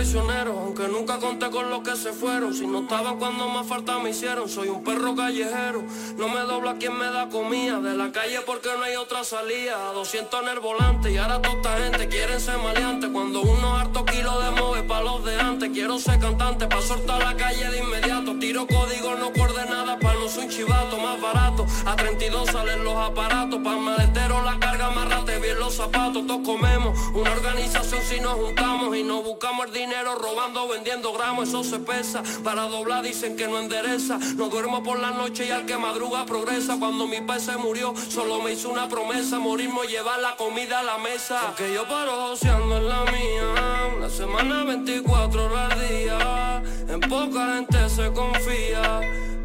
aunque 0.00 0.88
nunca 0.88 1.18
conté 1.18 1.50
con 1.50 1.68
los 1.68 1.80
que 1.80 1.94
se 1.94 2.12
fueron. 2.12 2.54
Si 2.54 2.66
no 2.66 2.80
estaban 2.80 3.18
cuando 3.18 3.48
más 3.48 3.66
falta 3.66 3.98
me 3.98 4.10
hicieron, 4.10 4.48
soy 4.48 4.68
un 4.68 4.82
perro 4.82 5.14
callejero. 5.14 5.84
No 6.16 6.28
me 6.28 6.40
dobla 6.40 6.76
quien 6.76 6.96
me 6.96 7.04
da 7.04 7.28
comida, 7.28 7.80
de 7.80 7.94
la 7.98 8.10
calle 8.10 8.40
porque 8.46 8.70
no 8.78 8.84
hay 8.84 8.96
otra 8.96 9.24
salida. 9.24 9.92
200 9.92 10.42
en 10.42 10.48
el 10.48 10.60
volante 10.60 11.12
y 11.12 11.18
ahora 11.18 11.42
toda 11.42 11.54
esta 11.54 11.76
gente 11.76 12.08
quieren 12.08 12.40
ser 12.40 12.56
maleante. 12.56 13.12
Cuando 13.12 13.42
uno 13.42 13.76
harto 13.76 14.06
kilo 14.06 14.40
de 14.40 14.50
move 14.52 14.82
pa' 14.84 15.02
los 15.02 15.22
de 15.22 15.38
antes, 15.38 15.68
quiero 15.68 15.98
ser 15.98 16.18
cantante 16.18 16.66
pa' 16.66 16.80
soltar 16.80 17.18
la 17.18 17.36
calle 17.36 17.70
de 17.70 17.78
inmediato. 17.80 18.38
Tiro 18.38 18.66
código, 18.66 19.16
no 19.16 19.30
nada 19.68 19.98
pa' 19.98 20.14
no 20.14 20.28
soy 20.28 20.44
un 20.44 20.50
chivato 20.50 20.96
más 20.96 21.20
barato. 21.20 21.66
A 21.84 21.94
32 21.94 22.48
salen 22.50 22.84
los 22.84 22.96
aparatos, 22.96 23.60
pa' 23.62 23.76
maletero 23.76 24.42
la 24.44 24.58
carga, 24.58 24.86
amarrate 24.86 25.38
bien 25.40 25.58
los 25.58 25.74
zapatos. 25.74 26.26
Todos 26.26 26.40
comemos, 26.42 26.98
una 27.12 27.30
organización 27.32 28.00
si 28.08 28.18
nos 28.20 28.34
juntamos 28.34 28.96
y 28.96 29.02
no 29.02 29.22
buscamos 29.22 29.66
el 29.66 29.72
dinero 29.72 29.89
robando, 30.18 30.68
vendiendo 30.68 31.12
gramos, 31.12 31.48
eso 31.48 31.64
se 31.64 31.78
pesa. 31.78 32.22
Para 32.44 32.62
doblar 32.62 33.02
dicen 33.02 33.36
que 33.36 33.46
no 33.48 33.58
endereza. 33.58 34.18
No 34.36 34.48
duermo 34.48 34.82
por 34.82 34.98
la 34.98 35.10
noche 35.10 35.46
y 35.46 35.50
al 35.50 35.66
que 35.66 35.76
madruga 35.76 36.24
progresa. 36.26 36.76
Cuando 36.78 37.06
mi 37.06 37.20
padre 37.20 37.40
se 37.40 37.56
murió, 37.56 37.94
solo 38.08 38.40
me 38.40 38.52
hizo 38.52 38.70
una 38.70 38.88
promesa, 38.88 39.38
morirme 39.38 39.86
llevar 39.88 40.20
la 40.20 40.36
comida 40.36 40.80
a 40.80 40.82
la 40.82 40.98
mesa. 40.98 41.40
Porque 41.46 41.72
yo 41.74 41.86
paro 41.88 42.12
joseando 42.28 42.76
en 42.76 42.88
la 42.88 43.04
mía, 43.04 43.94
una 43.96 44.10
semana 44.10 44.64
24 44.64 45.44
horas 45.44 45.72
al 45.72 45.88
día. 45.88 46.62
En 46.88 47.00
poca 47.00 47.54
gente 47.54 47.88
se 47.88 48.12
confía, 48.12 49.00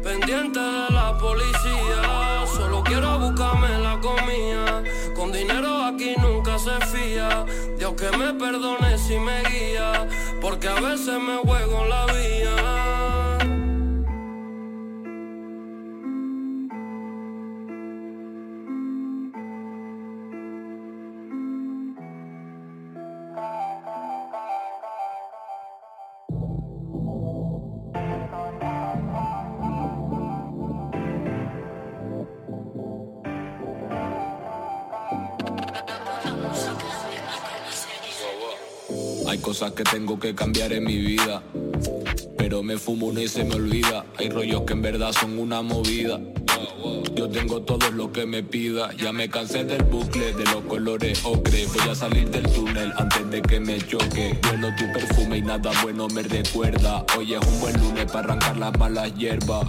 pendiente 0.06 0.60
de 0.60 0.90
la 0.90 1.18
policía. 1.18 2.46
Solo 2.56 2.84
quiero 2.84 3.18
buscarme 3.18 3.76
la 3.78 3.98
comida, 4.00 4.84
con 5.16 5.32
dinero 5.32 5.82
aquí 5.82 6.14
nunca 6.18 6.56
se 6.58 6.76
fía. 6.86 7.44
Dios 7.76 7.94
que 7.94 8.16
me 8.16 8.32
perdone 8.34 8.96
si 8.98 9.18
me 9.18 9.42
guía, 9.50 10.06
porque 10.40 10.68
a 10.68 10.74
veces 10.74 11.18
me 11.20 11.36
juego 11.38 11.82
en 11.82 11.90
la 11.90 12.06
vía. 12.06 12.95
Cosas 39.38 39.72
que 39.72 39.82
tengo 39.82 40.18
que 40.18 40.34
cambiar 40.34 40.72
en 40.72 40.84
mi 40.84 40.96
vida. 40.96 41.42
Pero 42.36 42.62
me 42.62 42.78
fumo 42.78 43.06
uno 43.06 43.20
y 43.20 43.28
se 43.28 43.44
me 43.44 43.56
olvida. 43.56 44.04
Hay 44.18 44.30
rollos 44.30 44.62
que 44.62 44.72
en 44.72 44.82
verdad 44.82 45.12
son 45.12 45.38
una 45.38 45.62
movida. 45.62 46.20
Yo 47.14 47.28
tengo 47.28 47.62
todo 47.62 47.90
lo 47.90 48.12
que 48.12 48.24
me 48.24 48.42
pida. 48.42 48.92
Ya 48.96 49.12
me 49.12 49.28
cansé 49.28 49.64
del 49.64 49.82
bucle, 49.82 50.32
de 50.32 50.44
los 50.44 50.62
colores 50.64 51.24
ocre. 51.24 51.66
Voy 51.66 51.88
a 51.90 51.94
salir 51.94 52.30
del 52.30 52.44
túnel 52.52 52.92
antes 52.96 53.30
de 53.30 53.42
que 53.42 53.58
me 53.58 53.78
choque. 53.78 54.38
Bueno 54.48 54.68
tu 54.76 54.84
perfume 54.92 55.38
y 55.38 55.42
nada 55.42 55.70
bueno 55.82 56.06
me 56.08 56.22
recuerda. 56.22 57.04
Hoy 57.16 57.34
es 57.34 57.46
un 57.46 57.60
buen 57.60 57.80
lunes 57.80 58.04
para 58.06 58.28
arrancar 58.28 58.56
las 58.58 58.78
malas 58.78 59.14
hierbas. 59.14 59.66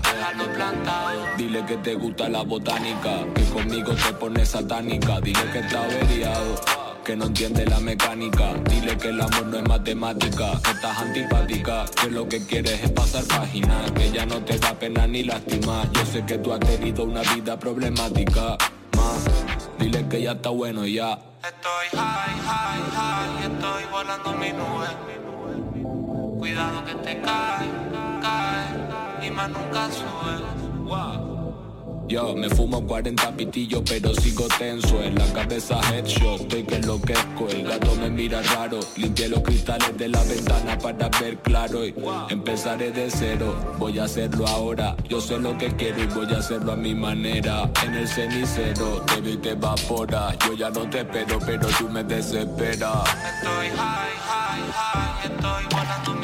plantado. 0.56 1.20
Dile 1.38 1.66
que 1.66 1.78
te 1.78 1.96
gusta 1.96 2.30
la 2.30 2.44
botánica. 2.44 3.26
Que 3.34 3.44
conmigo 3.46 3.94
te 3.94 4.14
pones 4.14 4.50
satánica. 4.50 5.20
Dile 5.22 5.52
que 5.52 5.60
está 5.60 5.84
averiado 5.84 6.87
que 7.08 7.16
no 7.16 7.28
entiende 7.28 7.66
la 7.66 7.80
mecánica. 7.80 8.54
Dile 8.70 8.98
que 8.98 9.08
el 9.08 9.22
amor 9.22 9.46
no 9.46 9.58
es 9.60 9.64
matemática, 9.64 10.60
que 10.62 10.72
estás 10.72 10.98
antipática, 10.98 11.86
que 12.02 12.12
lo 12.12 12.28
que 12.28 12.46
quieres 12.46 12.84
es 12.84 12.92
pasar 12.92 13.24
página, 13.24 13.86
que 13.96 14.12
ya 14.12 14.26
no 14.26 14.44
te 14.44 14.60
da 14.60 14.74
pena 14.74 15.08
ni 15.08 15.24
lástima. 15.24 15.90
Yo 15.94 16.06
sé 16.06 16.26
que 16.26 16.38
tú 16.38 16.52
has 16.52 16.60
tenido 16.60 17.06
una 17.06 17.22
vida 17.34 17.58
problemática. 17.58 18.58
Más, 18.98 19.24
dile 19.80 20.06
que 20.10 20.22
ya 20.22 20.34
está 20.34 20.50
bueno 20.50 20.86
ya. 20.86 21.18
Estoy 21.48 21.88
high, 21.94 22.40
high, 22.46 22.92
high, 22.92 23.54
estoy 23.54 23.84
volando 23.90 24.34
mi 24.34 24.52
nube. 24.52 24.88
Cuidado 26.40 26.84
que 26.84 26.96
te 26.96 27.22
cae, 27.22 27.68
cae 28.22 29.26
y 29.26 29.32
más 29.32 29.50
nunca 29.50 29.90
sube. 29.92 30.44
Wow. 30.84 31.27
Yo 32.08 32.34
me 32.34 32.50
fumo 32.50 32.86
40 32.88 33.36
pitillos 33.36 33.82
pero 33.86 34.14
sigo 34.16 34.48
tenso. 34.58 35.04
En 35.04 35.16
la 35.16 35.26
cabeza 35.34 35.78
headshot, 35.92 36.42
estoy 36.42 36.64
que 36.64 36.76
enloquezco. 36.76 37.50
El 37.50 37.64
gato 37.68 37.96
me 37.96 38.10
mira 38.10 38.42
raro 38.44 38.80
Limpié 38.96 39.28
los 39.28 39.42
cristales 39.42 39.98
de 39.98 40.08
la 40.08 40.24
ventana 40.24 40.78
para 40.78 41.10
ver 41.20 41.38
claro. 41.40 41.86
Y 41.86 41.94
empezaré 42.30 42.92
de 42.92 43.12
cero, 43.12 43.54
voy 43.78 44.00
a 44.00 44.06
hacerlo 44.06 44.48
ahora. 44.48 44.96
Yo 45.10 45.20
sé 45.20 45.38
lo 45.38 45.58
que 45.58 45.68
quiero 45.76 46.02
y 46.02 46.08
voy 46.08 46.34
a 46.34 46.38
hacerlo 46.38 46.72
a 46.72 46.76
mi 46.78 46.96
manera. 46.96 47.70
En 47.84 47.96
el 47.96 48.08
cenicero, 48.08 49.02
te 49.02 49.20
vi 49.20 49.36
te 49.36 49.52
evapora. 49.52 50.34
Yo 50.46 50.54
ya 50.54 50.70
no 50.70 50.90
te 50.90 51.00
espero 51.00 51.40
pero 51.46 51.68
tú 51.78 51.90
me 51.90 52.06
desesperas. 52.06 53.04
Estoy 53.04 53.68
high, 53.76 54.16
high, 54.16 54.72
high 54.72 55.26
Estoy 55.26 56.17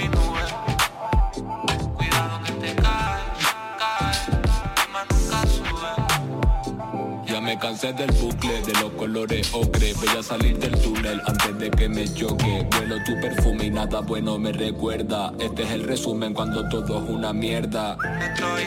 del 7.91 8.11
bucle, 8.13 8.61
de 8.61 8.71
los 8.81 8.91
colores 8.93 9.53
ocre. 9.53 9.93
Voy 9.95 10.17
a 10.17 10.23
salir 10.23 10.57
del 10.57 10.71
túnel 10.79 11.21
antes 11.25 11.57
de 11.59 11.69
que 11.69 11.89
me 11.89 12.11
choque. 12.13 12.65
Vuelo 12.77 12.95
tu 13.03 13.19
perfume 13.19 13.65
y 13.65 13.71
nada 13.71 13.99
bueno 13.99 14.39
me 14.39 14.53
recuerda. 14.53 15.33
Este 15.37 15.63
es 15.63 15.71
el 15.71 15.83
resumen 15.83 16.33
cuando 16.33 16.67
todo 16.69 17.03
es 17.03 17.09
una 17.09 17.33
mierda. 17.33 17.97
Estoy, 18.21 18.63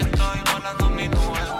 estoy 0.00 0.40
volando 0.52 0.90
mi 0.90 1.06
nube. 1.06 1.51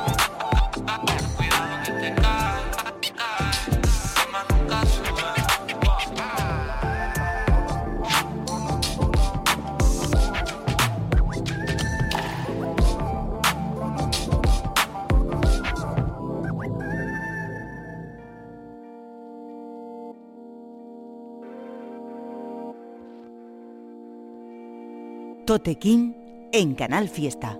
Totequín 25.53 26.17
en 26.51 26.75
Canal 26.75 27.11
Fiesta. 27.11 27.59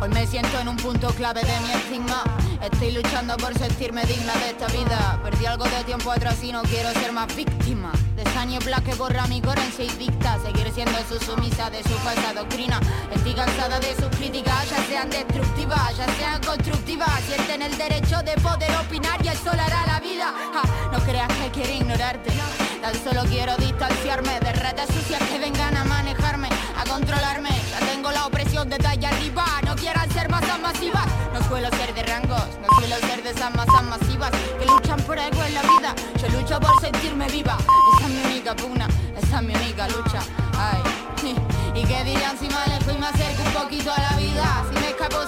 Hoy 0.00 0.08
me 0.08 0.26
siento 0.26 0.58
en 0.58 0.68
un 0.68 0.76
punto 0.78 1.08
clave 1.08 1.42
de 1.42 1.60
mi 1.60 1.70
estigma. 1.70 2.24
Estoy 2.62 2.92
luchando 2.92 3.36
por 3.36 3.52
sentirme 3.58 4.06
digna 4.06 4.32
de 4.36 4.52
esta 4.52 4.66
vida. 4.68 5.20
Perdí 5.22 5.44
algo 5.44 5.64
de 5.64 5.84
tiempo 5.84 6.10
atrás 6.10 6.42
y 6.42 6.50
no 6.50 6.62
quiero 6.62 6.88
ser 6.94 7.12
más 7.12 7.36
víctima. 7.36 7.92
De 8.14 8.22
esa 8.22 8.46
niebla 8.46 8.80
que 8.80 8.94
borra 8.94 9.26
mi 9.26 9.42
coherencia 9.42 9.84
y 9.84 9.88
dicta. 9.98 10.38
Seguir 10.40 10.72
siendo 10.72 10.96
su 11.10 11.22
sumisa 11.22 11.68
de 11.68 11.82
su 11.82 11.90
falsa 11.98 12.32
doctrina. 12.32 12.80
Estoy 13.14 13.34
cansada 13.34 13.80
de 13.80 13.94
sus 13.96 14.08
críticas, 14.16 14.70
ya 14.70 14.82
sean 14.86 15.10
destructivas, 15.10 15.94
ya 15.94 16.06
sean 16.14 16.40
constructivas. 16.42 17.20
Sienten 17.26 17.60
el 17.60 17.76
derecho 17.76 18.22
de 18.22 18.32
poder 18.40 18.74
opinar 18.76 19.22
y 19.22 19.28
el 19.28 19.36
sol 19.36 19.60
hará 19.60 19.84
la 19.84 20.00
vida. 20.00 20.32
no 20.90 20.98
creas 21.00 21.28
que 21.28 21.50
quiero 21.50 21.74
ignorarte. 21.74 22.30
Tan 22.80 22.94
solo 23.04 23.28
quiero 23.28 23.54
distanciarme 23.58 24.40
de 24.40 24.52
redes 24.54 24.86
sucias 24.86 25.22
que 25.24 25.38
vengan 25.38 25.76
a 25.76 25.84
manejarme 25.84 26.48
controlarme. 26.96 27.50
Ya 27.70 27.78
tengo 27.92 28.10
la 28.10 28.26
opresión 28.26 28.68
de 28.70 28.78
talla 28.78 29.10
arriba. 29.10 29.44
No 29.66 29.76
quieran 29.76 30.10
ser 30.12 30.30
masas 30.30 30.58
masivas. 30.60 31.06
No 31.34 31.42
suelo 31.48 31.68
ser 31.76 31.94
de 31.94 32.02
rangos, 32.02 32.48
no 32.62 32.68
suelo 32.78 32.96
ser 33.06 33.22
de 33.22 33.30
esas 33.30 33.54
masas 33.54 33.82
masivas 33.82 34.30
que 34.58 34.64
luchan 34.64 35.00
por 35.02 35.18
algo 35.18 35.42
en 35.44 35.54
la 35.54 35.62
vida. 35.62 35.94
Yo 36.20 36.28
lucho 36.28 36.58
por 36.58 36.80
sentirme 36.80 37.26
viva. 37.28 37.58
Esa 37.96 38.06
es 38.06 38.12
mi 38.14 38.20
única 38.32 38.56
puna 38.56 38.88
esa 39.16 39.36
es 39.36 39.42
mi 39.42 39.54
única 39.54 39.88
lucha. 39.88 40.20
Ay. 40.58 40.80
¿Y 41.74 41.84
qué 41.84 42.04
dirán 42.04 42.38
si 42.38 42.48
me 42.48 42.54
alejo 42.54 42.90
y 42.92 42.98
me 42.98 43.06
acerco 43.06 43.42
un 43.44 43.52
poquito 43.52 43.92
a 43.92 44.00
la 44.00 44.16
vida? 44.16 44.64
Si 44.68 44.80
me 44.80 44.88
escapo 44.88 45.25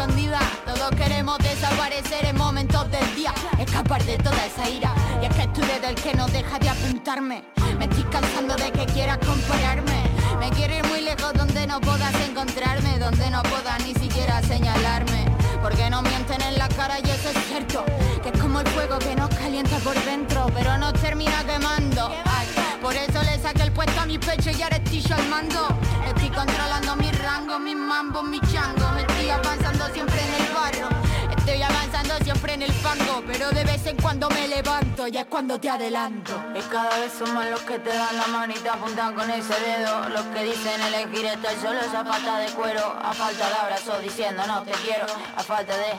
todos 0.00 0.90
queremos 0.96 1.36
desaparecer 1.40 2.24
en 2.24 2.36
momentos 2.38 2.90
del 2.90 3.14
día, 3.14 3.34
escapar 3.58 4.02
de 4.04 4.16
toda 4.16 4.46
esa 4.46 4.66
ira. 4.66 4.94
Y 5.20 5.26
es 5.26 5.34
que 5.34 5.46
tú 5.48 5.60
eres 5.62 5.84
el 5.84 5.94
que 5.94 6.14
no 6.14 6.26
deja 6.28 6.58
de 6.58 6.70
apuntarme. 6.70 7.44
Me 7.78 7.84
estoy 7.84 8.04
cansando 8.04 8.56
de 8.56 8.72
que 8.72 8.86
quieras 8.86 9.18
compararme. 9.18 10.04
Me 10.38 10.48
quiero 10.52 10.76
ir 10.76 10.86
muy 10.86 11.02
lejos 11.02 11.34
donde 11.34 11.66
no 11.66 11.82
puedas 11.82 12.14
encontrarme, 12.26 12.98
donde 12.98 13.30
no 13.30 13.42
puedas 13.42 13.78
ni 13.84 13.92
siquiera 13.92 14.40
señalarme. 14.40 15.26
Porque 15.60 15.90
no 15.90 16.00
mienten 16.00 16.40
en 16.40 16.56
la 16.56 16.68
cara 16.68 16.98
y 16.98 17.10
eso 17.10 17.28
es 17.28 17.46
cierto. 17.48 17.84
Que 18.22 18.30
es 18.30 18.40
como 18.40 18.60
el 18.60 18.68
fuego 18.68 18.98
que 18.98 19.14
nos 19.14 19.28
calienta 19.34 19.76
por 19.80 20.02
dentro, 20.06 20.46
pero 20.54 20.78
nos 20.78 20.94
termina 20.94 21.44
quemando. 21.44 22.10
Ay, 22.24 22.46
por 22.80 22.94
eso 22.94 23.22
le 23.22 23.38
saqué 23.38 23.64
el 23.64 23.72
puesto 23.72 24.00
a 24.00 24.06
mi 24.06 24.18
pecho 24.18 24.48
y 24.48 24.62
ahora 24.62 24.76
estoy 24.76 25.02
yo 25.02 25.16
mando. 25.28 25.68
Estoy 26.06 26.30
controlando 26.30 26.96
mi 26.96 27.09
rango, 27.30 27.58
mis 27.58 27.76
mambos, 27.76 28.24
mi 28.24 28.40
chango. 28.40 28.86
Me 28.94 29.02
estoy 29.02 29.28
avanzando 29.30 29.84
siempre 29.94 30.20
en 30.26 30.32
el 30.42 30.48
barro. 30.52 30.88
Estoy 31.36 31.62
avanzando 31.62 32.14
siempre 32.24 32.54
en 32.54 32.62
el 32.62 32.72
fango, 32.72 33.22
pero 33.26 33.50
de 33.50 33.64
vez 33.64 33.86
en 33.86 33.96
cuando 33.96 34.28
me 34.30 34.48
levanto 34.48 35.06
y 35.06 35.16
es 35.16 35.26
cuando 35.26 35.58
te 35.60 35.68
adelanto. 35.70 36.34
Y 36.58 36.60
cada 36.74 36.94
vez 36.98 37.12
son 37.18 37.32
más 37.34 37.48
los 37.50 37.60
que 37.60 37.78
te 37.78 37.90
dan 37.90 38.16
la 38.16 38.26
mano 38.26 38.52
y 38.56 38.58
te 38.58 38.68
apuntan 38.68 39.14
con 39.14 39.30
ese 39.30 39.56
dedo. 39.68 40.08
Los 40.08 40.24
que 40.32 40.44
dicen 40.44 40.80
elegir 40.88 41.26
estar 41.26 41.54
solo 41.62 41.80
esa 41.80 42.02
pata 42.04 42.38
de 42.38 42.48
cuero. 42.58 42.84
A 43.02 43.12
falta 43.12 43.48
de 43.48 43.56
abrazo 43.64 43.92
diciendo 44.00 44.42
no 44.46 44.62
te 44.62 44.72
quiero. 44.84 45.06
A 45.36 45.42
falta 45.42 45.74
de, 45.76 45.92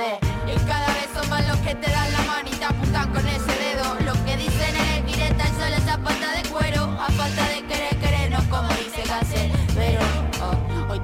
de. 0.00 0.10
Y 0.52 0.56
cada 0.70 0.88
vez 0.98 1.08
son 1.14 1.28
más 1.30 1.46
los 1.48 1.58
que 1.58 1.74
te 1.74 1.90
dan 1.90 2.12
la 2.12 2.22
mano 2.32 2.48
y 2.52 2.56
te 2.56 2.64
apuntan 2.64 3.10
con 3.14 3.26
ese 3.26 3.54
dedo. 3.66 3.86
Los 4.08 4.18
que 4.18 4.36
dicen 4.36 4.72
elegir 4.76 5.22
estar 5.22 5.48
solo 5.60 5.76
esa 5.82 5.96
pata 5.98 6.28
de 6.38 6.42
cuero. 6.50 6.82
A 7.06 7.08
falta 7.20 7.42
de 7.48 7.58
querer, 7.68 7.96
querer, 8.02 8.30
no 8.30 8.40
como 8.50 8.68
dice 8.84 9.02
Gansel. 9.08 9.53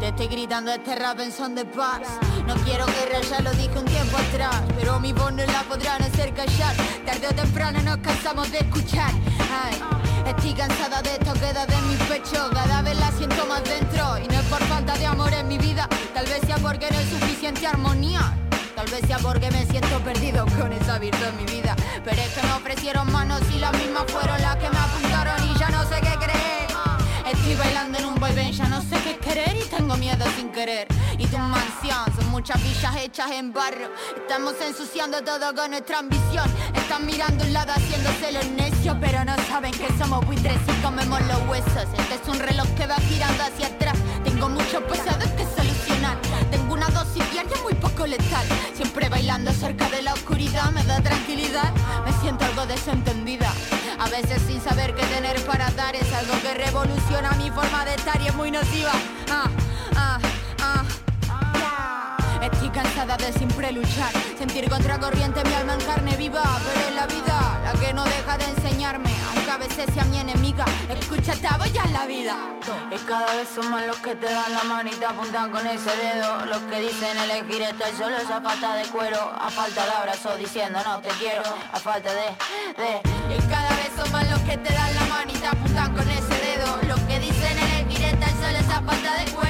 Te 0.01 0.09
estoy 0.09 0.29
gritando 0.29 0.73
este 0.73 0.97
rap 0.97 1.21
en 1.21 1.31
son 1.31 1.55
de 1.55 1.67
paz. 1.67 2.01
No 2.47 2.55
quiero 2.65 2.87
guerra, 2.87 3.21
ya 3.21 3.43
lo 3.43 3.51
dije 3.53 3.79
un 3.79 3.85
tiempo 3.85 4.17
atrás. 4.17 4.63
Pero 4.75 4.99
mi 4.99 5.13
voz 5.13 5.31
no 5.31 5.45
la 5.45 5.63
podrán 5.65 6.01
hacer 6.01 6.33
callar. 6.33 6.75
Tarde 7.05 7.29
o 7.29 7.35
temprano 7.35 7.83
nos 7.83 7.99
cansamos 7.99 8.51
de 8.51 8.61
escuchar. 8.61 9.11
Ay, 9.63 9.79
estoy 10.27 10.55
cansada 10.55 11.03
de 11.03 11.13
esto, 11.13 11.35
queda 11.35 11.67
de 11.67 11.77
mi 11.83 11.97
pecho. 12.09 12.49
Cada 12.51 12.81
vez 12.81 12.99
la 12.99 13.13
siento 13.13 13.45
más 13.45 13.63
dentro. 13.63 14.17
Y 14.25 14.27
no 14.29 14.41
es 14.41 14.47
por 14.47 14.61
falta 14.61 14.97
de 14.97 15.05
amor 15.05 15.35
en 15.35 15.47
mi 15.47 15.59
vida. 15.59 15.87
Tal 16.15 16.25
vez 16.25 16.41
sea 16.47 16.57
porque 16.57 16.91
no 16.91 16.97
hay 16.97 17.07
suficiente 17.07 17.67
armonía. 17.67 18.39
Tal 18.75 18.87
vez 18.87 19.03
sea 19.07 19.19
porque 19.19 19.51
me 19.51 19.67
siento 19.67 19.99
perdido 20.01 20.47
con 20.59 20.73
esa 20.73 20.99
virtud 20.99 21.27
en 21.27 21.37
mi 21.37 21.45
vida. 21.45 21.77
Pero 22.03 22.23
es 22.23 22.29
que 22.31 22.43
me 22.47 22.53
ofrecieron 22.55 23.13
manos 23.13 23.43
y 23.55 23.59
las 23.59 23.73
mismas 23.75 24.05
fueron 24.11 24.41
las 24.41 24.57
que 24.57 24.71
me 24.71 24.79
apuntaron. 24.79 25.47
Y 25.47 25.59
ya 25.59 25.69
no 25.69 25.83
sé 25.91 26.01
qué 26.01 26.17
creer 26.25 26.70
Estoy 27.51 27.67
bailando 27.67 27.99
en 27.99 28.05
un 28.05 28.15
band, 28.15 28.53
ya 28.53 28.69
no 28.69 28.81
sé 28.81 28.97
qué 29.03 29.17
querer 29.17 29.57
y 29.57 29.69
tengo 29.69 29.97
miedo 29.97 30.25
sin 30.37 30.53
querer. 30.53 30.87
Y 31.19 31.27
tu 31.27 31.37
mansión 31.37 31.99
son 32.15 32.31
muchas 32.31 32.63
villas 32.63 32.95
hechas 32.95 33.29
en 33.33 33.53
barro. 33.53 33.91
Estamos 34.17 34.55
ensuciando 34.65 35.21
todo 35.25 35.53
con 35.53 35.73
nuestra 35.73 35.99
ambición. 35.99 36.49
Están 36.73 37.05
mirando 37.07 37.43
un 37.45 37.53
lado 37.53 37.73
haciéndose 37.73 38.31
los 38.31 38.47
necios, 38.51 38.97
pero 39.01 39.25
no 39.25 39.35
saben 39.49 39.73
que 39.73 39.89
somos 39.99 40.25
buitres 40.27 40.61
y 40.65 40.81
comemos 40.81 41.21
los 41.23 41.49
huesos. 41.49 41.89
Este 41.99 42.15
es 42.23 42.29
un 42.29 42.39
reloj 42.39 42.69
que 42.77 42.87
va 42.87 42.95
girando 43.09 43.43
hacia 43.43 43.67
atrás. 43.67 43.99
Tengo 44.23 44.49
muchos 44.49 44.85
pesados 44.85 45.29
que 45.31 45.45
solucionar. 45.45 46.19
Tengo 46.53 46.75
una 46.75 46.87
dosis 46.91 47.25
muy 47.31 47.39
Siempre 48.75 49.11
bailando 49.11 49.53
cerca 49.53 49.91
de 49.91 50.01
la 50.01 50.15
oscuridad 50.15 50.71
me 50.73 50.83
da 50.85 51.03
tranquilidad. 51.03 51.71
Me 52.07 52.13
siento 52.15 52.47
algo 52.47 52.65
desentendida. 52.65 53.53
A 53.99 54.09
veces 54.09 54.41
sin 54.47 54.59
saber 54.59 54.95
qué 54.95 55.05
tener 55.05 55.39
para 55.45 55.71
dar 55.73 55.95
es 55.95 56.11
algo 56.15 56.33
que 56.41 56.55
revoluciona 56.55 57.33
mi 57.33 57.51
forma 57.51 57.85
de 57.85 57.97
estar 57.97 58.19
y 58.23 58.29
es 58.29 58.35
muy 58.35 58.51
nociva. 58.51 58.93
Ah. 59.31 59.51
Cansada 62.73 63.17
de 63.17 63.33
siempre 63.33 63.73
luchar, 63.73 64.13
sentir 64.39 64.69
contracorriente 64.69 65.43
mi 65.45 65.55
alma 65.55 65.75
en 65.75 65.81
carne 65.81 66.17
viva, 66.17 66.43
pero 66.65 66.89
es 66.89 66.95
la 66.95 67.07
vida 67.07 67.61
la 67.65 67.73
que 67.73 67.93
no 67.93 68.05
deja 68.05 68.39
de 68.39 68.45
enseñarme, 68.45 69.11
aunque 69.29 69.51
a 69.51 69.57
veces 69.59 69.87
sea 69.93 70.05
mi 70.05 70.19
enemiga. 70.19 70.65
Escúchate, 70.89 71.49
voy 71.59 71.77
a 71.77 71.87
la 71.89 72.07
vida. 72.07 72.37
Y 72.91 72.97
cada 73.07 73.35
vez 73.35 73.49
son 73.55 73.71
más 73.71 73.87
los 73.87 73.97
que 73.99 74.15
te 74.15 74.27
dan 74.27 74.53
la 74.53 74.65
mano 74.65 74.91
y 74.91 74.95
te 74.95 75.07
apuntan 75.07 75.51
con 75.51 75.67
ese 75.67 75.91
dedo, 75.97 76.47
los 76.47 76.59
que 76.59 76.81
dicen 76.81 77.17
elegir 77.19 77.63
estar 77.63 77.93
solo 77.97 78.17
esa 78.17 78.41
pata 78.41 78.75
de 78.75 78.85
cuero, 78.89 79.33
a 79.39 79.51
falta 79.51 79.85
de 79.85 79.93
abrazo 79.93 80.37
diciendo 80.37 80.79
no 80.85 80.99
te 81.01 81.09
quiero, 81.11 81.43
a 81.73 81.79
falta 81.79 82.13
de, 82.13 82.27
de. 82.77 83.01
Y 83.35 83.39
cada 83.49 83.71
vez 83.71 83.91
son 83.97 84.11
más 84.13 84.29
los 84.31 84.41
que 84.41 84.57
te 84.57 84.73
dan 84.73 84.95
la 84.95 85.05
mano 85.07 85.31
y 85.33 85.39
te 85.39 85.47
apuntan 85.47 85.95
con 85.95 86.09
ese 86.09 86.35
dedo, 86.49 86.79
los 86.87 87.01
que 87.01 87.19
dicen 87.21 87.59
elegir 87.59 88.05
estar 88.05 88.31
solo 88.31 88.59
esa 88.59 88.81
pata 88.81 89.15
de 89.15 89.31
cuero, 89.33 89.50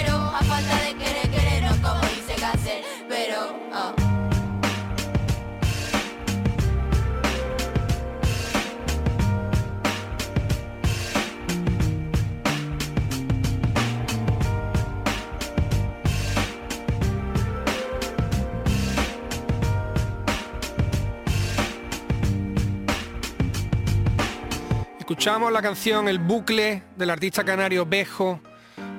Escuchamos 25.10 25.50
la 25.50 25.60
canción 25.60 26.06
El 26.06 26.20
bucle 26.20 26.84
del 26.96 27.10
artista 27.10 27.42
canario 27.42 27.84
Bejo, 27.84 28.40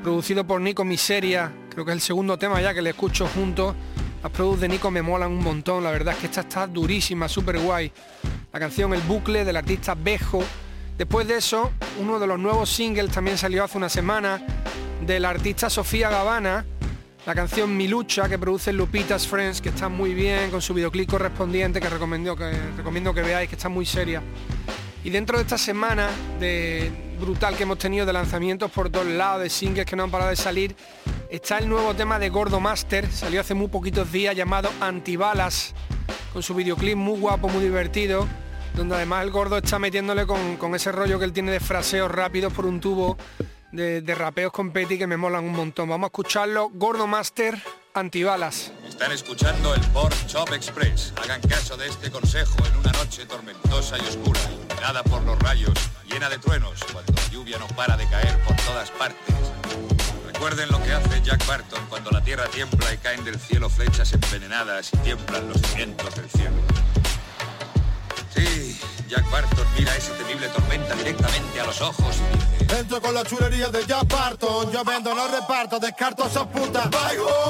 producido 0.04 0.46
por 0.46 0.60
Nico 0.60 0.84
Miseria, 0.84 1.54
creo 1.70 1.86
que 1.86 1.92
es 1.92 1.96
el 1.96 2.02
segundo 2.02 2.38
tema 2.38 2.60
ya 2.60 2.74
que 2.74 2.82
le 2.82 2.90
escucho 2.90 3.28
juntos. 3.28 3.74
Las 4.22 4.30
produce 4.34 4.60
de 4.60 4.68
Nico 4.68 4.92
me 4.92 5.02
molan 5.02 5.32
un 5.32 5.42
montón, 5.42 5.86
la 5.86 5.90
verdad 5.90 6.14
es 6.14 6.20
que 6.20 6.26
esta 6.26 6.42
está 6.42 6.68
durísima, 6.68 7.30
súper 7.30 7.60
guay. 7.60 7.94
La 8.52 8.60
canción 8.60 8.94
El 8.94 9.00
bucle 9.00 9.46
del 9.46 9.56
artista 9.56 9.96
Bejo. 9.96 10.44
Después 10.98 11.30
de 11.30 11.38
eso, 11.38 11.72
uno 11.98 12.20
de 12.20 12.28
los 12.28 12.38
nuevos 12.38 12.70
singles 12.70 13.10
también 13.10 13.38
salió 13.38 13.64
hace 13.64 13.78
una 13.78 13.88
semana 13.88 14.46
del 15.06 15.24
artista 15.24 15.70
Sofía 15.70 16.10
Gavana, 16.10 16.66
la 17.26 17.34
canción 17.34 17.78
Mi 17.78 17.88
lucha 17.88 18.28
que 18.28 18.38
produce 18.38 18.74
Lupita's 18.74 19.26
Friends, 19.26 19.62
que 19.62 19.70
está 19.70 19.88
muy 19.88 20.14
bien, 20.14 20.52
con 20.52 20.62
su 20.62 20.74
videoclip 20.74 21.10
correspondiente 21.10 21.80
que 21.80 21.90
recomiendo 21.90 22.36
que, 22.36 22.52
recomiendo 22.76 23.14
que 23.14 23.22
veáis, 23.22 23.48
que 23.48 23.56
está 23.56 23.70
muy 23.70 23.86
seria. 23.86 24.22
Y 25.04 25.10
dentro 25.10 25.38
de 25.38 25.44
esta 25.44 25.58
semana 25.58 26.10
de 26.40 26.92
brutal 27.20 27.56
que 27.56 27.64
hemos 27.64 27.80
tenido 27.80 28.06
de 28.06 28.14
lanzamientos 28.14 28.70
por 28.70 28.90
todos 28.90 29.08
lados, 29.08 29.42
de 29.42 29.50
singles 29.50 29.86
que 29.86 29.96
no 29.96 30.04
han 30.04 30.12
parado 30.12 30.30
de 30.30 30.36
salir, 30.36 30.76
está 31.30 31.58
el 31.58 31.68
nuevo 31.68 31.96
tema 31.96 32.20
de 32.20 32.30
Gordo 32.30 32.60
Master, 32.60 33.12
salió 33.12 33.42
hace 33.42 33.56
muy 33.56 33.68
poquitos 33.68 34.12
días 34.12 34.36
llamado 34.36 34.70
Antibalas, 34.80 35.74
con 36.34 36.44
su 36.44 36.54
videoclip 36.54 36.96
muy 36.96 37.20
guapo, 37.20 37.50
muy 37.50 37.64
divertido, 37.64 38.28
donde 38.76 38.96
además 38.96 39.24
el 39.24 39.32
gordo 39.32 39.58
está 39.58 39.80
metiéndole 39.80 40.26
con, 40.26 40.58
con 40.58 40.76
ese 40.76 40.92
rollo 40.92 41.20
que 41.20 41.26
él 41.26 41.34
tiene 41.34 41.52
de 41.52 41.60
fraseos 41.60 42.10
rápidos 42.10 42.54
por 42.54 42.66
un 42.66 42.80
tubo, 42.80 43.18
de, 43.72 44.02
de 44.02 44.16
rapeos 44.16 44.52
con 44.52 44.72
Petty 44.72 44.98
que 44.98 45.08
me 45.08 45.18
molan 45.18 45.44
un 45.46 45.54
montón. 45.54 45.90
Vamos 45.90 46.06
a 46.06 46.10
escucharlo, 46.10 46.70
Gordo 46.74 47.08
Master, 47.08 47.62
Antibalas. 47.94 48.72
Están 49.02 49.16
escuchando 49.16 49.74
el 49.74 49.82
Port 49.88 50.14
Shop 50.28 50.54
Express. 50.54 51.12
Hagan 51.24 51.42
caso 51.42 51.76
de 51.76 51.88
este 51.88 52.12
consejo 52.12 52.56
en 52.68 52.78
una 52.78 52.92
noche 52.92 53.26
tormentosa 53.26 53.98
y 53.98 54.02
oscura, 54.02 54.40
nada 54.80 55.02
por 55.02 55.24
los 55.24 55.40
rayos, 55.40 55.74
llena 56.08 56.30
de 56.30 56.38
truenos, 56.38 56.84
cuando 56.94 57.12
la 57.14 57.28
lluvia 57.32 57.58
no 57.58 57.66
para 57.70 57.98
de 57.98 58.08
caer 58.08 58.40
por 58.44 58.56
todas 58.58 58.92
partes. 58.92 59.36
Recuerden 60.28 60.70
lo 60.70 60.84
que 60.84 60.94
hace 60.94 61.20
Jack 61.24 61.48
Barton 61.48 61.84
cuando 61.90 62.12
la 62.12 62.24
tierra 62.24 62.46
tiembla 62.50 62.94
y 62.94 62.98
caen 62.98 63.26
del 63.26 63.40
cielo 63.40 63.72
flechas 63.72 64.14
envenenadas 64.14 64.94
y 64.94 64.98
tiemblan 64.98 65.50
los 65.50 65.60
cimientos 65.60 66.14
del 66.14 66.30
cielo. 66.30 66.58
Sí, 68.36 68.80
Jack 69.12 69.30
Barton 69.30 69.68
mira 69.78 69.94
esa 69.98 70.14
temible 70.14 70.48
tormenta 70.48 70.96
directamente 70.96 71.60
a 71.60 71.66
los 71.66 71.82
ojos 71.82 72.16
y 72.16 72.64
dice... 72.64 72.80
Entro 72.80 73.02
con 73.02 73.14
la 73.14 73.26
chulería 73.26 73.68
de 73.68 73.86
Jack 73.86 74.08
Barton. 74.08 74.72
Yo 74.72 74.86
vendo, 74.86 75.14
no 75.14 75.28
reparto, 75.28 75.82
descarto 75.82 76.24
a 76.24 76.28
esas 76.28 76.48
putas. 76.48 76.90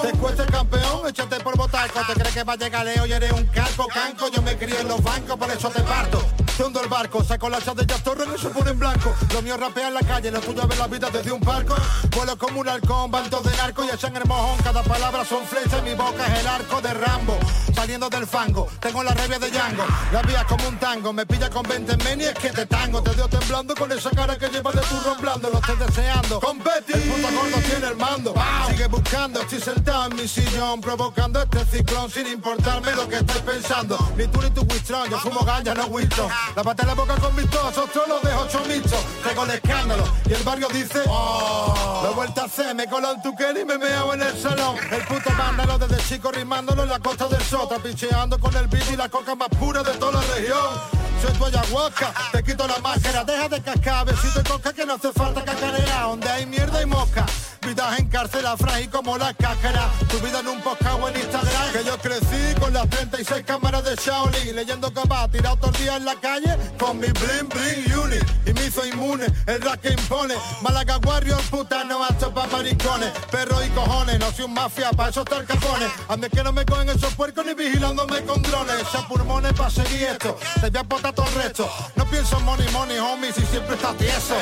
Te 0.01 0.12
cuesta 0.18 0.41
el 0.41 0.49
campeón, 0.49 1.07
échate 1.07 1.39
por 1.41 1.55
botaco 1.55 1.99
Te 2.07 2.14
crees 2.14 2.34
que 2.34 2.43
va 2.43 2.53
a 2.53 2.55
llegar 2.55 2.84
Leo 2.84 3.05
y 3.05 3.14
eres 3.14 3.32
un 3.34 3.45
calco 3.45 3.88
canco. 3.89 4.30
Yo 4.30 4.41
me 4.41 4.57
crié 4.57 4.80
en 4.80 4.88
los 4.88 5.03
bancos, 5.03 5.38
por 5.38 5.51
eso 5.51 5.70
te 5.70 5.84
parto 5.84 6.40
Te 6.57 6.63
hundo 6.63 6.81
el 6.81 6.89
barco, 6.89 7.23
saco 7.23 7.49
la 7.49 7.61
chat 7.61 7.75
de 7.77 7.85
Jack 7.85 8.03
Torres 8.03 8.27
y 8.35 8.41
se 8.41 8.49
pone 8.49 8.71
en 8.71 8.79
blanco. 8.79 9.13
Lo 9.33 9.41
mío 9.41 9.57
rapea 9.57 9.87
en 9.87 9.93
la 9.93 10.01
calle, 10.01 10.31
lo 10.31 10.39
tuyo 10.41 10.67
ver 10.67 10.77
la 10.77 10.87
vida 10.87 11.09
desde 11.09 11.31
un 11.31 11.41
barco 11.41 11.75
Vuelo 12.15 12.37
como 12.37 12.59
un 12.59 12.69
halcón, 12.69 13.09
bandos 13.09 13.43
de 13.43 13.55
narco 13.57 13.83
y 13.83 13.89
echan 13.89 14.15
el 14.15 14.25
mojón. 14.25 14.57
Cada 14.63 14.83
palabra 14.83 15.23
son 15.25 15.45
flechas 15.45 15.81
mi 15.83 15.93
boca 15.93 16.25
es 16.27 16.39
el 16.39 16.47
arco 16.47 16.81
de 16.81 16.93
Rambo. 16.93 17.37
Saliendo 17.73 18.09
del 18.09 18.27
fango, 18.27 18.67
tengo 18.79 19.03
la 19.03 19.13
rabia 19.13 19.39
de 19.39 19.49
Django. 19.49 19.83
La 20.11 20.21
vía 20.23 20.45
como 20.45 20.67
un 20.67 20.77
tango, 20.77 21.13
me 21.13 21.25
pilla 21.25 21.49
con 21.49 21.63
20 21.63 21.97
men 22.03 22.21
y 22.21 22.25
es 22.25 22.33
que 22.33 22.49
te 22.49 22.65
tango. 22.65 23.01
Te 23.01 23.15
dio 23.15 23.27
temblando 23.27 23.73
con 23.75 23.91
esa 23.91 24.09
cara 24.11 24.37
que 24.37 24.49
llevas 24.49 24.75
de 24.75 24.81
turro 24.81 25.15
blando 25.19 25.49
Lo 25.49 25.59
estoy 25.59 25.77
deseando, 25.77 26.39
competi 26.39 26.93
El 26.93 27.01
puto 27.01 27.27
gordo 27.33 27.57
tiene 27.67 27.87
el 27.87 27.95
mando. 27.95 28.33
Sigue 28.69 28.87
buscando, 28.87 29.41
estoy 29.41 29.61
sentado 29.61 30.07
en 30.07 30.15
mi 30.17 30.27
sillón 30.27 30.81
Provocando 30.81 31.41
este 31.41 31.65
ciclón 31.65 32.11
sin 32.11 32.27
importarme 32.27 32.91
lo 32.91 33.07
que 33.07 33.17
estés 33.17 33.39
pensando. 33.39 33.97
Ni 34.17 34.27
tú 34.27 34.41
ni 34.41 34.49
tu 34.51 34.61
Wistrón, 34.61 35.09
yo 35.09 35.17
fumo 35.17 35.43
ganja, 35.43 35.73
no 35.73 35.85
Winston 35.85 36.29
En 36.55 36.87
la 36.87 36.93
boca 36.93 37.15
con 37.15 37.35
vistosos, 37.35 37.89
solo 37.93 38.19
de 38.19 38.33
ocho 38.33 38.61
michos. 38.67 39.03
Tengo 39.23 39.43
el 39.45 39.51
escándalo 39.51 40.03
y 40.29 40.33
el 40.33 40.43
barrio 40.43 40.67
dice, 40.69 41.01
oh. 41.07 42.01
Lo 42.03 42.11
he 42.11 42.13
vuelto 42.13 42.41
a 42.41 42.45
hacer, 42.45 42.75
me 42.75 42.87
coló 42.87 43.11
en 43.13 43.21
tu 43.21 43.29
y 43.29 43.65
me 43.65 43.77
meao 43.77 44.13
en 44.13 44.21
el 44.21 44.37
salón. 44.37 44.75
El 44.91 45.01
puto 45.05 45.31
vándalo 45.37 45.77
desde 45.77 45.97
chico 46.03 46.31
rimándolo 46.31 46.83
en 46.83 46.89
la 46.89 46.99
costa 46.99 47.27
del 47.27 47.41
Sota, 47.41 47.77
picheando 47.79 48.39
con 48.39 48.55
el 48.55 48.67
beat 48.67 48.91
y 48.91 48.95
la 48.95 49.09
coca 49.09 49.35
más 49.35 49.49
pura 49.49 49.81
de 49.83 49.93
toda 49.93 50.21
la 50.21 50.35
región. 50.35 51.00
Soy 51.22 51.34
tu 51.34 51.45
ayahuasca, 51.45 52.13
te 52.32 52.43
quito 52.43 52.67
la 52.67 52.80
máscara, 52.80 53.24
deja 53.24 53.47
de 53.47 53.61
cascar, 53.61 54.05
besito 54.05 54.41
y 54.41 54.43
coca 54.43 54.74
que 54.74 54.86
no 54.86 54.95
hace 54.95 55.11
falta 55.11 55.43
cacarear, 55.43 56.03
donde 56.03 56.30
hay 56.30 56.45
mierda 56.45 56.82
y 56.82 56.86
mosca. 56.86 57.26
Vidas 57.63 57.99
en 57.99 58.07
cárcel 58.07 58.45
a 58.47 58.57
frágil 58.57 58.89
como 58.89 59.17
la 59.19 59.36
cáscara. 59.36 59.88
Tu 60.09 60.19
vida 60.19 60.39
en 60.39 60.47
un 60.47 60.61
podcast 60.61 60.97
en 61.09 61.22
Instagram. 61.22 61.72
Que 61.72 61.84
yo 61.84 61.97
crecí 61.99 62.59
con 62.59 62.74
las 62.74 62.89
36 62.89 63.43
cámaras 63.45 63.84
de 63.84 63.95
Shaolin 63.95 64.55
Leyendo 64.55 64.91
va 65.09 65.28
tirado 65.28 65.57
todo 65.57 65.72
el 65.72 65.78
día 65.78 65.97
en 65.97 66.05
la 66.05 66.15
calle 66.15 66.57
Con 66.80 66.99
mi 66.99 67.07
bling 67.07 67.49
bling 67.49 67.95
uni. 67.95 68.17
Y 68.47 68.53
me 68.53 68.65
hizo 68.65 68.84
inmune, 68.86 69.28
el 69.45 69.61
rap 69.61 69.80
que 69.80 69.91
impone. 69.91 70.36
Málaga 70.61 70.97
Warrior, 71.05 71.39
puta 71.51 71.84
no 71.84 72.03
hacho 72.03 72.34
pa' 72.34 72.47
maricones. 72.47 73.11
Perro 73.30 73.63
y 73.63 73.69
cojones, 73.69 74.19
no 74.19 74.32
soy 74.32 74.45
un 74.45 74.53
mafia, 74.53 74.89
pa' 74.91 75.09
eso 75.09 75.22
está 75.22 75.38
el 75.38 75.45
cajone 75.45 75.86
Ande 76.09 76.30
que 76.30 76.43
no 76.43 76.51
me 76.51 76.65
cogen 76.65 76.89
esos 76.89 77.13
puercos 77.13 77.45
ni 77.45 77.53
vigilándome 77.53 78.22
con 78.24 78.41
drones. 78.41 78.82
Echa 78.82 79.07
pulmones 79.07 79.53
pa' 79.53 79.69
seguir 79.69 80.03
esto. 80.03 80.36
Te 80.59 80.69
voy 80.72 80.80
a 80.80 80.84
botar 80.84 81.11
todo 81.14 81.28
el 81.28 81.36
resto 81.36 81.70
No 81.95 82.05
pienso 82.05 82.39
money, 82.41 82.68
money, 82.72 82.97
homie, 82.97 83.32
si 83.34 83.41
siempre 83.45 83.76
estás 83.76 83.97
tieso 83.97 84.36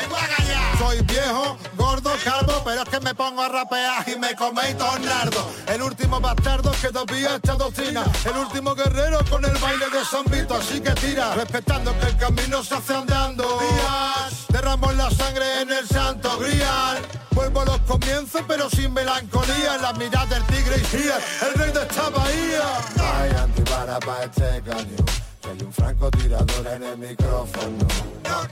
Soy 0.78 1.00
viejo, 1.02 1.58
gordo, 1.76 2.10
calvo, 2.24 2.62
pero 2.64 2.82
es 2.82 2.88
que 2.88 3.00
me 3.00 3.14
pongo 3.14 3.42
a 3.42 3.48
rapear 3.48 4.08
y 4.08 4.18
me 4.18 4.34
coméis 4.34 4.76
tornardo. 4.78 5.46
El 5.66 5.82
último 5.82 6.20
bastardo 6.20 6.72
que 6.80 6.88
todavía 6.88 7.36
esta 7.36 7.54
doctrina. 7.54 8.04
El 8.24 8.36
último 8.38 8.74
guerrero 8.74 9.18
con 9.28 9.44
el 9.44 9.54
baile 9.58 9.90
de 9.90 10.04
San 10.04 10.24
Vito, 10.24 10.54
así 10.54 10.80
que 10.80 10.92
tira, 10.92 11.34
respetando 11.34 11.98
que 12.00 12.06
el 12.06 12.16
camino 12.16 12.64
se 12.64 12.74
hace 12.74 12.94
andando. 12.94 13.44
Días, 13.44 14.46
derramo 14.48 14.90
la 14.92 15.10
sangre 15.10 15.62
en 15.62 15.70
el 15.70 15.86
santo 15.86 16.38
grial. 16.38 16.98
Vuelvo 17.32 17.60
a 17.60 17.64
los 17.66 17.80
comienzos 17.80 18.42
pero 18.48 18.70
sin 18.70 18.92
melancolía. 18.92 19.74
En 19.74 19.82
la 19.82 19.92
mirada 19.92 20.26
del 20.26 20.44
tigre 20.44 20.76
y 20.92 21.44
el 21.44 21.54
rey 21.54 21.72
de 21.72 21.82
esta 21.82 22.08
bahía. 22.08 22.60
Soy 25.50 25.66
un 25.66 25.72
francotirador 25.72 26.66
en 26.76 26.82
el 26.84 26.98
micrófono. 26.98 27.78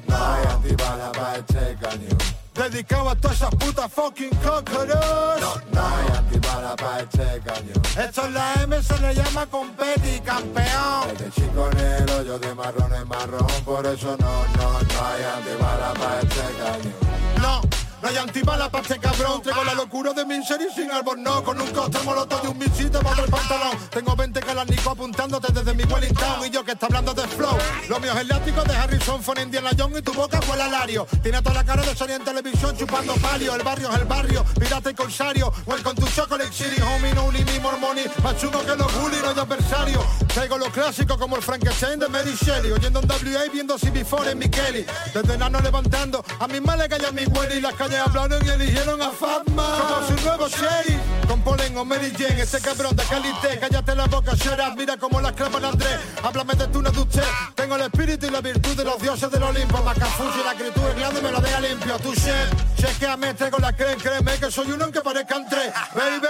No, 0.09 0.17
hay 0.17 0.47
antibala 0.47 1.13
para 1.13 1.37
este 1.37 1.77
cañón. 1.81 2.19
Dedicado 2.55 3.11
a 3.11 3.15
todas 3.15 3.37
esas 3.37 3.55
putas 3.55 3.93
fucking. 3.93 4.31
No, 4.43 4.61
no 4.61 5.87
hay 5.87 6.17
antibala 6.17 6.75
para 6.75 7.03
este 7.03 7.41
cañón. 7.45 7.83
Esto 7.97 8.27
es 8.27 8.33
la 8.33 8.55
M, 8.65 8.83
se 8.83 8.99
le 8.99 9.15
llama 9.15 9.47
competi, 9.47 10.19
campeón. 10.25 11.09
Desde 11.17 11.31
chico 11.31 11.71
negro, 11.77 12.23
yo 12.25 12.37
de 12.37 12.53
marrón 12.57 12.93
en 12.93 13.07
marrón. 13.07 13.47
Por 13.65 13.87
eso 13.87 14.17
no, 14.19 14.47
no, 14.57 14.73
no 14.73 15.07
hay 15.07 15.23
antibala 15.37 15.95
para 15.95 16.21
este 16.21 16.41
cañón. 16.59 16.95
No. 17.41 17.78
No 18.01 18.09
hay 18.09 18.17
antibala 18.17 18.71
para 18.71 18.83
este 18.83 18.99
cabrón. 18.99 19.43
Traigo 19.43 19.65
la 19.65 19.75
locura 19.75 20.13
de 20.13 20.25
mi 20.25 20.37
y 20.37 20.43
sin 20.43 20.89
no 20.89 21.45
Con 21.45 21.61
un 21.61 21.71
coste 21.71 21.99
moloto 22.05 22.39
de 22.39 22.49
un 22.49 22.59
misil 22.59 22.91
te 22.91 22.99
el 22.99 23.31
pantalón. 23.31 23.77
Tengo 23.91 24.15
20 24.15 24.41
Nico 24.69 24.91
apuntándote 24.91 25.53
desde 25.53 25.75
mi 25.75 25.83
Wellington. 25.85 26.47
Y 26.47 26.51
yo 26.51 26.65
que 26.65 26.73
está 26.73 26.87
hablando 26.87 27.13
de 27.13 27.27
flow. 27.27 27.57
Lo 27.89 27.99
mío 27.99 28.13
es 28.13 28.21
el 28.21 28.29
látigo 28.29 28.63
de 28.63 28.77
Harrison 28.77 29.23
Ford, 29.23 29.39
Indiana 29.41 29.71
Jones 29.77 29.99
Y 29.99 30.03
tu 30.03 30.13
boca 30.13 30.41
huele 30.49 30.63
a 30.63 30.69
Lario. 30.69 31.07
Tiene 31.23 31.43
toda 31.43 31.55
la 31.57 31.65
cara 31.65 31.83
de 31.83 31.95
Sony 31.97 32.13
en 32.13 32.25
televisión 32.25 32.77
chupando 32.77 33.15
palio. 33.15 33.55
El 33.55 33.63
barrio 33.63 33.91
es 33.91 33.97
el 33.97 34.05
barrio, 34.05 34.45
pirata 34.59 34.91
y 34.91 34.95
corsario. 34.95 35.53
Welcome 35.67 36.01
to 36.01 36.07
Chocolate 36.15 36.53
City, 36.53 36.81
homie, 36.81 37.13
no 37.15 37.33
mi 37.33 37.59
mormoni. 37.61 38.03
Más 38.23 38.37
chulo 38.37 38.65
que 38.65 38.77
los 38.77 38.93
bullies, 39.01 39.23
no 39.23 39.31
hay 39.31 39.39
adversario. 39.39 40.05
Traigo 40.29 40.57
lo 40.57 40.71
clásico 40.71 41.19
como 41.19 41.37
el 41.37 41.43
Frankenstein 41.43 41.99
de 41.99 42.09
Mary 42.09 42.37
Shelley. 42.41 42.71
Oyendo 42.71 43.01
un 43.01 43.09
WA 43.09 43.47
y 43.47 43.49
viendo 43.49 43.77
CB4 43.77 44.33
en 44.33 44.39
mi 44.39 44.49
Kelly 44.49 44.85
Desde 45.13 45.35
enano 45.35 45.61
levantando 45.61 46.25
a 46.39 46.47
mis 46.47 46.63
males 46.63 46.89
que 46.89 46.95
a 46.95 47.13
mi 47.13 47.23
y 47.23 47.61
las 47.61 47.75
hablaron 47.97 48.45
y 48.45 48.49
eligieron 48.49 49.01
a 49.03 49.11
Fatma. 49.11 49.79
Como 49.79 50.07
su 50.07 50.25
nuevo 50.25 50.49
sheriff. 50.49 51.01
Con 51.27 51.43
Polen 51.43 51.77
o 51.77 51.85
Mary 51.85 52.11
Jane 52.17 52.41
Ese 52.41 52.61
cabrón 52.61 52.97
de 52.97 53.03
Calité. 53.05 53.59
Cállate 53.61 53.95
la 53.95 54.07
boca, 54.07 54.35
sheriff 54.35 54.75
Mira 54.77 54.97
como 54.97 55.21
las 55.21 55.33
clavan 55.33 55.65
Andrés. 55.65 55.99
Háblame 56.23 56.55
de 56.55 56.67
tú, 56.69 56.83
no 56.83 56.91
de 56.91 57.01
usted 57.01 57.25
Tengo 57.55 57.77
el 57.77 57.83
espíritu 57.83 58.27
y 58.27 58.31
la 58.31 58.41
virtud 58.41 58.77
de 58.77 58.85
los 58.85 59.01
dioses 59.01 59.31
del 59.31 59.43
Olimpo. 59.43 59.83
Macafusi, 59.83 60.43
la 60.45 60.55
criatura 60.55 60.93
grande 60.95 61.23
me 61.23 61.31
lo 61.33 61.41
deja 61.41 61.61
limpio. 61.61 61.99
Tu 61.99 62.15
shit, 62.15 62.33
chequeame, 62.77 63.35
traigo 63.35 63.59
la 63.59 63.75
creen 63.75 63.99
Créeme 63.99 64.33
que 64.39 64.51
soy 64.51 64.71
uno 64.71 64.91
que 64.91 65.01
parezcan 65.01 65.49
tres 65.49 65.73
Baby, 65.95 66.29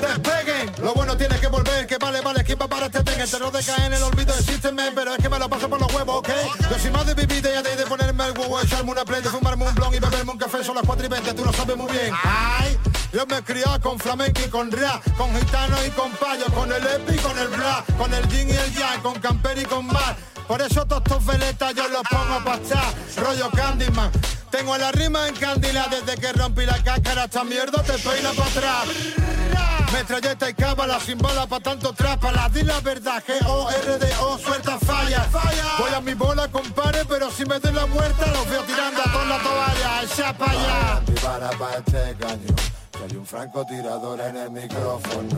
despeguen. 0.00 0.72
Lo 0.82 0.94
bueno 0.94 1.16
tiene 1.16 1.38
que 1.38 1.46
volver 1.48 1.86
Que 1.86 1.98
vale, 1.98 2.20
vale, 2.20 2.44
¿quién 2.44 2.58
va 2.60 2.66
para 2.68 2.86
este 2.86 3.02
ten 3.02 3.28
Te 3.28 3.38
lo 3.38 3.50
de 3.50 3.62
caer 3.62 3.86
en 3.86 3.92
el 3.94 4.02
olvido 4.02 4.34
exísteme 4.34 4.90
Pero 4.94 5.14
es 5.14 5.18
que 5.18 5.28
me 5.28 5.38
lo 5.38 5.48
paso 5.48 5.68
por 5.68 5.80
los 5.80 5.92
huevos, 5.92 6.18
¿ok? 6.18 6.28
Yo 6.70 6.78
soy 6.78 6.90
más 6.90 7.06
de 7.06 7.14
vivir 7.14 7.42
ya 7.42 7.62
de, 7.62 7.76
de 7.76 7.86
ponerme 7.86 8.26
el 8.26 8.38
huevo 8.38 8.60
Echarme 8.60 8.90
una 8.90 9.04
play, 9.04 9.22
de 9.22 9.28
fumarme 9.28 9.66
un 9.66 9.74
blon 9.74 9.94
y 9.94 9.98
beberme 9.98 10.32
un 10.32 10.38
café 10.38 10.64
Son 10.64 10.74
las 10.74 10.86
4 10.92 11.06
y 11.06 11.08
20, 11.08 11.32
tú 11.32 11.44
lo 11.46 11.52
sabes 11.54 11.74
muy 11.74 11.90
bien 11.90 12.12
Ay, 12.22 12.76
yo 13.14 13.24
me 13.24 13.42
criado 13.42 13.80
con 13.80 13.98
flamenco 13.98 14.42
y 14.44 14.50
con 14.50 14.70
rap 14.70 15.02
Con 15.16 15.34
gitano 15.34 15.76
y 15.86 15.90
con 15.92 16.12
payo 16.12 16.44
Con 16.54 16.70
el 16.70 16.86
epi 16.86 17.14
y 17.14 17.18
con 17.18 17.38
el 17.38 17.48
bra 17.48 17.82
Con 17.96 18.12
el 18.12 18.28
yin 18.28 18.50
y 18.50 18.52
el 18.52 18.74
yang 18.74 19.00
Con 19.00 19.18
camper 19.18 19.56
y 19.58 19.64
con 19.64 19.86
mar 19.86 20.16
por 20.48 20.60
eso 20.60 20.84
todos 20.84 21.02
estos 21.06 21.24
veletas 21.24 21.72
yo 21.74 21.88
los 21.88 22.02
pongo 22.02 22.34
a 22.34 22.44
pasar, 22.44 22.92
rollo 23.16 23.48
Candyman. 23.52 24.10
Tengo 24.50 24.76
la 24.76 24.90
rima 24.92 25.28
en 25.28 25.36
candila 25.36 25.86
desde 25.88 26.20
que 26.20 26.32
rompí 26.32 26.66
la 26.66 26.82
cáscara, 26.82 27.24
esta 27.24 27.44
mierda 27.44 27.82
te 27.82 27.92
peina 27.94 28.32
para 28.32 28.50
atrás. 28.50 28.88
Metralleta 29.92 30.48
y 30.48 30.54
cábala 30.54 30.98
sin 31.00 31.18
bala 31.18 31.46
pa' 31.46 31.60
tanto 31.60 31.92
trápala. 31.92 32.48
Di 32.48 32.62
la 32.62 32.80
verdad, 32.80 33.22
que 33.22 33.34
O-R-D-O 33.44 34.38
suelta 34.38 34.78
falla. 34.78 35.28
Voy 35.78 35.92
a 35.94 36.00
mi 36.00 36.14
bola, 36.14 36.48
compare, 36.48 37.04
pero 37.04 37.30
si 37.30 37.44
me 37.44 37.60
den 37.60 37.74
la 37.74 37.86
muerte 37.86 38.24
Los 38.32 38.48
veo 38.48 38.62
tirando 38.62 39.00
a 39.00 39.12
toda 39.12 39.24
la 39.26 39.38
toalla, 39.38 40.02
echa 40.02 40.32
pa' 40.32 40.50
allá. 40.50 40.96
Antibala 40.96 41.50
pa' 41.58 41.76
este 41.76 42.81
Soy 43.08 43.16
un 43.16 43.26
francotirador 43.26 44.20
en 44.20 44.36
el 44.36 44.50
micrófono. 44.52 45.36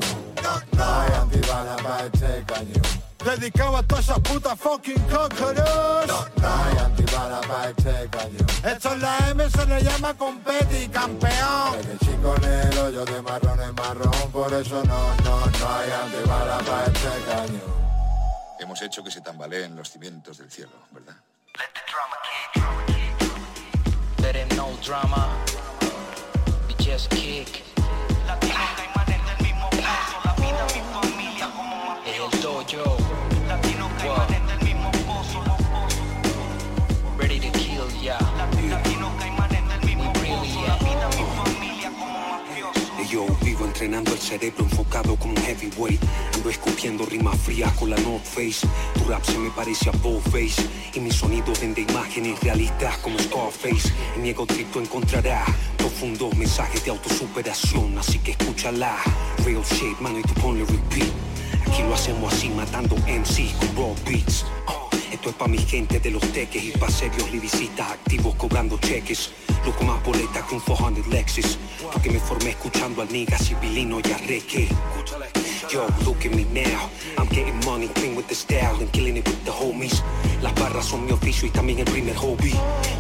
No 0.77 0.85
hay 0.85 1.12
antibala 1.15 1.77
pa' 1.77 2.05
este 2.05 2.45
caño 2.45 2.83
Dedicado 3.25 3.79
a 3.79 3.83
todas 3.83 4.05
esas 4.05 4.21
putas 4.21 4.61
fucking 4.61 5.01
cockroach 5.05 5.57
No, 6.07 6.27
no 6.43 6.49
hay 6.49 6.77
antibala 6.77 7.41
pa' 7.41 7.71
este 7.71 8.09
cañón. 8.11 8.47
Esto 8.65 8.93
es 8.93 9.01
la 9.01 9.31
M, 9.31 9.49
se 9.49 9.65
le 9.65 9.83
llama 9.83 10.12
competi, 10.12 10.89
campeón. 10.89 11.73
Desde 11.79 11.99
chico 12.01 12.35
negro, 12.43 12.91
yo 12.91 13.05
de 13.07 13.23
marrón 13.23 13.59
en 13.62 13.75
marrón 13.75 14.31
Por 14.31 14.53
eso 14.53 14.85
no, 14.85 15.17
no, 15.25 15.47
no 15.47 15.75
hay 15.75 15.91
antibala 15.91 16.59
pa' 16.59 16.85
este 16.85 17.09
cañón. 17.31 17.75
Hemos 18.61 18.83
hecho 18.83 19.03
que 19.03 19.11
se 19.11 19.23
tambaleen 19.23 19.75
los 19.75 19.91
cimientos 19.91 20.37
del 20.37 20.51
cielo, 20.51 20.73
¿verdad? 20.91 21.17
Let 21.57 21.73
the 21.73 21.81
drama 21.91 22.17
kick. 23.17 24.21
Let 24.21 24.37
him 24.37 24.49
know 24.51 24.77
drama 24.85 25.54
just 26.95 27.11
kick 27.11 27.64
entrenando 43.75 44.12
el 44.12 44.18
cerebro 44.20 44.62
enfocado 44.64 45.16
como 45.16 45.35
un 45.35 45.43
heavyweight 45.43 46.01
Ando 46.35 46.49
escupiendo 46.49 47.05
rimas 47.07 47.37
frías 47.41 47.72
con 47.72 47.91
la 47.91 47.97
North 47.97 48.25
Face. 48.25 48.64
Tu 48.95 49.05
rap 49.11 49.25
se 49.25 49.37
me 49.37 49.51
parece 49.51 49.91
a 49.91 49.93
Face 49.93 50.62
Y 50.95 51.01
mi 51.01 51.11
sonido 51.11 51.53
vende 51.61 51.81
imágenes 51.81 52.39
realistas 52.41 52.97
como 52.99 53.18
Scarface. 53.18 53.93
En 54.14 54.22
mi 54.22 54.29
ego 54.31 54.47
trip 54.47 54.77
encontrarás 54.77 55.49
profundos 55.77 56.37
mensajes 56.37 56.85
de 56.85 56.93
autosuperación 56.93 57.99
Así 57.99 58.20
que 58.20 58.31
escúchala 58.31 58.97
Real 59.45 59.64
shit, 59.64 59.99
mano 59.99 60.20
y 60.20 60.22
tú 60.22 60.35
ponle 60.35 60.64
repeat. 60.64 61.11
Aquí 61.66 61.83
lo 61.83 61.95
hacemos 61.95 62.33
así 62.33 62.51
matando 62.51 62.95
MCs 62.95 63.55
con 63.55 63.77
raw 63.77 63.95
beats 64.07 64.45
esto 65.25 65.31
es 65.31 65.37
pa' 65.37 65.49
mi 65.49 65.57
gente 65.57 65.99
de 66.01 66.11
los 66.11 66.22
teques 66.33 66.62
y 66.62 66.70
pa' 66.72 66.91
serios 66.91 67.33
lyricistas 67.33 67.93
activos 67.93 68.35
cobrando 68.35 68.79
cheques. 68.79 69.31
Loco 69.64 69.83
más 69.85 70.05
boleta 70.05 70.45
que 70.47 70.55
un 70.55 70.61
400 70.61 71.07
Lexus. 71.07 71.59
Porque 71.91 72.11
me 72.11 72.20
formé 72.20 72.51
escuchando 72.51 73.01
al 73.01 73.11
nigga 73.11 73.39
civilino 73.39 74.01
y 74.05 74.12
a 74.12 74.18
Reque. 74.18 74.68
Yo, 75.69 75.87
look 76.05 76.25
at 76.27 76.35
me 76.35 76.45
now. 76.53 76.91
I'm 77.17 77.27
getting 77.29 77.59
money 77.65 77.89
clean 77.89 78.15
with 78.15 78.29
the 78.29 78.35
style 78.35 78.77
and 78.81 78.93
killing 78.93 79.17
it 79.17 79.27
with 79.27 79.45
the 79.45 79.51
homies. 79.51 80.03
Las 80.43 80.55
barras 80.55 80.85
son 80.87 81.07
mi 81.07 81.12
oficio 81.12 81.49
y 81.49 81.51
también 81.51 81.79
el 81.79 81.87
primer 81.87 82.15
hobby. 82.17 82.55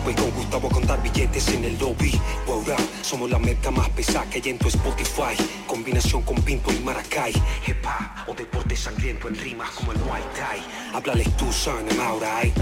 Voy 0.04 0.14
con 0.14 0.30
Gustavo 0.30 0.68
a 0.68 0.70
contar 0.70 1.02
billetes 1.02 1.48
en 1.48 1.64
el 1.64 1.78
lobby. 1.78 2.18
Wow, 2.46 2.64
somos 3.02 3.30
la 3.30 3.38
meta 3.38 3.70
más 3.70 3.88
pesada 3.90 4.24
que 4.30 4.40
hay 4.42 4.50
en 4.50 4.58
tu 4.58 4.68
Spotify. 4.68 5.36
Combinación 5.66 6.22
con 6.22 6.36
Pinto 6.42 6.72
y 6.72 6.78
Maracay. 6.80 7.34
Hepa 7.66 8.24
o 8.26 8.34
deporte 8.34 8.76
sangriento 8.76 9.28
en 9.28 9.36
rimas 9.36 9.70
como 9.70 9.92
el 9.92 9.98
Muay 9.98 10.22
Thai. 10.34 10.62
Háblales 10.94 11.36
tú, 11.36 11.52
son, 11.52 11.86
I'm 11.88 12.00
out, 12.00 12.22
right? 12.22 12.54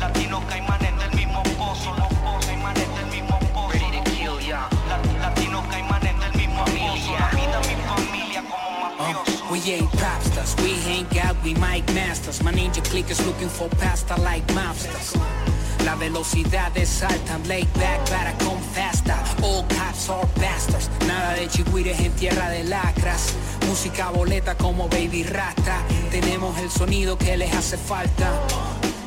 Latino 0.00 0.40
caimanes 0.48 0.96
del 0.98 1.14
mismo 1.14 1.42
pozo. 1.58 1.94
Los 1.96 2.14
pozos 2.14 2.47
we 9.50 9.60
ain't 9.72 9.90
pop 9.92 10.22
stars, 10.22 10.54
we 10.62 10.72
hang 10.74 11.06
out 11.20 11.36
we 11.42 11.54
mic 11.54 11.86
masters. 11.94 12.42
My 12.42 12.52
ninja 12.52 12.82
click 12.84 13.10
is 13.10 13.24
looking 13.26 13.48
for 13.48 13.68
pasta 13.68 14.16
like 14.20 14.46
mobsters. 14.54 15.14
La 15.84 15.94
velocidad 15.94 16.76
es 16.76 17.02
alta, 17.02 17.38
laid 17.46 17.68
back, 17.74 18.08
para 18.10 18.36
con 18.38 18.60
faster. 18.74 19.16
All 19.42 19.64
cops 19.68 20.10
are 20.10 20.26
bastards. 20.36 20.90
Nada 21.06 21.34
de 21.34 21.48
chigüires 21.48 21.98
en 22.00 22.12
tierra 22.12 22.50
de 22.50 22.64
lacras. 22.64 23.32
Música 23.66 24.10
boleta 24.10 24.54
como 24.56 24.88
Baby 24.88 25.22
Rasta. 25.24 25.82
Tenemos 26.10 26.58
el 26.58 26.70
sonido 26.70 27.16
que 27.16 27.36
les 27.36 27.54
hace 27.54 27.78
falta. 27.78 28.30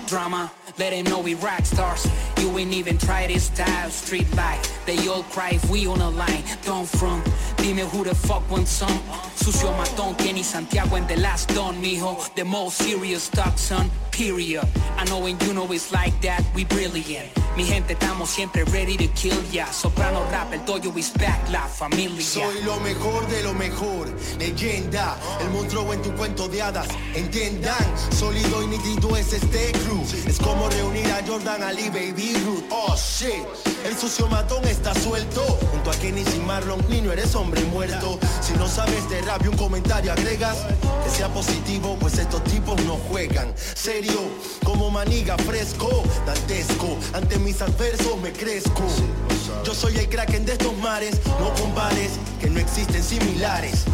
Drama, 0.09 0.51
let 0.81 0.89
them 0.89 1.05
know 1.05 1.19
we 1.19 1.35
rock 1.35 1.63
stars. 1.63 2.07
You 2.39 2.57
ain't 2.57 2.73
even 2.73 2.97
try 2.97 3.27
this 3.27 3.43
style, 3.43 3.91
street 3.91 4.25
life. 4.35 4.63
They 4.87 4.97
all 5.07 5.21
cry 5.29 5.51
if 5.51 5.69
we 5.69 5.85
on 5.85 6.01
a 6.01 6.09
line. 6.09 6.43
Don't 6.65 6.89
front, 6.89 7.23
dime 7.57 7.85
who 7.93 8.03
the 8.03 8.15
fuck 8.15 8.49
wants 8.49 8.71
some. 8.71 8.99
Sucio 9.35 9.71
matón, 9.77 10.17
Kenny 10.17 10.41
Santiago 10.41 10.95
and 10.95 11.07
the 11.07 11.17
last 11.17 11.49
don, 11.49 11.75
mijo. 11.75 12.33
The 12.33 12.43
most 12.43 12.77
serious 12.79 13.29
talk, 13.29 13.59
son, 13.59 13.91
period. 14.11 14.67
I 14.97 15.05
know 15.05 15.19
when 15.19 15.39
you 15.41 15.53
know 15.53 15.71
it's 15.71 15.91
like 15.91 16.19
that, 16.21 16.43
we 16.55 16.65
brilliant. 16.65 17.29
Mi 17.55 17.63
gente, 17.63 17.93
estamos 17.93 18.29
siempre 18.29 18.63
ready 18.65 18.97
to 18.97 19.07
kill 19.09 19.39
ya. 19.51 19.65
Soprano 19.65 20.23
rap, 20.31 20.51
el 20.53 20.59
doyo 20.65 20.95
is 20.97 21.11
back, 21.11 21.47
la 21.51 21.67
familia. 21.67 22.21
Soy 22.21 22.63
lo 22.63 22.79
mejor 22.79 23.27
de 23.27 23.43
lo 23.43 23.53
mejor, 23.53 24.07
leyenda, 24.39 25.17
el 25.41 25.49
monstruo 25.49 25.93
en 25.93 26.01
tu 26.01 26.11
cuento 26.13 26.47
de 26.47 26.61
hadas. 26.61 26.87
Entiendan, 27.13 27.85
sólido 28.17 28.63
y 28.63 28.67
nítido 28.67 29.15
es 29.17 29.33
este 29.33 29.73
crew. 29.73 30.01
Es 30.25 30.39
como 30.39 30.70
reunir 30.71 31.11
a 31.11 31.25
Jordan 31.25 31.63
Ali, 31.63 31.89
Baby 31.89 32.35
Ruth. 32.45 32.63
Oh 32.69 32.95
shit, 32.95 33.45
el 33.85 33.97
sucio 33.97 34.27
matón 34.27 34.67
está 34.67 34.93
suelto. 34.93 35.41
Junto 35.71 35.91
a 35.91 35.95
Kenny 35.95 36.21
y 36.21 36.39
Marlon, 36.39 36.83
niño, 36.89 37.11
eres 37.11 37.35
hombre 37.35 37.61
muerto. 37.65 38.19
Si 38.41 38.53
no 38.53 38.67
sabes 38.67 39.09
de 39.09 39.21
rap 39.21 39.41
un 39.47 39.57
comentario 39.57 40.11
agregas, 40.11 40.57
que 41.03 41.09
sea 41.09 41.29
positivo, 41.29 41.97
pues 41.99 42.17
estos 42.17 42.43
tipos 42.45 42.81
no 42.83 42.95
juegan. 43.09 43.53
Serio, 43.75 44.19
como 44.63 44.89
maniga 44.89 45.37
fresco, 45.37 46.03
dantesco. 46.25 46.97
Ante 47.13 47.37
mis 47.39 47.61
adversos 47.61 48.19
me 48.21 48.31
crezco. 48.31 48.83
Yo 49.63 49.73
soy 49.75 49.97
el 49.97 50.09
kraken 50.09 50.45
de 50.45 50.53
estos 50.53 50.75
mares, 50.77 51.19
no 51.39 51.53
compares, 51.53 52.11
que 52.39 52.49
no 52.49 52.59
existen 52.59 53.03
similares. 53.03 53.85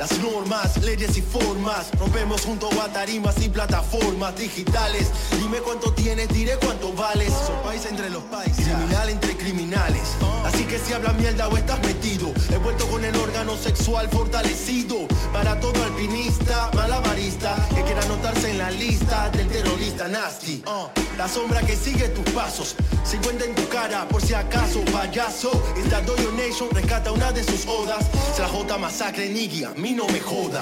Las 0.00 0.18
normas, 0.18 0.78
leyes 0.82 1.14
y 1.18 1.20
formas. 1.20 1.90
Rompemos 1.98 2.40
junto 2.40 2.70
a 2.80 2.88
tarimas 2.88 3.36
y 3.42 3.50
plataformas 3.50 4.34
digitales. 4.34 5.10
Dime 5.38 5.58
cuánto 5.58 5.92
tienes, 5.92 6.28
diré 6.28 6.56
cuánto 6.56 6.90
vales. 6.94 7.30
Soy 7.46 7.56
país 7.62 7.84
entre 7.84 8.08
los 8.08 8.22
países. 8.22 8.64
Criminal 8.64 9.10
entre 9.10 9.36
criminales. 9.36 10.16
Así 10.46 10.64
que 10.64 10.78
si 10.78 10.94
hablas 10.94 11.14
mierda 11.16 11.48
o 11.48 11.56
estás 11.56 11.78
metido 11.82 12.32
He 12.50 12.56
vuelto 12.56 12.86
con 12.86 13.04
el 13.04 13.14
órgano 13.14 13.58
sexual 13.58 14.08
fortalecido. 14.08 15.06
Para 15.34 15.60
todo 15.60 15.84
alpinista, 15.84 16.70
malabarista 16.74 17.54
Que 17.74 17.82
quiera 17.82 18.00
anotarse 18.02 18.50
en 18.50 18.58
la 18.58 18.70
lista 18.70 19.28
del 19.30 19.48
terrorista 19.48 20.08
nasty 20.08 20.62
Uh, 20.66 20.88
La 21.18 21.28
sombra 21.28 21.60
que 21.60 21.76
sigue 21.76 22.08
tus 22.08 22.24
pasos. 22.32 22.74
Se 23.04 23.16
encuentra 23.16 23.46
en 23.46 23.54
tu 23.54 23.68
cara 23.68 24.08
por 24.08 24.22
si 24.22 24.32
acaso 24.32 24.82
payaso. 24.92 25.50
Esta 25.76 26.00
Doyo 26.00 26.32
Nation 26.32 26.70
rescata 26.70 27.12
una 27.12 27.32
de 27.32 27.44
sus 27.44 27.66
odas. 27.66 28.06
Se 28.34 28.40
la 28.40 28.48
J 28.48 28.78
masacre 28.78 29.28
Niggy, 29.28 29.64
a 29.64 29.74
mí 29.90 29.96
no 29.96 30.06
me 30.06 30.20
joda 30.20 30.60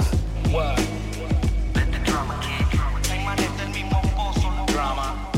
Caimanes 3.03 3.59
del 3.59 3.69
mismo 3.71 4.01
pozo, 4.17 4.67
drama. 4.73 5.31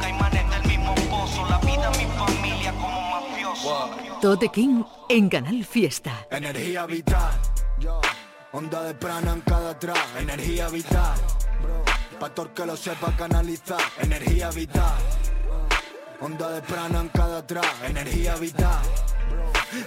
Caimanes 0.00 0.50
del 0.50 0.64
mismo 0.66 0.94
pozo. 1.10 1.46
La 1.48 1.58
vida, 1.58 1.90
mi 1.90 2.06
familia 2.16 2.72
como 2.72 3.00
mafioso. 3.10 3.90
Tote 4.20 4.48
King 4.48 4.82
en 5.08 5.28
Canal 5.28 5.64
Fiesta. 5.64 6.26
Energía 6.30 6.86
vital. 6.86 7.32
Onda 8.52 8.82
de 8.82 8.94
prana 8.94 9.32
en 9.32 9.40
cada 9.42 9.78
track. 9.78 10.06
Energía 10.18 10.68
vital. 10.68 11.18
Pastor 12.18 12.50
que 12.54 12.64
lo 12.64 12.76
sepa 12.76 13.14
canalizar. 13.16 13.80
Energía 14.00 14.50
vital. 14.50 14.98
Onda 16.20 16.50
de 16.50 16.62
prana 16.62 17.00
en 17.00 17.08
cada 17.08 17.46
track. 17.46 17.84
Energía 17.84 18.36
vital. 18.36 18.82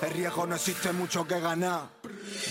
El 0.01 0.11
riesgo 0.11 0.45
no 0.45 0.55
existe 0.55 0.91
mucho 0.91 1.25
que 1.25 1.39
ganar. 1.39 1.89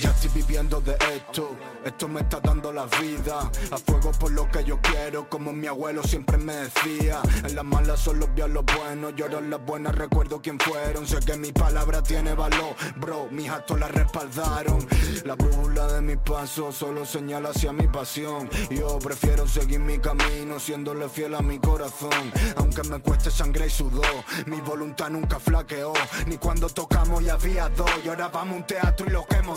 Ya 0.01 0.11
estoy 0.11 0.31
viviendo 0.35 0.81
de 0.81 0.97
esto, 1.15 1.57
esto 1.85 2.09
me 2.09 2.21
está 2.21 2.41
dando 2.41 2.73
la 2.73 2.87
vida. 2.87 3.51
A 3.71 3.77
fuego 3.79 4.13
por 4.13 4.31
lo 4.31 4.49
que 4.51 4.65
yo 4.65 4.81
quiero, 4.81 5.29
como 5.29 5.53
mi 5.53 5.67
abuelo 5.67 6.03
siempre 6.03 6.39
me 6.39 6.55
decía. 6.55 7.21
En 7.45 7.55
las 7.55 7.65
malas 7.65 8.01
solo 8.01 8.29
vio 8.35 8.47
lo 8.49 8.63
bueno, 8.63 9.11
lloro 9.11 9.39
en 9.39 9.51
las 9.51 9.65
buenas, 9.65 9.95
recuerdo 9.95 10.41
quién 10.41 10.59
fueron. 10.59 11.07
Sé 11.07 11.19
que 11.21 11.37
mi 11.37 11.53
palabra 11.53 12.03
tiene 12.03 12.35
valor, 12.35 12.75
bro, 12.97 13.29
mis 13.31 13.51
actos 13.51 13.79
la 13.79 13.89
respaldaron. 13.89 14.87
La 15.25 15.35
brújula 15.35 15.87
de 15.93 16.01
mis 16.01 16.19
pasos 16.19 16.77
solo 16.77 17.05
señala 17.05 17.51
hacia 17.51 17.73
mi 17.73 17.89
pasión. 17.89 18.49
Yo 18.71 18.99
prefiero 18.99 19.47
seguir 19.47 19.81
mi 19.81 19.99
camino, 19.99 20.61
siéndole 20.61 21.09
fiel 21.09 21.35
a 21.35 21.43
mi 21.43 21.59
corazón. 21.59 22.33
Aunque 22.57 22.83
me 22.85 23.01
cueste 23.01 23.31
sangre 23.31 23.67
y 23.67 23.71
sudor, 23.71 24.25
mi 24.47 24.61
voluntad 24.61 25.11
nunca 25.11 25.39
flaqueó. 25.41 25.93
Ni 26.27 26.39
cuando 26.39 26.69
tocamos 26.69 27.23
y 27.23 27.29
había 27.29 27.69
dos, 27.71 27.91
y 28.05 28.09
ahora 28.09 28.29
vamos 28.29 28.55
a 28.55 28.57
un 28.59 28.67
teatro 28.67 29.07
y 29.07 29.11
lo 29.11 29.27
quemo 29.27 29.57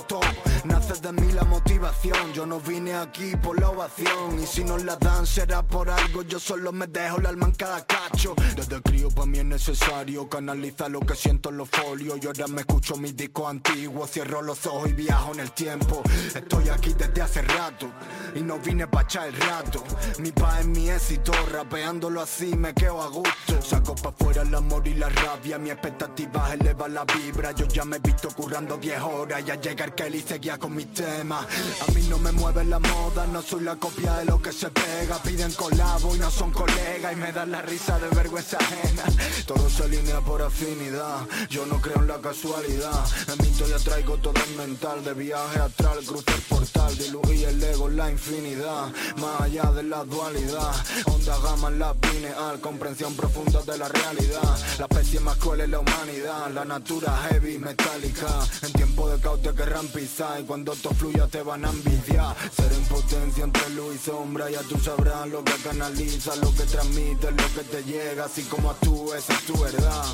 Nace 0.64 0.93
de 1.01 1.12
mí 1.14 1.32
la 1.32 1.43
motivación, 1.43 2.34
yo 2.34 2.45
no 2.45 2.59
vine 2.59 2.93
aquí 2.93 3.36
por 3.41 3.59
la 3.59 3.70
ovación. 3.70 4.39
Y 4.41 4.45
si 4.45 4.64
no 4.64 4.78
la 4.78 4.95
dan 4.95 5.26
será 5.26 5.64
por 5.64 5.89
algo, 5.89 6.22
yo 6.24 6.39
solo 6.39 6.72
me 6.72 6.86
dejo 6.88 7.18
el 7.18 7.26
alma 7.26 7.47
en 7.47 7.53
cada 7.53 7.86
cacho. 7.86 8.36
Desde 8.55 8.82
crío 8.82 9.09
para 9.09 9.26
mí 9.26 9.39
es 9.39 9.45
necesario 9.45 10.30
canalizar 10.30 10.91
lo 10.91 10.99
que 10.99 11.16
siento 11.16 11.49
en 11.49 11.57
los 11.57 11.70
folios. 11.70 12.20
Y 12.22 12.28
ahora 12.28 12.47
me 12.47 12.62
escucho 12.62 12.95
mis 12.97 13.16
discos 13.16 13.49
antiguos, 13.49 14.12
cierro 14.12 14.41
los 14.41 14.66
ojos 14.68 14.89
y 14.89 14.93
viajo 14.93 15.34
en 15.34 15.39
el 15.39 15.51
tiempo. 15.51 16.03
Estoy 16.36 16.70
aquí 16.70 16.93
desde 16.93 17.22
hace 17.22 17.41
rato 17.41 17.88
y 18.36 18.41
no 18.41 18.59
vine 18.59 18.88
pa' 18.88 19.01
echar 19.01 19.28
el 19.28 19.36
rato. 19.38 19.84
Mi 20.20 20.32
paz 20.32 20.59
es 20.59 20.68
mi 20.68 20.89
éxito, 20.89 21.32
rapeándolo 21.51 22.22
así 22.22 22.55
me 22.55 22.74
quedo 22.74 23.01
a 23.01 23.07
gusto. 23.07 23.62
Saco 23.62 23.95
pa' 23.95 24.12
fuera 24.12 24.43
el 24.43 24.53
amor 24.53 24.88
y 24.88 24.93
la 24.93 25.09
rabia, 25.09 25.57
mi 25.57 25.72
expectativa 25.72 26.53
eleva 26.53 26.88
la 26.88 27.05
vibra. 27.05 27.51
Yo 27.53 27.66
ya 27.66 27.84
me 27.84 27.97
he 27.97 27.99
visto 27.99 28.30
currando 28.30 28.78
10 28.78 29.01
horas 29.01 29.41
y 29.45 29.51
al 29.51 29.59
llegar 29.59 29.95
Kelly 30.02 30.22
seguía 30.28 30.58
con 30.58 30.76
mis 30.76 30.91
temas. 30.93 31.45
A 31.88 31.91
mí 31.91 32.02
no 32.10 32.18
me 32.18 32.32
mueve 32.32 32.66
la 32.66 32.80
moda, 32.80 33.28
no 33.28 33.39
soy 33.43 33.62
la 33.62 33.76
copia 33.76 34.16
de 34.16 34.26
lo 34.26 34.41
que 34.41 34.52
se 34.52 34.68
pega. 34.72 35.22
Piden 35.22 35.52
colabo 35.52 36.16
y 36.16 36.20
no 36.20 36.32
son 36.32 36.49
colegas 36.49 37.14
y 37.14 37.16
me 37.18 37.32
dan 37.32 37.52
la 37.52 37.62
risa 37.62 37.99
de 37.99 38.10
vergüenza 38.10 38.58
ajena. 38.58 39.04
Todo 39.45 39.70
se 39.70 39.84
alinea 39.84 40.20
por 40.22 40.41
afinidad, 40.41 41.28
yo 41.52 41.68
no 41.68 41.80
creo 41.80 41.97
en 41.97 42.08
la 42.08 42.20
casualidad. 42.20 43.06
En 43.28 43.45
mi 43.45 43.52
historia 43.52 43.78
traigo 43.78 44.18
todo 44.18 44.41
el 44.43 44.56
mental, 44.56 45.04
de 45.04 45.14
viaje 45.14 45.60
astral, 45.60 45.99
cruce 46.04 46.34
el 46.34 46.41
portal, 46.41 46.97
diluí 46.97 47.43
el 47.43 47.64
ego 47.64 47.88
la 47.88 48.10
infinidad. 48.10 48.91
Más 49.18 49.41
allá 49.41 49.72
de 49.72 49.84
la 49.84 50.04
dualidad, 50.04 50.74
onda 51.06 51.38
gama 51.43 51.68
en 51.68 51.78
la 51.78 51.93
pineal, 51.93 52.60
comprensión 52.60 53.16
profunda 53.16 53.62
de 53.62 53.78
la 53.78 53.88
realidad. 53.88 54.58
Especie 55.02 55.20
más 55.22 55.38
cruel 55.38 55.62
es 55.62 55.70
la 55.70 55.80
humanidad, 55.80 56.52
la 56.52 56.64
natura 56.64 57.12
heavy, 57.30 57.58
metálica. 57.58 58.28
En 58.62 58.72
tiempo 58.72 59.10
de 59.10 59.20
caos 59.20 59.41
te 59.41 59.52
querrán 59.52 59.88
pisar 59.88 60.39
y 60.39 60.43
cuando 60.43 60.74
esto 60.74 60.91
fluya 60.91 61.26
te 61.28 61.41
van 61.41 61.66
a 61.66 61.70
envidiar. 61.70 62.36
Ser 62.56 62.72
en 62.72 62.84
potencia 62.86 63.43
entre 63.43 63.70
luz 63.72 63.95
y 63.95 63.97
sombra, 63.97 64.52
ya 64.52 64.62
tú 64.62 64.78
sabrás 64.78 65.28
lo 65.28 65.43
que 65.43 65.54
canaliza, 65.64 66.36
lo 66.36 66.54
que 66.54 66.64
transmite, 66.64 67.32
lo 67.32 67.47
que 67.56 67.64
te 67.72 67.84
llega, 67.84 68.26
así 68.26 68.43
como 68.43 68.70
actúes, 68.70 69.24
esa 69.24 69.34
es 69.34 69.45
tu 69.45 69.58
verdad. 69.60 70.06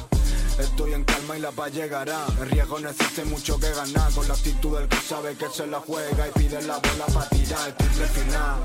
Estoy 0.57 0.93
en 0.93 1.03
calma 1.03 1.37
y 1.37 1.41
la 1.41 1.51
paz 1.51 1.73
llegará. 1.73 2.25
El 2.41 2.49
riesgo 2.49 2.79
no 2.79 2.89
mucho 3.25 3.59
que 3.59 3.69
ganar. 3.69 4.11
Con 4.13 4.27
la 4.27 4.35
actitud 4.35 4.77
del 4.77 4.87
que 4.87 4.97
sabe 4.97 5.35
que 5.35 5.49
se 5.49 5.67
la 5.67 5.81
juega 5.81 6.27
y 6.29 6.31
pide 6.31 6.61
la 6.61 6.77
bola 6.77 7.05
para 7.13 7.29
tirar 7.29 7.67
el 7.67 7.75
triple 7.75 8.07
final. 8.07 8.55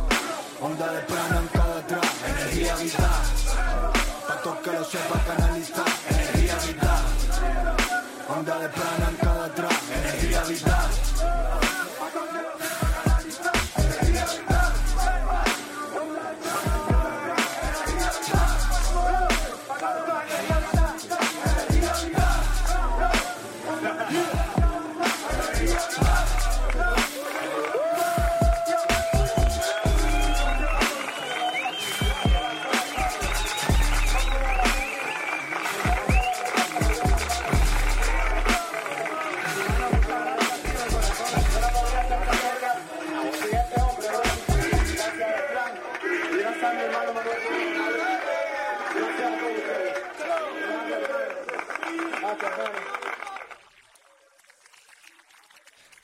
Onda 0.60 0.92
de 0.92 1.00
prana 1.00 1.40
en 1.40 1.48
cada 1.48 1.86
track, 1.88 2.04
energía 2.28 2.76
vital. 2.76 3.92
Pa' 4.28 4.62
que 4.62 4.72
lo 4.72 4.84
sepa 4.84 5.24
canalizar. 5.24 6.11
Onda 8.34 8.58
de 8.58 8.68
prana 8.70 9.10
en 9.10 9.16
cada 9.16 9.54
track, 9.54 9.82
energía 9.94 10.42
vital. 10.44 11.11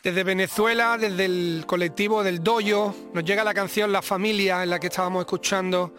Desde 0.08 0.24
Venezuela, 0.24 0.96
desde 0.96 1.26
el 1.26 1.64
colectivo 1.66 2.24
del 2.24 2.42
Doyo, 2.42 2.94
nos 3.12 3.22
llega 3.24 3.44
la 3.44 3.52
canción 3.52 3.92
La 3.92 4.00
Familia, 4.00 4.62
en 4.62 4.70
la 4.70 4.80
que 4.80 4.86
estábamos 4.86 5.20
escuchando, 5.20 5.92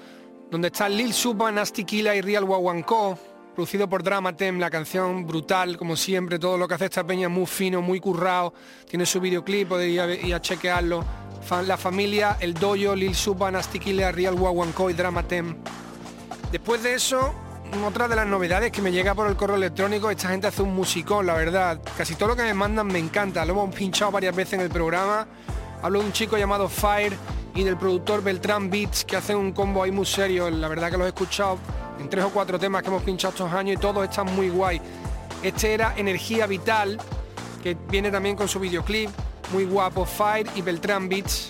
donde 0.50 0.70
está 0.70 0.90
Lil 0.90 1.14
Supa, 1.14 1.52
Nasty 1.52 1.84
Killa 1.84 2.16
y 2.16 2.22
Real 2.22 2.44
Wawanko, 2.44 3.20
producido 3.54 3.88
por 3.88 4.02
Dramatem, 4.02 4.58
la 4.58 4.72
canción 4.72 5.28
brutal, 5.28 5.78
como 5.78 5.96
siempre, 5.96 6.40
todo 6.40 6.58
lo 6.58 6.68
que 6.68 6.74
hace 6.74 6.86
esta 6.86 7.04
peña 7.04 7.30
muy 7.30 7.46
fino, 7.46 7.84
muy 7.84 8.00
currado, 8.00 8.52
tiene 8.90 9.06
su 9.06 9.22
videoclip, 9.22 9.70
podéis 9.70 10.02
ir 10.24 10.34
a, 10.34 10.42
chequearlo. 10.42 11.06
La 11.68 11.78
Familia, 11.78 12.38
El 12.40 12.56
Doyo, 12.56 12.96
Lil 12.96 13.14
Supa, 13.14 13.52
Nasty 13.52 13.78
Killa, 13.78 14.12
Real 14.12 14.34
Wawanko 14.34 14.90
y 14.90 14.94
Dramatem. 14.94 15.56
Después 16.52 16.82
de 16.82 16.96
eso, 16.96 17.32
otra 17.90 18.08
de 18.08 18.16
las 18.16 18.28
novedades 18.28 18.72
que 18.72 18.84
me 18.84 18.92
llega 18.92 19.16
por 19.16 19.28
el 19.28 19.36
correo 19.36 19.56
electrónico, 19.56 20.12
esta 20.12 20.30
gente 20.30 20.46
hace 20.46 20.62
un 20.62 20.76
musicón, 20.76 21.26
la 21.26 21.34
verdad. 21.34 21.82
Casi 21.98 22.14
todo 22.14 22.30
lo 22.30 22.36
que 22.36 22.44
me 22.44 22.54
mandan 22.54 22.86
me 22.86 23.00
encanta, 23.00 23.44
lo 23.46 23.54
hemos 23.54 23.74
pinchado 23.74 24.12
varias 24.12 24.36
veces 24.36 24.54
en 24.54 24.62
el 24.62 24.70
programa. 24.70 25.28
Hablo 25.82 26.00
de 26.00 26.06
un 26.06 26.12
chico 26.12 26.38
llamado 26.38 26.70
Fire 26.70 27.18
y 27.56 27.64
del 27.64 27.78
productor 27.78 28.22
Beltrán 28.22 28.70
Beats 28.70 29.06
que 29.06 29.16
hace 29.16 29.36
un 29.36 29.54
combo 29.54 29.82
ahí 29.82 29.92
muy 29.92 30.06
serio. 30.06 30.52
La 30.52 30.68
verdad 30.68 30.92
que 30.92 30.98
los 30.98 31.06
he 31.06 31.10
escuchado 31.10 31.58
en 32.00 32.08
tres 32.10 32.26
o 32.26 32.30
cuatro 32.30 32.60
temas 32.60 32.84
que 32.84 32.90
hemos 32.90 33.02
pinchado 33.02 33.32
estos 33.32 33.52
años 33.52 33.78
y 33.78 33.80
todos 33.80 34.04
están 34.08 34.36
muy 34.36 34.50
guay. 34.50 34.80
Este 35.42 35.74
era 35.74 35.96
Energía 35.98 36.46
Vital, 36.46 37.00
que 37.64 37.76
viene 37.90 38.12
también 38.12 38.36
con 38.36 38.48
su 38.48 38.60
videoclip, 38.60 39.10
muy 39.52 39.66
guapo, 39.66 40.06
Fire 40.06 40.48
y 40.54 40.62
Beltrán 40.62 41.10
Beats. 41.10 41.50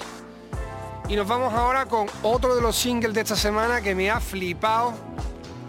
Y 1.09 1.17
nos 1.17 1.27
vamos 1.27 1.53
ahora 1.53 1.85
con 1.85 2.07
otro 2.23 2.55
de 2.55 2.61
los 2.61 2.77
singles 2.77 3.13
de 3.13 3.21
esta 3.21 3.35
semana 3.35 3.81
que 3.81 3.93
me 3.93 4.09
ha 4.09 4.21
flipado 4.21 4.93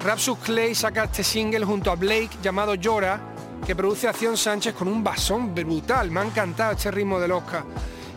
Rapsus 0.02 0.38
Clay 0.38 0.74
saca 0.74 1.04
este 1.04 1.22
single 1.22 1.64
junto 1.66 1.90
a 1.90 1.94
Blake 1.94 2.30
llamado 2.42 2.74
Llora, 2.74 3.20
que 3.66 3.76
produce 3.76 4.08
Acción 4.08 4.36
Sánchez 4.36 4.74
con 4.74 4.88
un 4.88 5.04
basón 5.04 5.54
brutal. 5.54 6.10
Me 6.10 6.20
ha 6.20 6.24
encantado 6.24 6.72
este 6.72 6.90
ritmo 6.90 7.20
del 7.20 7.32
Oscar. 7.32 7.64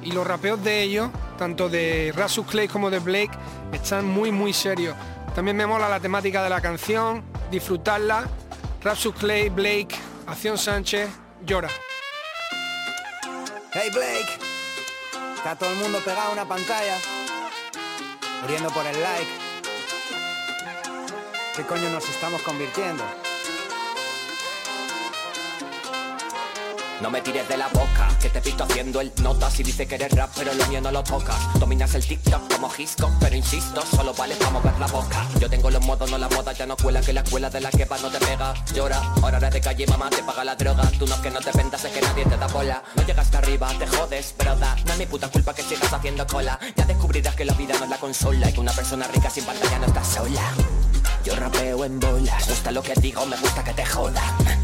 Y 0.02 0.12
los 0.12 0.26
rapeos 0.26 0.64
de 0.64 0.82
ellos, 0.82 1.10
tanto 1.38 1.68
de 1.68 2.14
Rapsus 2.16 2.48
Clay 2.48 2.70
como 2.70 2.90
de 2.90 3.00
Blake, 3.00 3.32
están 3.74 4.06
muy 4.06 4.32
muy 4.32 4.54
serios. 4.54 4.96
También 5.36 5.58
me 5.58 5.68
mola 5.68 5.90
la 5.90 6.00
temática 6.00 6.42
de 6.42 6.50
la 6.50 6.62
canción, 6.62 7.22
disfrutarla. 7.52 8.30
Rapsus 8.82 9.16
Clay, 9.16 9.50
Blake, 9.50 9.96
Acción 10.28 10.58
Sánchez, 10.58 11.10
Llora. 11.46 11.70
Hey 13.74 13.90
Blake, 13.92 14.40
está 15.36 15.56
todo 15.58 15.70
el 15.72 15.78
mundo 15.78 16.00
pegado 16.00 16.30
a 16.30 16.34
una 16.34 16.48
pantalla, 16.48 16.98
muriendo 18.42 18.70
por 18.70 18.86
el 18.86 19.02
like. 19.02 19.53
¿Qué 21.56 21.62
coño 21.62 21.88
nos 21.92 22.10
estamos 22.10 22.42
convirtiendo? 22.42 23.04
No 27.00 27.12
me 27.12 27.22
tires 27.22 27.48
de 27.48 27.58
la 27.58 27.68
boca, 27.68 28.10
que 28.20 28.30
te 28.30 28.40
visto 28.40 28.64
haciendo 28.64 29.02
el 29.02 29.12
notas 29.22 29.60
y 29.60 29.64
dice 29.64 29.86
que 29.86 29.94
eres 29.94 30.14
rap, 30.14 30.32
pero 30.36 30.52
lo 30.56 30.66
mío 30.66 30.82
no 30.82 30.92
lo 30.92 31.04
tocas. 31.04 31.38
Dominas 31.60 31.94
el 31.94 32.08
TikTok 32.08 32.52
como 32.52 32.70
Gisco, 32.72 33.12
pero 33.20 33.36
insisto, 33.36 33.84
solo 33.86 34.16
vale 34.16 34.36
para 34.36 34.50
mover 34.50 34.80
la 34.80 34.88
boca. 34.88 35.28
Yo 35.40 35.48
tengo 35.48 35.70
los 35.70 35.86
modos, 35.86 36.10
no 36.10 36.18
la 36.18 36.28
moda, 36.30 36.54
ya 36.54 36.66
no 36.66 36.76
cuela, 36.76 37.02
que 37.02 37.14
la 37.14 37.22
escuela 37.22 37.52
de 37.52 37.62
la 37.62 37.70
que 37.70 37.86
va 37.86 38.00
no 38.00 38.10
te 38.10 38.18
pega. 38.18 38.56
Llora, 38.74 39.00
ahora 39.22 39.40
de 39.40 39.62
calle, 39.62 39.86
mamá 39.86 40.10
te 40.10 40.24
paga 40.24 40.44
la 40.44 40.56
droga. 40.56 40.90
Tú 40.98 41.06
no 41.06 41.22
que 41.22 41.30
no 41.30 41.40
te 41.40 41.52
vendas, 41.52 41.86
es 41.86 41.92
que 41.92 42.02
nadie 42.02 42.26
te 42.26 42.36
da 42.36 42.48
bola. 42.48 42.82
No 42.96 43.06
llegas 43.06 43.28
hasta 43.28 43.38
arriba, 43.38 43.68
te 43.78 43.86
jodes, 43.86 44.34
pero 44.36 44.56
da, 44.56 44.76
no 44.88 44.94
es 44.94 44.98
mi 44.98 45.06
puta 45.06 45.28
culpa 45.28 45.54
que 45.54 45.62
sigas 45.62 45.94
haciendo 45.94 46.26
cola. 46.26 46.58
Ya 46.76 46.86
descubrirás 46.86 47.36
que 47.36 47.46
la 47.46 47.54
vida 47.54 47.76
no 47.78 47.84
es 47.84 47.90
la 47.92 47.98
consola 47.98 48.50
y 48.50 48.54
que 48.54 48.60
una 48.60 48.72
persona 48.72 49.08
rica 49.08 49.30
sin 49.30 49.46
pantalla 49.46 49.78
no 49.78 49.86
está 49.86 50.04
sola. 50.04 50.42
Yo 51.24 51.36
rapeo 51.36 51.86
en 51.86 52.00
bolas, 52.00 52.48
gusta 52.48 52.72
lo 52.72 52.82
que 52.82 52.94
digo, 52.96 53.26
me 53.26 53.38
gusta 53.38 53.64
que 53.64 53.74
te 53.74 53.86
jodan. 53.86 54.64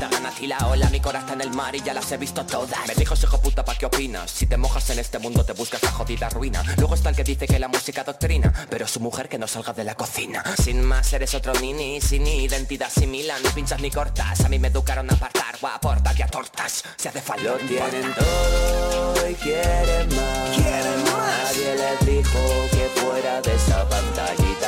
Te 0.00 0.08
gana 0.08 0.30
ti 0.30 0.46
la 0.46 0.56
ola, 0.66 0.88
mi 0.88 0.98
corazón 0.98 1.20
está 1.28 1.34
en 1.34 1.40
el 1.42 1.54
mar 1.54 1.76
y 1.76 1.82
ya 1.82 1.92
las 1.92 2.10
he 2.10 2.16
visto 2.16 2.42
todas. 2.46 2.88
Me 2.88 2.94
dijo 2.94 3.12
hijo 3.22 3.38
puta, 3.38 3.62
¿pa' 3.62 3.74
qué 3.74 3.84
opinas? 3.84 4.30
Si 4.30 4.46
te 4.46 4.56
mojas 4.56 4.88
en 4.88 4.98
este 4.98 5.18
mundo 5.18 5.44
te 5.44 5.52
buscas 5.52 5.82
la 5.82 5.92
jodida 5.92 6.30
ruina. 6.30 6.62
Luego 6.78 6.94
está 6.94 7.10
el 7.10 7.16
que 7.16 7.22
dice 7.22 7.46
que 7.46 7.58
la 7.58 7.68
música 7.68 8.02
doctrina 8.02 8.50
Pero 8.70 8.88
su 8.88 8.98
mujer 9.00 9.28
que 9.28 9.36
no 9.36 9.46
salga 9.46 9.74
de 9.74 9.84
la 9.84 9.94
cocina. 9.94 10.42
Sin 10.56 10.82
más 10.82 11.12
eres 11.12 11.34
otro 11.34 11.52
mini, 11.60 12.00
sin 12.00 12.26
identidad 12.26 12.88
similar 12.88 13.38
Ni 13.42 13.50
pinchas 13.50 13.82
ni 13.82 13.90
cortas, 13.90 14.40
a 14.40 14.48
mí 14.48 14.58
me 14.58 14.68
educaron 14.68 15.10
a 15.10 15.12
apartar 15.12 15.56
O 15.60 15.66
a 15.66 16.14
y 16.16 16.22
a 16.22 16.26
tortas, 16.28 16.82
se 16.96 17.10
hace 17.10 17.20
falta 17.20 17.42
Lo 17.42 17.56
tienen 17.58 18.14
todo 18.14 19.28
y 19.28 19.34
quieren 19.34 20.08
más. 20.16 20.56
Quieren 20.56 21.04
más. 21.12 21.44
Nadie 21.44 21.74
les 21.76 22.06
dijo 22.06 22.38
que 22.70 23.00
fuera 23.00 23.42
de 23.42 23.54
esa 23.54 23.86
pantallita 23.86 24.59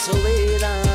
Pierden 0.00 0.89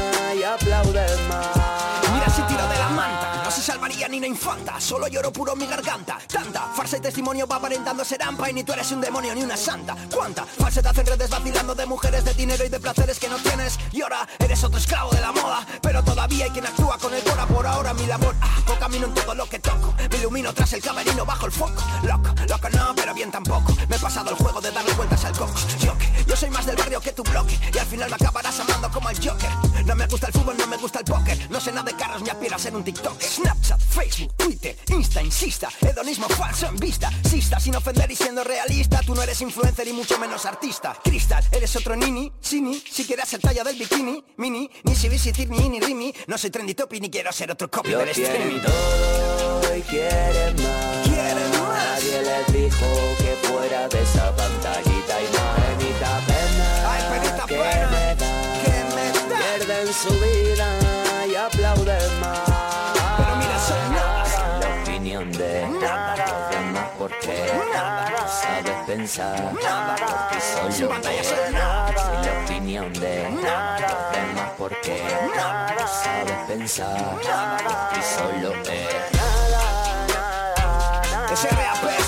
infanta, 4.24 4.80
solo 4.80 5.07
lloro 5.07 5.32
puro 5.32 5.55
mi 5.55 5.66
garganta. 5.66 6.18
Tanta 6.32 6.61
farsa 6.76 6.97
y 6.97 7.01
testimonio 7.01 7.47
va 7.47 7.57
aparentando 7.57 8.05
ser 8.05 8.24
ampa 8.24 8.49
y 8.49 8.53
ni 8.53 8.63
tú 8.63 8.74
eres 8.74 8.91
un 8.91 9.01
demonio 9.01 9.34
ni 9.36 9.43
una 9.43 9.57
santa. 9.57 9.95
¿Cuánta 10.13 10.45
falsedad 10.45 10.97
en 10.97 11.05
redes 11.05 11.30
vacilando 11.30 11.76
de 11.76 11.86
mujeres, 11.86 12.24
de 12.24 12.34
dinero 12.34 12.66
y 12.66 12.70
de 12.70 12.80
placeres 12.80 13.20
que 13.20 13.28
no 13.28 13.38
tienes? 13.38 13.78
Y 13.91 14.01
ahora 14.01 14.28
eres 14.39 14.63
otro 14.63 14.78
esclavo 14.78 15.11
de 15.11 15.22
la 15.22 15.32
moda, 15.32 15.66
pero 15.82 16.03
todavía 16.03 16.45
hay 16.45 16.51
quien 16.51 16.66
actúa 16.66 16.97
con 16.97 17.13
el 17.13 17.24
cora 17.24 17.45
por 17.47 17.66
ahora 17.66 17.93
mi 17.93 18.05
labor. 18.05 18.36
Ah, 18.41 18.55
camino 18.80 19.07
en 19.07 19.13
todo 19.16 19.34
lo 19.34 19.47
que 19.47 19.57
toco, 19.59 19.95
me 20.11 20.18
ilumino 20.18 20.53
tras 20.53 20.74
el 20.74 20.82
camerino 20.82 21.26
bajo 21.26 21.45
el 21.47 21.51
foco. 21.51 21.82
Loco, 22.03 22.30
loco 22.47 22.70
no, 22.70 22.93
pero 22.95 23.13
bien 23.13 23.32
tampoco. 23.32 23.76
Me 23.89 23.95
he 23.95 23.99
pasado 23.99 24.30
el 24.30 24.36
juego 24.36 24.61
de 24.61 24.72
darle 24.72 24.93
vueltas 24.93 25.26
al 25.26 25.34
coco. 25.34 25.55
Yo, 25.80 25.93
yo 26.28 26.36
soy 26.36 26.49
más 26.49 26.66
del 26.66 26.76
barrio 26.76 27.01
que 27.01 27.11
tu 27.11 27.24
bloque 27.24 27.57
y 27.74 27.78
al 27.78 27.88
final 27.88 28.09
me 28.09 28.16
acabarás 28.16 28.59
amando 28.59 28.91
como 28.91 29.09
el 29.09 29.18
Joker. 29.18 29.49
No 29.86 29.95
me 29.95 30.05
gusta 30.07 30.28
el 30.28 30.34
fútbol, 30.34 30.57
no 30.57 30.68
me 30.68 30.78
gusta 30.78 30.99
el 30.99 31.05
póker. 31.05 31.49
No 31.49 31.59
sé 31.59 31.72
nada 31.72 31.91
de 31.91 31.97
carros 31.97 32.22
ni 32.22 32.30
aspiro 32.30 32.55
a 32.55 32.59
ser 32.59 32.76
un 32.76 32.84
TikTok. 32.84 33.22
Snapchat, 33.22 33.80
Facebook, 33.80 34.04
Twitter, 34.37 34.75
Insta, 34.89 35.21
insista. 35.21 35.69
Hedonismo 35.81 36.27
falso 36.29 36.67
en 36.67 36.77
vista. 36.77 37.09
Sista, 37.27 37.59
sin 37.59 37.75
ofender 37.75 38.09
y 38.11 38.15
siendo 38.15 38.43
realista. 38.43 38.99
Tú 39.05 39.15
no 39.15 39.21
eres 39.23 39.41
influencer 39.41 39.87
y 39.87 39.93
mucho 39.93 40.19
menos 40.19 40.45
artista. 40.45 40.95
Cristal, 41.03 41.43
eres 41.51 41.75
otro 41.75 41.95
nini, 41.95 42.31
sini. 42.39 42.81
Si 42.89 43.05
quieres 43.05 43.27
ser 43.29 43.39
talla 43.39 43.63
del 43.63 43.77
bikini, 43.77 44.23
mini. 44.37 44.69
Ni 44.83 44.95
si 44.95 45.09
visitir 45.09 45.49
ni 45.49 45.69
ni 45.69 45.79
rimi. 45.79 46.13
No 46.27 46.37
soy 46.37 46.49
trendy 46.51 46.73
topi 46.75 46.99
ni 46.99 47.09
quiero 47.09 47.31
ser 47.31 47.51
otro 47.51 47.69
copy 47.69 47.91
del 47.91 48.09
streaming. 48.09 48.61
todo 48.61 49.75
y 49.75 49.81
quieren 49.81 50.55
más. 50.55 51.07
Quieren 51.07 51.51
más. 51.51 51.75
Nadie 51.75 52.21
les 52.21 52.53
dijo 52.53 52.85
que 53.17 53.47
fuera 53.47 53.87
de 53.87 54.01
esa 54.01 54.35
pantallita 54.35 55.21
y. 55.21 55.25
Penita 55.25 56.21
pena. 56.27 56.91
Ay, 56.91 57.19
penita 57.19 57.45
que 57.47 57.55
pena. 57.55 57.89
Me 57.89 58.15
da, 58.15 58.63
que 58.63 58.95
me 58.95 59.29
da. 59.29 59.37
Pierden 59.39 59.93
su 59.93 60.09
vida 60.09 60.84
Nada. 69.05 69.95
Porque 69.99 70.39
soy 70.41 70.89
nada. 71.51 71.93
Y 71.93 72.25
la 72.25 72.43
opinión 72.43 72.91
de 72.93 73.29
nada. 73.43 73.77
los 73.79 74.11
demás 74.11 74.51
porque 74.57 75.03
nada. 75.35 75.87
sabes 75.87 76.37
pensar. 76.47 77.19
Y 77.95 78.01
solo 78.01 78.49
es 78.63 79.15
SRAP, 81.35 81.83
SUS. 81.99 82.04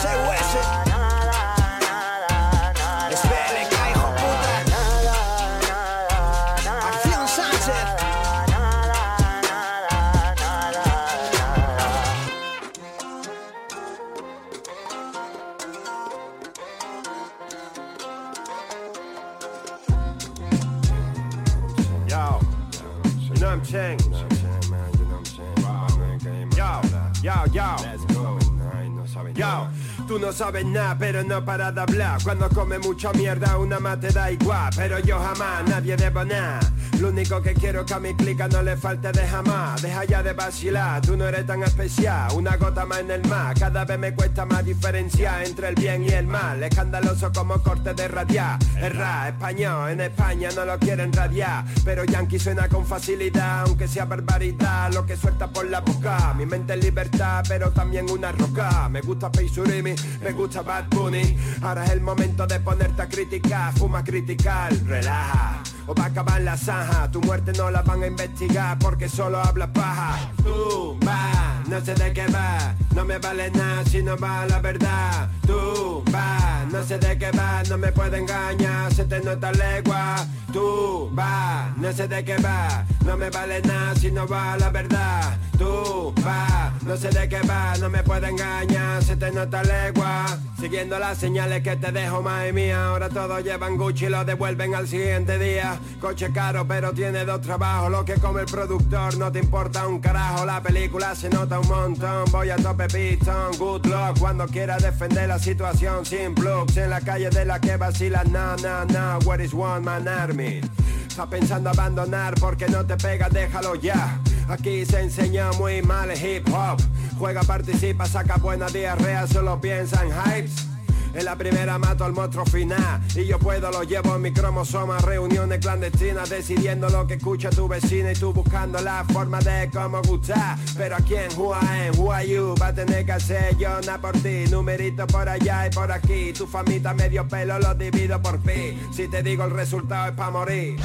No 30.28 30.34
sabes 30.34 30.66
nada, 30.66 30.98
pero 31.00 31.24
no 31.24 31.46
para 31.46 31.72
de 31.72 31.80
hablar. 31.80 32.22
Cuando 32.22 32.50
come 32.50 32.78
mucha 32.80 33.14
mierda, 33.14 33.58
una 33.58 33.80
más 33.80 33.98
te 34.02 34.10
da 34.10 34.30
igual. 34.30 34.70
Pero 34.76 35.00
yo 35.00 35.18
jamás, 35.18 35.64
nadie 35.70 35.96
debo 35.96 36.26
nada. 36.26 36.60
Lo 37.00 37.10
único 37.10 37.42
que 37.42 37.54
quiero 37.54 37.82
es 37.82 37.86
que 37.86 37.94
a 37.94 38.00
mi 38.00 38.16
clica 38.16 38.48
no 38.48 38.64
le 38.64 38.76
falte 38.76 39.12
de 39.12 39.28
jamás. 39.28 39.82
Deja 39.82 40.04
ya 40.06 40.24
de 40.24 40.34
vacilar, 40.34 41.02
tú 41.02 41.16
no 41.16 41.26
eres 41.26 41.46
tan 41.46 41.62
especial. 41.62 42.32
Una 42.34 42.58
gota 42.58 42.86
más 42.86 43.00
en 43.00 43.12
el 43.12 43.28
mar, 43.28 43.56
cada 43.58 43.86
vez 43.86 44.00
me 44.00 44.16
cuesta 44.16 44.46
más 44.46 44.66
diferenciar 44.66 45.46
entre 45.46 45.70
el 45.70 45.76
bien 45.76 46.04
y 46.04 46.10
el 46.10 46.26
mal. 46.26 46.64
Escandaloso 46.64 47.32
como 47.32 47.62
corte 47.62 47.94
de 47.94 48.08
radiar. 48.08 48.58
El 48.78 48.96
rap 48.96 49.28
español 49.28 49.92
en 49.92 50.02
España 50.02 50.50
no 50.56 50.66
lo 50.66 50.80
quieren 50.80 51.14
radiar. 51.14 51.66
Pero 51.86 52.04
Yankee 52.04 52.40
suena 52.40 52.68
con 52.68 52.86
facilidad, 52.86 53.62
aunque 53.68 53.88
sea 53.88 54.06
barbaridad. 54.06 54.92
Lo 54.92 55.06
que 55.06 55.16
suelta 55.16 55.48
por 55.48 55.70
la 55.70 55.82
boca. 55.82 56.34
Mi 56.36 56.46
mente 56.48 56.74
es 56.74 56.84
libertad, 56.84 57.44
pero 57.48 57.72
también 57.72 58.10
una 58.10 58.32
roca. 58.32 58.90
Me 58.90 59.02
gusta 59.02 59.32
Peisurimi, 59.32 59.94
me 60.24 60.32
gusta 60.32 60.64
Bad 60.64 60.88
Bunny. 60.90 61.38
Ahora 61.62 61.86
es 61.86 61.92
el 61.92 62.02
momento 62.02 62.48
de 62.48 62.60
ponerte 62.60 63.04
a 63.04 63.08
criticar, 63.08 63.72
fuma 63.74 64.00
a 64.00 64.04
criticar, 64.04 64.74
relaja. 64.86 65.62
O 65.88 65.96
va 65.96 66.04
a 66.04 66.08
acabar 66.08 66.42
la 66.42 66.58
zanja. 66.58 67.10
Tu 67.12 67.22
muerte 67.22 67.54
no 67.54 67.72
la 67.72 67.82
van 67.82 68.04
a 68.04 68.08
investigar 68.08 68.78
porque 68.80 69.10
solo 69.10 69.40
habla 69.40 69.72
paja. 69.72 70.32
Tú 70.44 71.00
va, 71.06 71.64
no 71.68 71.82
sé 71.82 71.96
de 71.96 72.14
qué 72.14 72.28
va, 72.28 72.76
no 72.94 73.06
me 73.06 73.18
vale 73.18 73.50
nada 73.52 73.84
si 73.86 74.04
no 74.04 74.18
va 74.18 74.46
la 74.46 74.60
verdad. 74.60 75.30
Tú 75.46 76.04
va, 76.14 76.66
no 76.72 76.84
sé 76.84 76.98
de 76.98 77.18
qué 77.18 77.32
va, 77.32 77.64
no 77.70 77.78
me 77.78 77.92
puede 77.92 78.18
engañar, 78.18 78.94
se 78.94 79.06
te 79.06 79.20
nota 79.22 79.52
legua. 79.52 80.26
Tú 80.52 81.12
va, 81.18 81.74
no 81.78 81.92
sé 81.92 82.08
de 82.08 82.24
qué 82.24 82.38
va, 82.38 82.86
no 83.06 83.18
me 83.18 83.30
vale 83.30 83.62
nada 83.62 83.96
si 83.96 84.12
no 84.12 84.28
va 84.28 84.58
la 84.58 84.70
verdad. 84.70 85.38
Tú 85.58 86.14
va, 86.26 86.74
no 86.84 86.96
sé 86.98 87.10
de 87.10 87.28
qué 87.28 87.42
va, 87.42 87.76
no 87.80 87.90
me 87.90 88.04
puede 88.04 88.30
engañar, 88.30 89.04
se 89.04 89.16
te 89.16 89.32
nota 89.32 89.64
legua. 89.64 90.26
Siguiendo 90.60 90.98
las 91.00 91.18
señales 91.18 91.62
que 91.62 91.76
te 91.76 91.92
dejo, 91.92 92.22
madre 92.22 92.54
mía, 92.54 92.88
ahora 92.88 93.10
todos 93.10 93.44
llevan 93.44 93.78
Gucci 93.78 94.06
y 94.06 94.10
lo 94.10 94.26
devuelven 94.26 94.74
al 94.74 94.88
siguiente 94.88 95.38
día. 95.38 95.77
Coche 96.00 96.32
caro, 96.32 96.68
pero 96.68 96.94
tiene 96.94 97.26
dos 97.26 97.42
trabajos, 97.42 97.92
lo 97.92 98.06
que 98.06 98.16
come 98.16 98.42
el 98.42 98.48
productor 98.48 99.18
no 99.18 99.32
te 99.32 99.40
importa 99.40 99.88
un 99.88 100.00
carajo. 100.00 100.46
La 100.46 100.62
película 100.62 101.16
se 101.16 101.30
nota 101.30 101.60
un 101.60 101.68
montón, 101.68 102.26
voy 102.32 102.50
a 102.50 102.56
tope 102.56 102.88
pistón, 102.88 103.58
good 103.58 103.86
luck 103.86 104.20
cuando 104.20 104.48
quiera 104.48 104.78
defender 104.78 105.28
la 105.28 105.40
situación 105.40 106.06
sin 106.06 106.36
plugs 106.36 106.78
en 106.78 106.90
la 106.90 107.02
calle 107.02 107.30
de 107.30 107.46
la 107.46 107.60
que 107.60 107.78
vacila, 107.78 108.24
no, 108.24 108.56
no, 108.58 108.86
no, 108.86 109.20
where 109.26 109.44
is 109.44 109.54
one 109.54 109.82
man 109.82 110.08
army? 110.08 110.62
Está 111.08 111.28
pensando 111.28 111.70
abandonar 111.72 112.36
porque 112.40 112.68
no 112.68 112.86
te 112.86 112.96
pega, 112.96 113.28
déjalo 113.30 113.76
ya. 113.76 114.20
Aquí 114.50 114.86
se 114.86 115.02
enseña 115.02 115.52
muy 115.54 115.82
mal 115.82 116.12
hip 116.12 116.48
hop. 116.54 116.80
Juega, 117.18 117.42
participa, 117.42 118.06
saca 118.06 118.38
buena 118.38 118.68
diarrea, 118.68 119.26
solo 119.26 119.60
piensa 119.60 120.04
en 120.04 120.12
hypes. 120.12 120.68
En 121.14 121.26
la 121.26 121.36
primera 121.36 121.78
mato 121.78 122.04
al 122.06 122.14
monstruo 122.14 122.46
final. 122.46 123.02
Y 123.16 123.26
yo 123.26 123.40
puedo, 123.40 123.72
lo 123.72 123.84
llevo 123.84 124.16
en 124.16 124.22
mi 124.22 124.32
cromosoma. 124.32 125.00
Reuniones 125.00 125.60
clandestinas 125.60 126.30
decidiendo 126.30 126.90
lo 126.90 127.08
que 127.08 127.16
escucha 127.16 127.50
tu 127.50 127.68
vecina. 127.68 128.12
Y 128.12 128.16
tú 128.16 128.34
buscando 128.34 128.80
la 128.82 129.04
forma 129.06 129.40
de 129.40 129.70
cómo 129.72 130.02
gustar. 130.02 130.58
Pero 130.78 130.96
a 130.96 131.00
quién, 131.00 131.30
who 131.38 131.54
I 131.54 131.88
am, 131.88 132.00
who 132.00 132.12
are 132.12 132.28
you 132.28 132.56
Va 132.62 132.68
a 132.68 132.74
tener 132.74 133.06
que 133.06 133.12
hacer 133.12 133.58
yo 133.58 133.70
nada 133.82 134.00
por 134.00 134.14
ti. 134.14 134.46
Numerito 134.50 135.06
por 135.08 135.28
allá 135.28 135.68
y 135.68 135.70
por 135.70 135.92
aquí. 135.92 136.34
Tu 136.34 136.46
famita 136.48 136.94
medio 136.94 137.28
pelo 137.28 137.60
lo 137.60 137.74
divido 137.76 138.22
por 138.22 138.40
pi. 138.40 138.80
Si 138.92 139.08
te 139.08 139.24
digo 139.24 139.44
el 139.44 139.52
resultado 139.52 140.10
es 140.10 140.16
pa' 140.16 140.32
morir. 140.32 140.78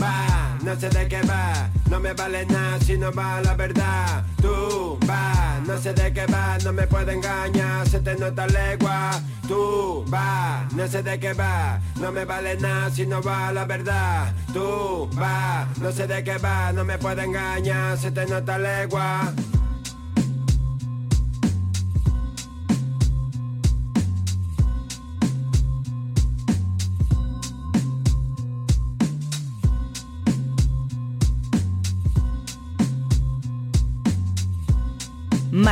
Va, 0.00 0.21
no 0.62 0.78
sé 0.78 0.88
de 0.88 1.08
qué 1.08 1.20
va 1.22 1.68
No 1.90 2.00
me 2.00 2.12
vale 2.12 2.46
nada 2.46 2.78
si 2.80 2.96
no 2.96 3.12
va 3.12 3.40
la 3.40 3.54
verdad 3.54 4.24
Tú 4.40 4.98
va, 5.08 5.60
no 5.66 5.78
sé 5.78 5.92
de 5.92 6.12
qué 6.12 6.26
va 6.26 6.58
No 6.64 6.72
me 6.72 6.86
puede 6.86 7.12
engañar, 7.12 7.88
se 7.88 8.00
te 8.00 8.14
nota 8.14 8.46
legua 8.46 9.20
Tú 9.48 10.04
va, 10.12 10.66
no 10.74 10.86
sé 10.86 11.02
de 11.02 11.18
qué 11.18 11.32
va, 11.32 11.80
no 12.00 12.12
me 12.12 12.24
vale 12.24 12.56
nada 12.56 12.90
si 12.90 13.04
no 13.04 13.20
va 13.20 13.52
la 13.52 13.64
verdad. 13.64 14.32
Tú 14.52 15.10
va, 15.20 15.68
no 15.80 15.90
sé 15.90 16.06
de 16.06 16.22
qué 16.22 16.38
va, 16.38 16.72
no 16.72 16.84
me 16.84 16.96
puede 16.96 17.24
engañar, 17.24 17.98
se 17.98 18.12
te 18.12 18.24
nota 18.24 18.56
legua. 18.58 19.32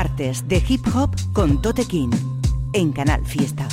Martes 0.01 0.48
de 0.48 0.64
Hip 0.66 0.86
Hop 0.94 1.14
con 1.34 1.61
Tote 1.61 1.84
King 1.84 2.09
en 2.72 2.90
Canal 2.90 3.22
Fiesta. 3.26 3.68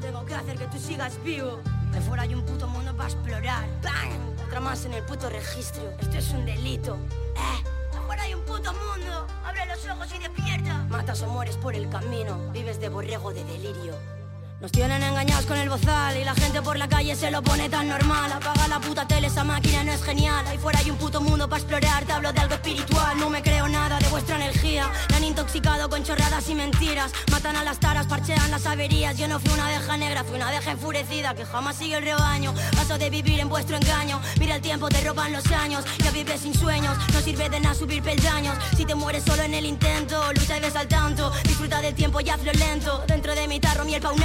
Tengo 0.00 0.24
que 0.24 0.34
hacer 0.34 0.56
que 0.56 0.66
tú 0.68 0.78
sigas 0.78 1.22
vivo. 1.22 1.60
De 1.92 2.00
fuera 2.00 2.22
hay 2.22 2.34
un 2.34 2.40
puto 2.40 2.66
mundo 2.68 2.96
para 2.96 3.10
explorar. 3.10 3.68
¡Bang! 3.82 4.46
Otra 4.46 4.60
más 4.60 4.82
en 4.86 4.94
el 4.94 5.02
puto 5.02 5.28
registro. 5.28 5.82
Esto 6.00 6.16
es 6.16 6.30
un 6.30 6.46
delito. 6.46 6.96
¡Eh! 7.36 7.98
Afuera 7.98 8.22
hay 8.22 8.32
un 8.32 8.40
puto 8.46 8.72
mundo. 8.72 9.26
Abre 9.44 9.66
los 9.66 9.86
ojos 9.86 10.08
y 10.16 10.18
despierta. 10.20 10.86
Matas 10.88 11.20
o 11.20 11.28
mueres 11.28 11.58
por 11.58 11.74
el 11.74 11.86
camino. 11.90 12.50
Vives 12.54 12.80
de 12.80 12.88
borrego 12.88 13.34
de 13.34 13.44
delirio. 13.44 14.17
Nos 14.60 14.72
tienen 14.72 15.00
engañados 15.04 15.46
con 15.46 15.56
el 15.56 15.68
bozal 15.68 16.16
y 16.16 16.24
la 16.24 16.34
gente 16.34 16.60
por 16.62 16.76
la 16.76 16.88
calle 16.88 17.14
se 17.14 17.30
lo 17.30 17.42
pone 17.42 17.68
tan 17.68 17.88
normal. 17.88 18.32
Apaga 18.32 18.66
la 18.66 18.80
puta 18.80 19.06
tele, 19.06 19.28
esa 19.28 19.44
máquina 19.44 19.84
no 19.84 19.92
es 19.92 20.02
genial. 20.02 20.44
Ahí 20.48 20.58
fuera 20.58 20.80
hay 20.80 20.90
un 20.90 20.96
puto 20.96 21.20
mundo 21.20 21.48
para 21.48 21.62
explorar, 21.62 22.04
te 22.04 22.10
hablo 22.10 22.32
de 22.32 22.40
algo 22.40 22.54
espiritual. 22.54 23.16
No 23.20 23.30
me 23.30 23.40
creo 23.40 23.68
nada 23.68 24.00
de 24.00 24.08
vuestra 24.08 24.34
energía. 24.34 24.90
Me 25.10 25.16
han 25.16 25.24
intoxicado 25.24 25.88
con 25.88 26.02
chorradas 26.02 26.48
y 26.48 26.56
mentiras. 26.56 27.12
Matan 27.30 27.54
a 27.54 27.62
las 27.62 27.78
taras, 27.78 28.08
parchean 28.08 28.50
las 28.50 28.66
averías. 28.66 29.16
Yo 29.16 29.28
no 29.28 29.38
fui 29.38 29.52
una 29.52 29.66
abeja 29.66 29.96
negra, 29.96 30.24
fui 30.24 30.34
una 30.34 30.48
abeja 30.48 30.72
enfurecida 30.72 31.36
que 31.36 31.44
jamás 31.44 31.76
sigue 31.76 31.96
el 31.98 32.02
rebaño. 32.02 32.52
Paso 32.74 32.98
de 32.98 33.10
vivir 33.10 33.38
en 33.38 33.48
vuestro 33.48 33.76
engaño. 33.76 34.20
Mira 34.40 34.56
el 34.56 34.60
tiempo, 34.60 34.88
te 34.88 35.00
roban 35.02 35.32
los 35.32 35.46
años. 35.52 35.84
Ya 36.02 36.10
vives 36.10 36.40
sin 36.40 36.52
sueños, 36.52 36.98
no 37.14 37.20
sirve 37.20 37.48
de 37.48 37.60
nada 37.60 37.76
subir 37.76 38.02
peldaños. 38.02 38.58
Si 38.76 38.84
te 38.84 38.96
mueres 38.96 39.22
solo 39.22 39.44
en 39.44 39.54
el 39.54 39.66
intento, 39.66 40.20
lucha 40.32 40.56
y 40.56 40.60
ves 40.60 40.74
al 40.74 40.88
tanto. 40.88 41.30
Disfruta 41.44 41.80
del 41.80 41.94
tiempo 41.94 42.20
y 42.20 42.28
hazlo 42.28 42.50
lento. 42.54 43.04
Dentro 43.06 43.36
de 43.36 43.46
mi 43.46 43.60
tarro, 43.60 43.84
miel 43.84 44.02
pa' 44.02 44.10
un. 44.10 44.18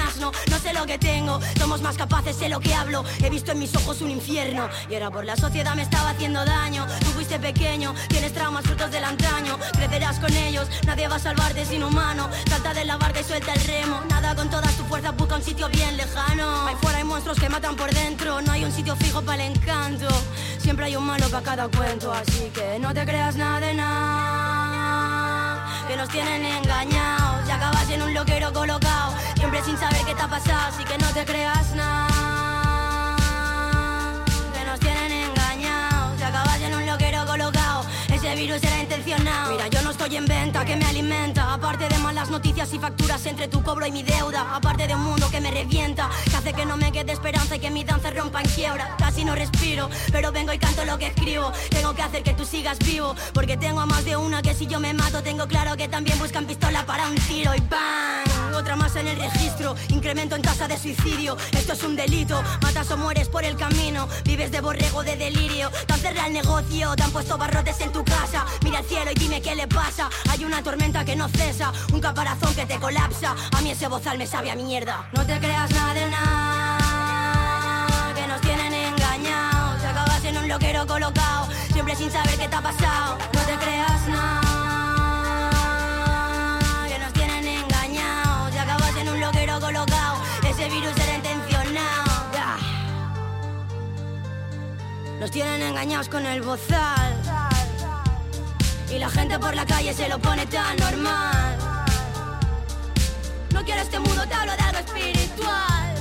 No 0.49 0.59
sé 0.59 0.73
lo 0.73 0.85
que 0.85 0.97
tengo, 0.97 1.39
somos 1.57 1.81
más 1.81 1.97
capaces, 1.97 2.35
sé 2.35 2.49
lo 2.49 2.59
que 2.59 2.73
hablo. 2.73 3.03
He 3.23 3.29
visto 3.29 3.51
en 3.51 3.59
mis 3.59 3.75
ojos 3.75 4.01
un 4.01 4.11
infierno. 4.11 4.69
Y 4.89 4.93
era 4.95 5.09
por 5.11 5.25
la 5.25 5.35
sociedad 5.35 5.75
me 5.75 5.81
estaba 5.83 6.11
haciendo 6.11 6.43
daño. 6.45 6.85
Tú 6.99 7.07
fuiste 7.07 7.39
pequeño, 7.39 7.93
tienes 8.07 8.33
traumas 8.33 8.63
frutos 8.63 8.91
del 8.91 9.03
antaño. 9.03 9.57
Crecerás 9.73 10.19
con 10.19 10.33
ellos, 10.33 10.67
nadie 10.85 11.07
va 11.07 11.15
a 11.15 11.19
salvarte 11.19 11.65
sin 11.65 11.83
humano. 11.83 12.29
Salta 12.49 12.73
de 12.73 12.85
la 12.85 12.97
barca 12.97 13.21
y 13.21 13.23
suelta 13.23 13.53
el 13.53 13.61
remo. 13.63 14.01
Nada 14.09 14.35
con 14.35 14.49
toda 14.49 14.69
tu 14.69 14.83
fuerza, 14.85 15.11
busca 15.11 15.35
un 15.35 15.43
sitio 15.43 15.69
bien 15.69 15.97
lejano. 15.97 16.67
Ahí 16.67 16.75
fuera 16.81 16.97
hay 16.97 17.03
monstruos 17.03 17.39
que 17.39 17.49
matan 17.49 17.75
por 17.75 17.93
dentro. 17.93 18.41
No 18.41 18.51
hay 18.51 18.63
un 18.63 18.71
sitio 18.71 18.95
fijo 18.95 19.21
para 19.21 19.45
el 19.45 19.55
encanto. 19.55 20.07
Siempre 20.59 20.85
hay 20.85 20.95
un 20.95 21.05
malo 21.05 21.27
para 21.29 21.43
cada 21.43 21.67
cuento. 21.67 22.11
Así 22.13 22.51
que 22.53 22.79
no 22.79 22.93
te 22.93 23.05
creas 23.05 23.35
nada 23.35 23.59
de 23.59 23.73
nada. 23.73 24.32
Que 25.93 25.97
nos 25.99 26.09
tienen 26.09 26.43
engañados. 26.43 27.47
Y 27.47 27.51
acabas 27.51 27.87
en 27.91 28.01
un 28.01 28.15
loquero 28.15 28.51
colocado. 28.51 29.13
Siempre 29.35 29.63
sin 29.63 29.77
saber 29.77 30.01
qué 30.07 30.15
te 30.15 30.23
ha 30.23 30.27
pasado. 30.27 30.73
Así 30.73 30.83
que 30.85 30.97
no 30.97 31.07
te 31.13 31.23
creas 31.23 31.75
nada. 31.75 32.22
Virus 38.43 38.63
era 38.63 38.81
intencionado. 38.81 39.51
Mira, 39.53 39.67
yo 39.69 39.81
no 39.83 39.91
estoy 39.91 40.17
en 40.17 40.25
venta, 40.25 40.65
que 40.65 40.75
me 40.75 40.85
alimenta. 40.85 41.53
Aparte 41.53 41.87
de 41.87 41.97
malas 41.99 42.29
noticias 42.29 42.73
y 42.73 42.79
facturas 42.79 43.25
entre 43.25 43.47
tu 43.47 43.63
cobro 43.63 43.85
y 43.85 43.91
mi 43.91 44.03
deuda. 44.03 44.53
Aparte 44.53 44.85
de 44.85 44.95
un 44.95 45.03
mundo 45.03 45.29
que 45.31 45.39
me 45.39 45.49
revienta. 45.49 46.09
Que 46.29 46.35
hace 46.35 46.53
que 46.53 46.65
no 46.65 46.75
me 46.75 46.91
quede 46.91 47.13
esperanza 47.13 47.55
y 47.55 47.59
que 47.59 47.71
mi 47.71 47.85
danza 47.85 48.11
rompa 48.11 48.41
en 48.41 48.49
quiebra. 48.49 48.97
Casi 48.97 49.23
no 49.23 49.33
respiro, 49.33 49.89
pero 50.11 50.33
vengo 50.33 50.51
y 50.51 50.57
canto 50.57 50.83
lo 50.83 50.97
que 50.97 51.07
escribo. 51.07 51.53
Tengo 51.69 51.93
que 51.93 52.01
hacer 52.01 52.23
que 52.23 52.33
tú 52.33 52.45
sigas 52.45 52.79
vivo. 52.79 53.15
Porque 53.33 53.55
tengo 53.55 53.79
a 53.79 53.85
más 53.85 54.03
de 54.03 54.17
una 54.17 54.41
que 54.41 54.53
si 54.53 54.67
yo 54.67 54.81
me 54.81 54.93
mato, 54.93 55.23
tengo 55.23 55.47
claro 55.47 55.77
que 55.77 55.87
también 55.87 56.19
buscan 56.19 56.45
pistola 56.45 56.85
para 56.85 57.07
un 57.07 57.15
tiro. 57.15 57.55
Y 57.55 57.61
¡bang! 57.61 58.53
Otra 58.53 58.75
más 58.75 58.95
en 58.97 59.07
el 59.07 59.17
registro. 59.17 59.75
Incremento 59.89 60.35
en 60.35 60.41
tasa 60.41 60.67
de 60.67 60.77
suicidio. 60.77 61.37
Esto 61.53 61.73
es 61.73 61.83
un 61.83 61.95
delito. 61.95 62.41
Matas 62.61 62.91
o 62.91 62.97
mueres 62.97 63.29
por 63.29 63.43
el 63.45 63.55
camino. 63.55 64.07
Vives 64.25 64.51
de 64.51 64.61
borrego 64.61 65.01
de 65.03 65.15
delirio. 65.15 65.71
Te 65.87 65.93
han 65.93 65.99
cerrado 65.99 66.27
el 66.27 66.33
negocio. 66.33 66.95
Te 66.95 67.03
han 67.03 67.11
puesto 67.11 67.37
barrotes 67.37 67.79
en 67.81 67.91
tu 67.91 68.03
casa. 68.03 68.32
Mira 68.63 68.79
el 68.79 68.85
cielo 68.85 69.11
y 69.11 69.15
dime 69.15 69.41
qué 69.41 69.55
le 69.55 69.67
pasa. 69.67 70.09
Hay 70.29 70.43
una 70.43 70.63
tormenta 70.63 71.05
que 71.05 71.15
no 71.15 71.29
cesa. 71.29 71.71
Un 71.91 72.01
caparazón 72.01 72.53
que 72.55 72.65
te 72.65 72.79
colapsa. 72.79 73.35
A 73.51 73.61
mí 73.61 73.71
ese 73.71 73.87
bozal 73.87 74.17
me 74.17 74.25
sabe 74.25 74.49
a 74.51 74.55
mierda. 74.55 75.07
No 75.13 75.25
te 75.25 75.39
creas 75.39 75.69
nada 75.71 75.93
de 75.93 76.09
nada. 76.09 77.87
Que 78.15 78.27
nos 78.27 78.41
tienen 78.41 78.73
engañados. 78.73 79.81
Te 79.81 79.87
acabas 79.87 80.25
en 80.25 80.37
un 80.37 80.47
loquero 80.47 80.87
colocado. 80.87 81.47
Siempre 81.71 81.95
sin 81.95 82.11
saber 82.11 82.37
qué 82.37 82.47
te 82.47 82.55
ha 82.55 82.61
pasado. 82.61 83.17
No 83.33 83.41
te 83.41 83.55
creas 83.57 84.07
nada. 84.07 84.41
Que 86.87 86.99
nos 86.99 87.13
tienen 87.13 87.47
engañados. 87.47 88.53
Y 88.53 88.57
acabas 88.57 88.97
en 88.97 89.09
un 89.09 89.19
loquero 89.19 89.59
colocado. 89.59 90.17
Ese 90.47 90.69
virus 90.69 90.97
era 90.97 91.15
intencionado. 91.15 92.13
Nos 95.19 95.31
tienen 95.31 95.61
engañados 95.61 96.09
con 96.09 96.25
el 96.25 96.41
bozal. 96.41 97.22
Y 98.93 98.99
la 98.99 99.09
gente 99.09 99.39
por 99.39 99.55
la 99.55 99.65
calle 99.65 99.91
se 99.91 100.07
lo 100.07 100.19
pone 100.19 100.45
tan 100.45 100.77
normal. 100.77 101.57
No 103.51 103.63
quiero 103.65 103.81
este 103.81 103.99
mundo, 103.99 104.23
te 104.27 104.33
hablo 104.35 104.51
de 104.51 104.61
algo 104.61 104.79
espiritual. 104.79 105.95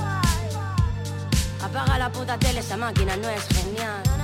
Apaga 1.63 1.97
la 1.97 2.11
puta 2.11 2.37
tele, 2.37 2.59
esa 2.59 2.77
máquina 2.77 3.17
no 3.17 3.29
es 3.29 3.43
genial. 3.47 4.22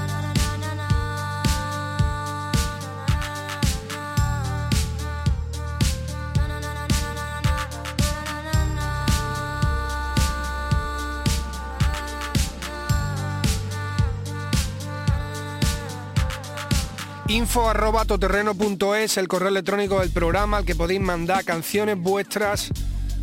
Info 17.30 17.69
arroba 17.69 18.05
toterreno.es, 18.05 19.17
el 19.17 19.27
correo 19.27 19.49
electrónico 19.49 19.99
del 19.99 20.09
programa 20.09 20.57
al 20.57 20.65
que 20.65 20.73
podéis 20.73 20.99
mandar 20.99 21.45
canciones 21.45 21.95
vuestras, 21.95 22.71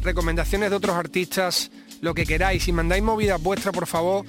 recomendaciones 0.00 0.70
de 0.70 0.76
otros 0.76 0.94
artistas, 0.94 1.72
lo 2.02 2.14
que 2.14 2.24
queráis. 2.24 2.62
Si 2.62 2.70
mandáis 2.70 3.02
movidas 3.02 3.42
vuestras, 3.42 3.74
por 3.74 3.88
favor, 3.88 4.24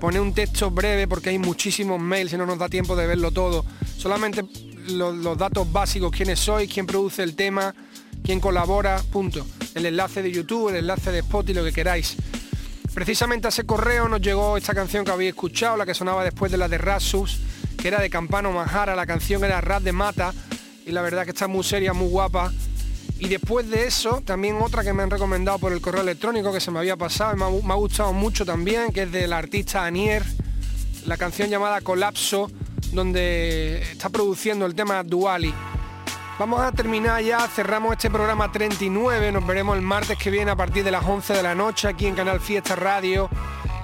poned 0.00 0.20
un 0.20 0.32
texto 0.32 0.70
breve 0.70 1.06
porque 1.06 1.28
hay 1.28 1.38
muchísimos 1.38 2.00
mails 2.00 2.32
y 2.32 2.38
no 2.38 2.46
nos 2.46 2.58
da 2.58 2.70
tiempo 2.70 2.96
de 2.96 3.06
verlo 3.06 3.30
todo. 3.30 3.66
Solamente 3.98 4.42
los, 4.88 5.36
datos 5.36 5.70
básicos, 5.70 6.12
quiénes 6.12 6.40
sois, 6.40 6.72
quién 6.72 6.86
produce 6.86 7.22
el 7.22 7.36
tema, 7.36 7.74
quién 8.24 8.40
colabora, 8.40 9.02
punto. 9.12 9.46
El 9.74 9.84
enlace 9.84 10.22
de 10.22 10.32
YouTube, 10.32 10.70
el 10.70 10.76
enlace 10.76 11.12
de 11.12 11.18
Spotify, 11.18 11.58
lo 11.58 11.64
que 11.64 11.72
queráis. 11.72 12.16
Precisamente 12.94 13.48
a 13.48 13.50
ese 13.50 13.66
correo 13.66 14.08
nos 14.08 14.22
llegó 14.22 14.56
esta 14.56 14.74
canción 14.74 15.04
que 15.04 15.10
habéis 15.10 15.32
escuchado, 15.32 15.76
la 15.76 15.84
que 15.84 15.92
sonaba 15.92 16.24
después 16.24 16.50
de 16.50 16.56
la 16.56 16.68
de 16.68 16.78
Rasus, 16.78 17.38
que 17.80 17.88
era 17.88 18.00
de 18.00 18.10
Campano 18.10 18.52
Manjara, 18.52 18.94
la 18.94 19.06
canción 19.06 19.42
era 19.44 19.60
Rat 19.60 19.82
de 19.82 19.92
Mata, 19.92 20.32
y 20.86 20.92
la 20.92 21.02
verdad 21.02 21.24
que 21.24 21.30
está 21.30 21.48
muy 21.48 21.64
seria, 21.64 21.92
muy 21.92 22.08
guapa. 22.08 22.52
Y 23.18 23.28
después 23.28 23.68
de 23.68 23.86
eso, 23.86 24.22
también 24.24 24.56
otra 24.60 24.82
que 24.82 24.92
me 24.92 25.02
han 25.02 25.10
recomendado 25.10 25.58
por 25.58 25.72
el 25.72 25.80
correo 25.80 26.02
electrónico 26.02 26.52
que 26.52 26.60
se 26.60 26.70
me 26.70 26.78
había 26.78 26.96
pasado 26.96 27.34
y 27.34 27.38
me 27.38 27.72
ha, 27.72 27.76
gustado 27.76 28.12
mucho 28.12 28.44
también, 28.44 28.92
que 28.92 29.02
es 29.02 29.12
del 29.12 29.32
artista 29.32 29.84
Anier, 29.84 30.24
la 31.06 31.16
canción 31.16 31.48
llamada 31.48 31.80
Colapso, 31.80 32.50
donde 32.92 33.82
está 33.92 34.08
produciendo 34.08 34.66
el 34.66 34.74
tema 34.74 35.02
Duali. 35.02 35.54
Vamos 36.38 36.60
a 36.62 36.72
terminar 36.72 37.22
ya, 37.22 37.46
cerramos 37.48 37.92
este 37.92 38.10
programa 38.10 38.50
39, 38.50 39.32
nos 39.32 39.46
veremos 39.46 39.76
el 39.76 39.82
martes 39.82 40.16
que 40.16 40.30
viene 40.30 40.50
a 40.50 40.56
partir 40.56 40.82
de 40.82 40.90
las 40.90 41.04
11 41.04 41.34
de 41.34 41.42
la 41.42 41.54
noche 41.54 41.88
aquí 41.88 42.06
en 42.06 42.14
Canal 42.14 42.40
Fiesta 42.40 42.74
Radio 42.76 43.28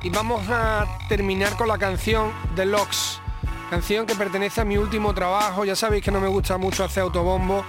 y 0.03 0.09
vamos 0.09 0.49
a 0.49 0.87
terminar 1.09 1.55
con 1.57 1.69
la 1.69 1.77
canción 1.77 2.33
Deluxe, 2.55 3.21
canción 3.67 4.07
que 4.07 4.15
pertenece 4.15 4.61
a 4.61 4.65
mi 4.65 4.79
último 4.79 5.13
trabajo, 5.15 5.65
ya 5.65 5.77
sabéis 5.77 6.05
que 6.05 6.11
no 6.11 6.21
me 6.21 6.29
gusta 6.29 6.57
mucho 6.57 6.85
hacer 6.85 7.03
autobombo, 7.03 7.65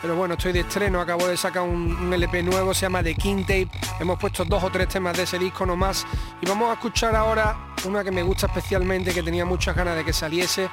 pero 0.00 0.16
bueno, 0.16 0.34
estoy 0.34 0.52
de 0.52 0.60
estreno, 0.60 1.00
acabo 1.00 1.26
de 1.26 1.36
sacar 1.36 1.62
un, 1.62 2.12
LP 2.12 2.42
nuevo, 2.42 2.72
se 2.72 2.82
llama 2.82 3.02
The 3.02 3.14
King 3.14 3.42
Tape, 3.42 3.68
hemos 3.98 4.18
puesto 4.18 4.44
dos 4.44 4.62
o 4.62 4.70
tres 4.70 4.88
temas 4.88 5.16
de 5.16 5.24
ese 5.24 5.38
disco 5.38 5.66
nomás 5.66 6.06
y 6.40 6.46
vamos 6.46 6.70
a 6.70 6.74
escuchar 6.74 7.14
ahora 7.16 7.74
una 7.84 8.04
que 8.04 8.10
me 8.10 8.22
gusta 8.22 8.46
especialmente, 8.46 9.12
que 9.12 9.22
tenía 9.22 9.44
muchas 9.44 9.74
ganas 9.74 9.96
de 9.96 10.04
que 10.04 10.12
saliese, 10.12 10.68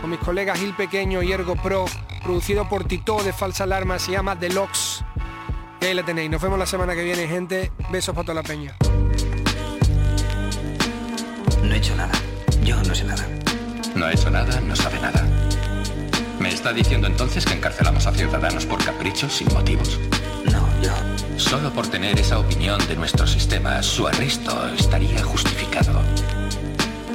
con 0.00 0.10
mis 0.10 0.18
colegas 0.18 0.58
Gil 0.58 0.74
Pequeño 0.74 1.22
y 1.22 1.32
Ergo 1.32 1.54
Pro, 1.56 1.84
producido 2.22 2.68
por 2.68 2.84
Tito 2.84 3.22
de 3.22 3.32
Falsa 3.32 3.64
Alarma, 3.64 3.98
se 3.98 4.12
llama 4.12 4.34
Deluxe. 4.34 5.04
Y 5.80 5.86
ahí 5.86 5.94
la 5.94 6.04
tenéis, 6.04 6.30
nos 6.30 6.40
vemos 6.40 6.58
la 6.58 6.66
semana 6.66 6.94
que 6.94 7.02
viene, 7.02 7.26
gente. 7.26 7.72
Besos 7.90 8.14
para 8.14 8.24
toda 8.24 8.36
la 8.36 8.42
peña. 8.44 8.76
No 11.60 11.74
he 11.74 11.76
hecho 11.76 11.96
nada. 11.96 12.12
Yo 12.62 12.80
no 12.84 12.94
sé 12.94 13.02
nada. 13.02 13.26
No 13.94 14.06
ha 14.06 14.12
hecho 14.12 14.30
nada, 14.30 14.60
no 14.60 14.74
sabe 14.74 14.98
nada. 15.00 15.24
¿Me 16.38 16.48
está 16.48 16.72
diciendo 16.72 17.06
entonces 17.06 17.44
que 17.44 17.54
encarcelamos 17.54 18.06
a 18.06 18.12
ciudadanos 18.12 18.66
por 18.66 18.82
caprichos 18.84 19.32
sin 19.32 19.52
motivos? 19.52 19.98
No, 20.50 20.66
yo... 20.82 20.92
Solo 21.36 21.72
por 21.72 21.88
tener 21.88 22.18
esa 22.18 22.38
opinión 22.38 22.80
de 22.88 22.96
nuestro 22.96 23.26
sistema, 23.26 23.82
su 23.82 24.06
arresto 24.06 24.68
estaría 24.78 25.22
justificado. 25.22 26.00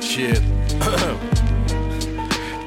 Shit. 0.01 0.37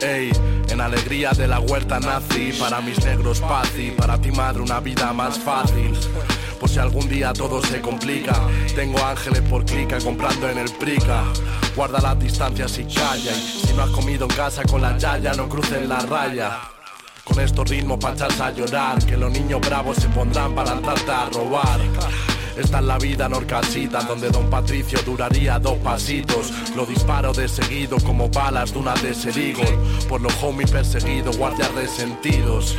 Ey, 0.02 0.32
en 0.68 0.80
alegría 0.80 1.32
de 1.32 1.46
la 1.46 1.60
huerta 1.60 2.00
nazi, 2.00 2.52
para 2.58 2.80
mis 2.80 3.04
negros 3.04 3.40
paz 3.40 3.70
y 3.78 3.90
para 3.90 4.20
ti 4.20 4.32
madre 4.32 4.62
una 4.62 4.80
vida 4.80 5.12
más 5.12 5.38
fácil. 5.38 5.92
Por 6.60 6.68
si 6.68 6.78
algún 6.78 7.08
día 7.08 7.32
todo 7.32 7.62
se 7.62 7.80
complica, 7.80 8.34
tengo 8.74 9.02
ángeles 9.02 9.40
por 9.48 9.64
clica 9.64 9.98
comprando 9.98 10.50
en 10.50 10.58
el 10.58 10.70
prica. 10.72 11.24
Guarda 11.74 12.00
las 12.00 12.20
distancias 12.20 12.78
y 12.78 12.84
calla, 12.84 13.32
y 13.32 13.66
si 13.66 13.72
no 13.72 13.84
has 13.84 13.90
comido 13.90 14.26
en 14.26 14.36
casa 14.36 14.62
con 14.64 14.82
la 14.82 14.96
yaya, 14.98 15.32
no 15.32 15.48
cruces 15.48 15.88
la 15.88 16.00
raya. 16.00 16.58
Con 17.24 17.40
estos 17.40 17.66
ritmos 17.66 17.98
pa' 17.98 18.12
echarse 18.12 18.42
a 18.42 18.50
llorar, 18.50 19.02
que 19.06 19.16
los 19.16 19.32
niños 19.32 19.60
bravos 19.62 19.96
se 19.96 20.08
pondrán 20.08 20.54
para 20.54 20.72
entrarte 20.72 21.10
a 21.10 21.30
robar. 21.30 21.80
Esta 22.60 22.78
es 22.78 22.84
la 22.84 22.98
vida 22.98 23.26
norcasita, 23.26 24.02
donde 24.02 24.28
Don 24.28 24.50
Patricio 24.50 25.00
duraría 25.02 25.58
dos 25.58 25.78
pasitos. 25.78 26.52
Lo 26.76 26.84
disparo 26.84 27.32
de 27.32 27.48
seguido 27.48 27.96
como 28.04 28.28
balas 28.28 28.74
de 28.74 28.78
una 28.78 28.92
de 28.96 29.08
Eagle. 29.08 29.78
Por 30.06 30.20
los 30.20 30.34
homies 30.42 30.70
perseguidos, 30.70 31.38
guardias 31.38 31.72
resentidos. 31.74 32.76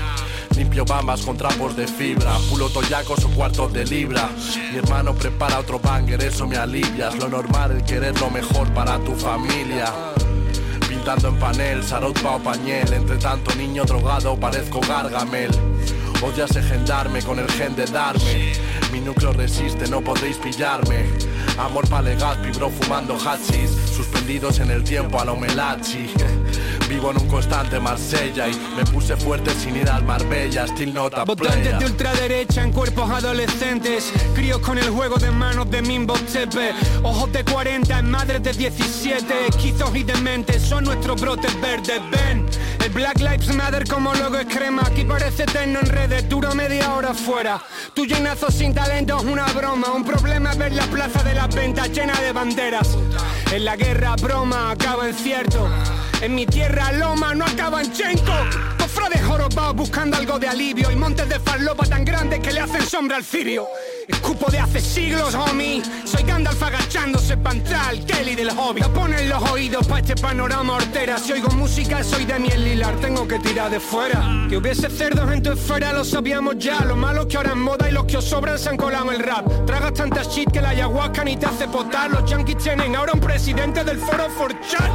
Limpio 0.56 0.86
bambas 0.86 1.24
con 1.24 1.36
trapos 1.36 1.76
de 1.76 1.88
fibra, 1.88 2.32
pulo 2.50 2.70
toyacos 2.70 3.26
o 3.26 3.30
cuartos 3.30 3.74
de 3.74 3.84
libra. 3.86 4.30
Mi 4.72 4.78
hermano 4.78 5.16
prepara 5.16 5.60
otro 5.60 5.80
banger, 5.80 6.24
eso 6.24 6.46
me 6.46 6.58
alivias. 6.58 7.18
Lo 7.18 7.28
normal 7.28 7.78
es 7.78 7.84
querer 7.84 8.18
lo 8.22 8.30
mejor 8.30 8.72
para 8.74 9.00
tu 9.00 9.16
familia. 9.16 9.92
Pintando 10.88 11.30
en 11.30 11.40
panel, 11.40 11.84
sarot 11.84 12.24
o 12.24 12.38
pañel. 12.38 12.94
Entre 12.94 13.18
tanto 13.18 13.56
niño 13.56 13.84
drogado 13.86 14.40
parezco 14.40 14.80
gargamel. 14.82 15.50
Odias 16.22 16.52
gendarme 16.52 17.24
con 17.24 17.40
el 17.40 17.50
gen 17.50 17.76
de 17.76 17.86
darme. 17.86 18.54
Mi 18.92 19.00
núcleo 19.00 19.32
resiste, 19.32 19.88
no 19.90 20.02
podréis 20.02 20.38
pillarme. 20.38 21.06
Amor 21.58 21.88
pa' 21.88 22.02
Legazpi, 22.02 22.52
bro, 22.52 22.70
fumando 22.70 23.16
hachis. 23.16 23.72
Suspendidos 23.96 24.60
en 24.60 24.70
el 24.70 24.84
tiempo 24.84 25.20
a 25.20 25.26
lo 25.26 25.38
melachi. 25.38 26.10
Vivo 26.92 27.10
en 27.12 27.22
un 27.22 27.28
constante 27.30 27.80
Marsella 27.80 28.50
y 28.50 28.76
me 28.76 28.84
puse 28.84 29.16
fuerte 29.16 29.50
sin 29.52 29.78
ir 29.78 29.90
al 29.90 30.04
Marbella. 30.04 30.68
Still 30.68 30.94
not 30.94 31.14
a 31.14 31.24
Votantes 31.24 31.80
de 31.80 31.86
ultraderecha 31.86 32.64
en 32.64 32.74
cuerpos 32.74 33.10
adolescentes 33.10 34.12
Críos 34.36 34.60
con 34.60 34.78
el 34.78 34.90
juego 34.90 35.16
de 35.16 35.32
manos 35.32 35.72
de 35.72 35.82
Mimbo 35.82 36.16
Tepe 36.16 36.74
Ojos 37.02 37.32
de 37.32 37.46
40 37.46 37.98
en 37.98 38.12
madres 38.12 38.44
de 38.44 38.52
17 38.52 39.48
Esquizos 39.48 39.96
y 39.96 40.04
dementes 40.04 40.62
son 40.64 40.84
nuestros 40.84 41.22
brotes 41.22 41.62
verdes. 41.62 42.02
Ven, 42.12 42.46
el 42.84 42.90
Black 42.90 43.20
Lives 43.20 43.56
Matter 43.56 43.88
como 43.88 44.14
logo 44.14 44.36
es 44.36 44.48
crema 44.48 44.82
Aquí 44.86 45.06
parece 45.06 45.44
eterno 45.44 45.80
en 45.80 45.86
redes, 45.86 46.28
duro 46.28 46.54
media 46.56 46.94
hora 46.94 47.14
fuera 47.14 47.62
Tu 47.94 48.06
llenazo 48.06 48.52
sin 48.52 48.74
talento 48.74 49.16
es 49.16 49.24
una 49.24 49.46
broma 49.54 49.94
Un 49.96 50.04
problema 50.04 50.52
es 50.52 50.58
ver 50.58 50.74
la 50.74 50.88
plaza 50.88 51.24
de 51.24 51.36
las 51.36 51.56
ventas 51.56 51.90
llena 51.90 52.20
de 52.20 52.34
banderas. 52.34 52.98
En 53.50 53.64
la 53.64 53.78
guerra 53.78 54.18
broma 54.18 54.72
acaba 54.72 55.08
en 55.08 55.16
cierto 55.16 55.70
En 56.22 56.36
mi 56.36 56.46
tierra 56.46 56.92
loma 56.92 57.34
no 57.34 57.46
acaba 57.46 57.82
en 57.82 57.92
chenco 58.92 59.02
Cofrades 59.02 59.22
jorobados 59.24 59.76
buscando 59.76 60.18
algo 60.18 60.40
de 60.40 60.48
alivio. 60.48 60.92
Y 60.92 60.96
montes 60.96 61.28
de 61.28 61.40
farlopa 61.40 61.86
tan 61.86 62.04
grandes 62.04 62.40
que 62.40 62.52
le 62.52 62.60
hacen 62.60 62.82
sombra 62.82 63.18
al 63.18 63.24
cirio. 63.24 63.68
Escupo 64.08 64.52
de 64.52 64.60
hace 64.60 64.82
siglos, 64.82 65.34
homie. 65.36 65.82
Soy 66.06 66.24
Gandalf 66.24 66.62
agachándose 66.62 67.38
pa' 67.38 67.52
entrar 67.52 67.90
al 67.90 68.06
Kelly 68.06 68.36
del 68.36 68.52
hobby 68.52 68.82
Ponen 68.94 69.30
los 69.30 69.42
oídos 69.50 69.88
pa' 69.88 70.00
este 70.00 70.16
panorama 70.16 70.76
hortera. 70.76 71.18
Si 71.18 71.32
oigo 71.32 71.50
música 71.52 72.04
soy 72.04 72.26
de 72.26 72.40
miel 72.40 72.64
lilar 72.64 72.96
Tengo 72.98 73.28
que 73.28 73.40
tirar 73.40 73.72
de 73.72 73.80
fuera. 73.80 74.48
Que 74.50 74.58
hubiese 74.58 74.90
cerdos 74.90 75.32
en 75.32 75.42
tu 75.42 75.52
esfera 75.52 75.94
lo 75.94 76.04
sabíamos 76.04 76.58
ya. 76.58 76.84
Lo 76.84 76.96
malo 76.96 77.28
que 77.28 77.38
ahora 77.38 77.54
en 77.54 77.60
moda 77.62 77.90
y 77.90 77.94
los 77.94 78.06
que 78.06 78.18
os 78.18 78.26
sobran 78.26 78.60
se 78.60 78.70
han 78.70 78.78
colado 78.78 79.12
el 79.12 79.20
rap. 79.20 79.46
Tragas 79.66 79.94
tanta 79.94 80.24
shit 80.24 80.52
que 80.52 80.62
la 80.62 80.70
ayahuasca 80.70 81.24
ni 81.24 81.38
te 81.38 81.46
hace 81.46 81.68
potar. 81.68 82.12
Los 82.12 82.30
yankees 82.30 82.58
tienen 82.58 82.96
ahora 82.96 83.14
un 83.14 83.20
presidente 83.20 83.84
del 83.84 83.98
foro 84.00 84.30
for 84.30 84.54
chat. 84.62 84.92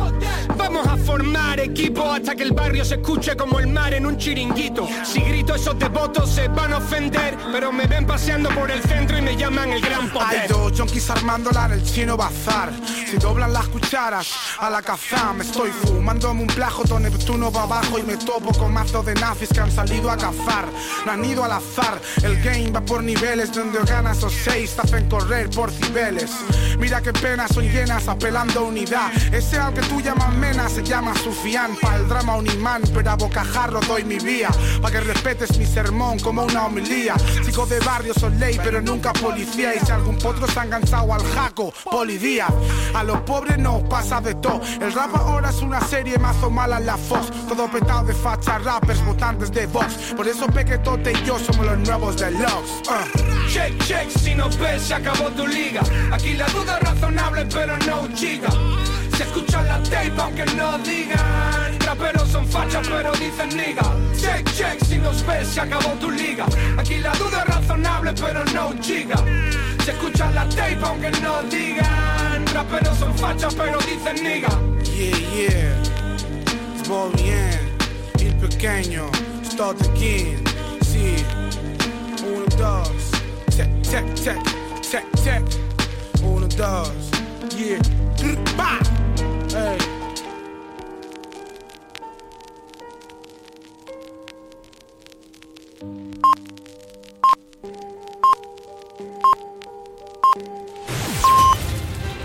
Vamos 0.56 0.86
a 0.86 0.96
formar 0.96 1.60
equipo 1.60 2.10
hasta 2.10 2.34
que 2.34 2.42
el 2.42 2.52
barrio 2.52 2.84
se 2.84 2.96
escuche 2.96 3.36
como 3.36 3.58
el 3.58 3.68
mar 3.68 3.85
en 3.94 4.06
un 4.06 4.16
chiringuito 4.16 4.88
Si 5.04 5.20
grito 5.20 5.54
esos 5.54 5.78
devotos 5.78 6.30
se 6.30 6.48
van 6.48 6.72
a 6.72 6.78
ofender 6.78 7.36
Pero 7.52 7.72
me 7.72 7.86
ven 7.86 8.06
paseando 8.06 8.50
por 8.50 8.70
el 8.70 8.82
centro 8.82 9.18
y 9.18 9.22
me 9.22 9.36
llaman 9.36 9.72
el 9.72 9.80
gran 9.80 10.02
Hay 10.02 10.08
poder 10.10 10.48
dos 10.48 10.66
junkies 10.76 11.10
armándola 11.10 11.66
en 11.66 11.72
el 11.72 11.84
chino 11.84 12.16
bazar. 12.16 12.70
Si 13.08 13.16
doblan 13.16 13.52
las 13.52 13.66
cucharas 13.68 14.28
a 14.58 14.70
la 14.70 14.82
caza, 14.82 15.32
me 15.32 15.44
estoy 15.44 15.70
fumándome 15.70 16.42
un 16.42 16.46
plajo, 16.48 16.82
todo 16.84 17.00
Neptuno 17.00 17.50
va 17.50 17.62
abajo 17.62 17.98
y 17.98 18.02
me 18.02 18.16
topo 18.16 18.52
con 18.52 18.72
mazos 18.72 19.04
de 19.06 19.14
nazis 19.14 19.48
que 19.48 19.60
han 19.60 19.70
salido 19.70 20.10
a 20.10 20.16
cazar. 20.16 20.66
No 21.04 21.12
han 21.12 21.24
ido 21.24 21.44
al 21.44 21.52
azar, 21.52 22.00
el 22.22 22.42
game 22.42 22.70
va 22.70 22.80
por 22.80 23.02
niveles 23.02 23.52
donde 23.52 23.78
ganas 23.84 24.22
o 24.22 24.30
seis 24.30 24.74
te 24.74 24.82
hacen 24.82 25.08
correr 25.08 25.48
por 25.50 25.70
cibeles. 25.70 26.30
Mira 26.78 27.00
qué 27.00 27.12
penas 27.12 27.52
son 27.54 27.64
llenas 27.64 28.08
apelando 28.08 28.60
a 28.60 28.62
unidad. 28.64 29.12
Ese 29.32 29.58
al 29.58 29.72
que 29.72 29.82
tú 29.82 30.00
llamas 30.00 30.34
mena 30.34 30.68
se 30.68 30.82
llama 30.82 31.14
Sufián. 31.14 31.76
Pa' 31.80 31.96
el 31.96 32.08
drama 32.08 32.36
un 32.36 32.46
imán, 32.46 32.82
pero 32.92 33.10
a 33.10 33.14
bocajarro 33.14 33.75
doy 33.80 34.04
mi 34.04 34.18
vía. 34.18 34.50
Pa' 34.80 34.90
que 34.90 35.00
respetes 35.00 35.58
mi 35.58 35.66
sermón 35.66 36.18
como 36.20 36.44
una 36.44 36.66
homilía. 36.66 37.14
Chicos 37.44 37.68
de 37.68 37.80
barrio 37.80 38.14
son 38.14 38.38
ley, 38.38 38.58
pero 38.62 38.80
nunca 38.80 39.12
policía. 39.12 39.74
Y 39.74 39.80
si 39.84 39.92
algún 39.92 40.18
potro 40.18 40.46
se 40.46 40.60
ha 40.60 40.64
enganchado 40.64 41.12
al 41.12 41.22
jaco, 41.34 41.72
polidía. 41.84 42.46
A 42.94 43.02
los 43.04 43.20
pobres 43.20 43.58
nos 43.58 43.82
pasa 43.84 44.20
de 44.20 44.34
todo. 44.36 44.60
El 44.80 44.92
rap 44.92 45.14
ahora 45.14 45.50
es 45.50 45.60
una 45.62 45.80
serie 45.80 46.18
mazo 46.18 46.50
mala 46.50 46.78
en 46.78 46.86
la 46.86 46.96
Fox. 46.96 47.30
Todo 47.48 47.70
petado 47.70 48.04
de 48.06 48.14
facha 48.14 48.58
rappers, 48.58 49.04
votantes 49.04 49.50
de 49.52 49.66
Vox. 49.66 50.14
Por 50.16 50.26
eso 50.26 50.46
Pequetote 50.46 51.12
y 51.12 51.24
yo 51.24 51.38
somos 51.38 51.66
los 51.66 51.78
nuevos 51.78 52.16
de 52.16 52.30
Lux. 52.30 52.82
Uh. 52.88 53.48
Check, 53.48 53.78
check, 53.84 54.10
si 54.10 54.34
no 54.34 54.48
ves 54.58 54.82
se 54.82 54.94
acabó 54.94 55.28
tu 55.30 55.46
liga 55.46 55.80
Aquí 56.12 56.34
la 56.34 56.46
duda 56.46 56.78
es 56.78 56.88
razonable 56.88 57.46
pero 57.52 57.76
no 57.78 58.08
chica 58.14 58.48
Se 59.16 59.22
escucha 59.22 59.62
la 59.62 59.82
tape 59.82 60.12
aunque 60.18 60.46
no 60.56 60.78
digan 60.78 61.78
Raperos 61.80 62.28
son 62.28 62.46
fachas 62.46 62.88
pero 62.88 63.12
dicen 63.12 63.48
niga 63.56 63.94
Check, 64.16 64.50
check, 64.52 64.84
si 64.84 64.98
nos 64.98 65.24
ves 65.26 65.48
se 65.48 65.60
acabó 65.60 65.90
tu 66.00 66.10
liga 66.10 66.46
Aquí 66.78 66.96
la 66.96 67.12
duda 67.12 67.44
es 67.46 67.54
razonable 67.54 68.12
pero 68.12 68.44
no 68.46 68.72
chica 68.80 69.16
Se 69.84 69.92
escucha 69.92 70.30
la 70.32 70.48
tape 70.48 70.78
aunque 70.82 71.10
no 71.22 71.42
digan 71.44 72.46
Raperos 72.54 72.98
son 72.98 73.14
fachas 73.16 73.54
pero 73.54 73.78
dicen 73.80 74.22
niga 74.22 74.48
Yeah, 74.96 75.16
yeah. 75.36 75.96
Svol 76.86 77.10
bien, 77.14 77.50
il 78.20 78.32
pequeño, 78.36 79.10
sto 79.42 79.74
King. 79.94 80.38
Sí, 80.82 81.16
uno, 82.24 82.46
dos. 82.56 83.10
Check, 83.50 83.68
check, 83.82 84.14
check, 84.14 84.38
check, 84.82 85.04
check. 85.24 85.42
Uno, 86.22 86.46
does. 86.46 87.10
Yeah, 87.56 87.80
Hey. 89.56 89.86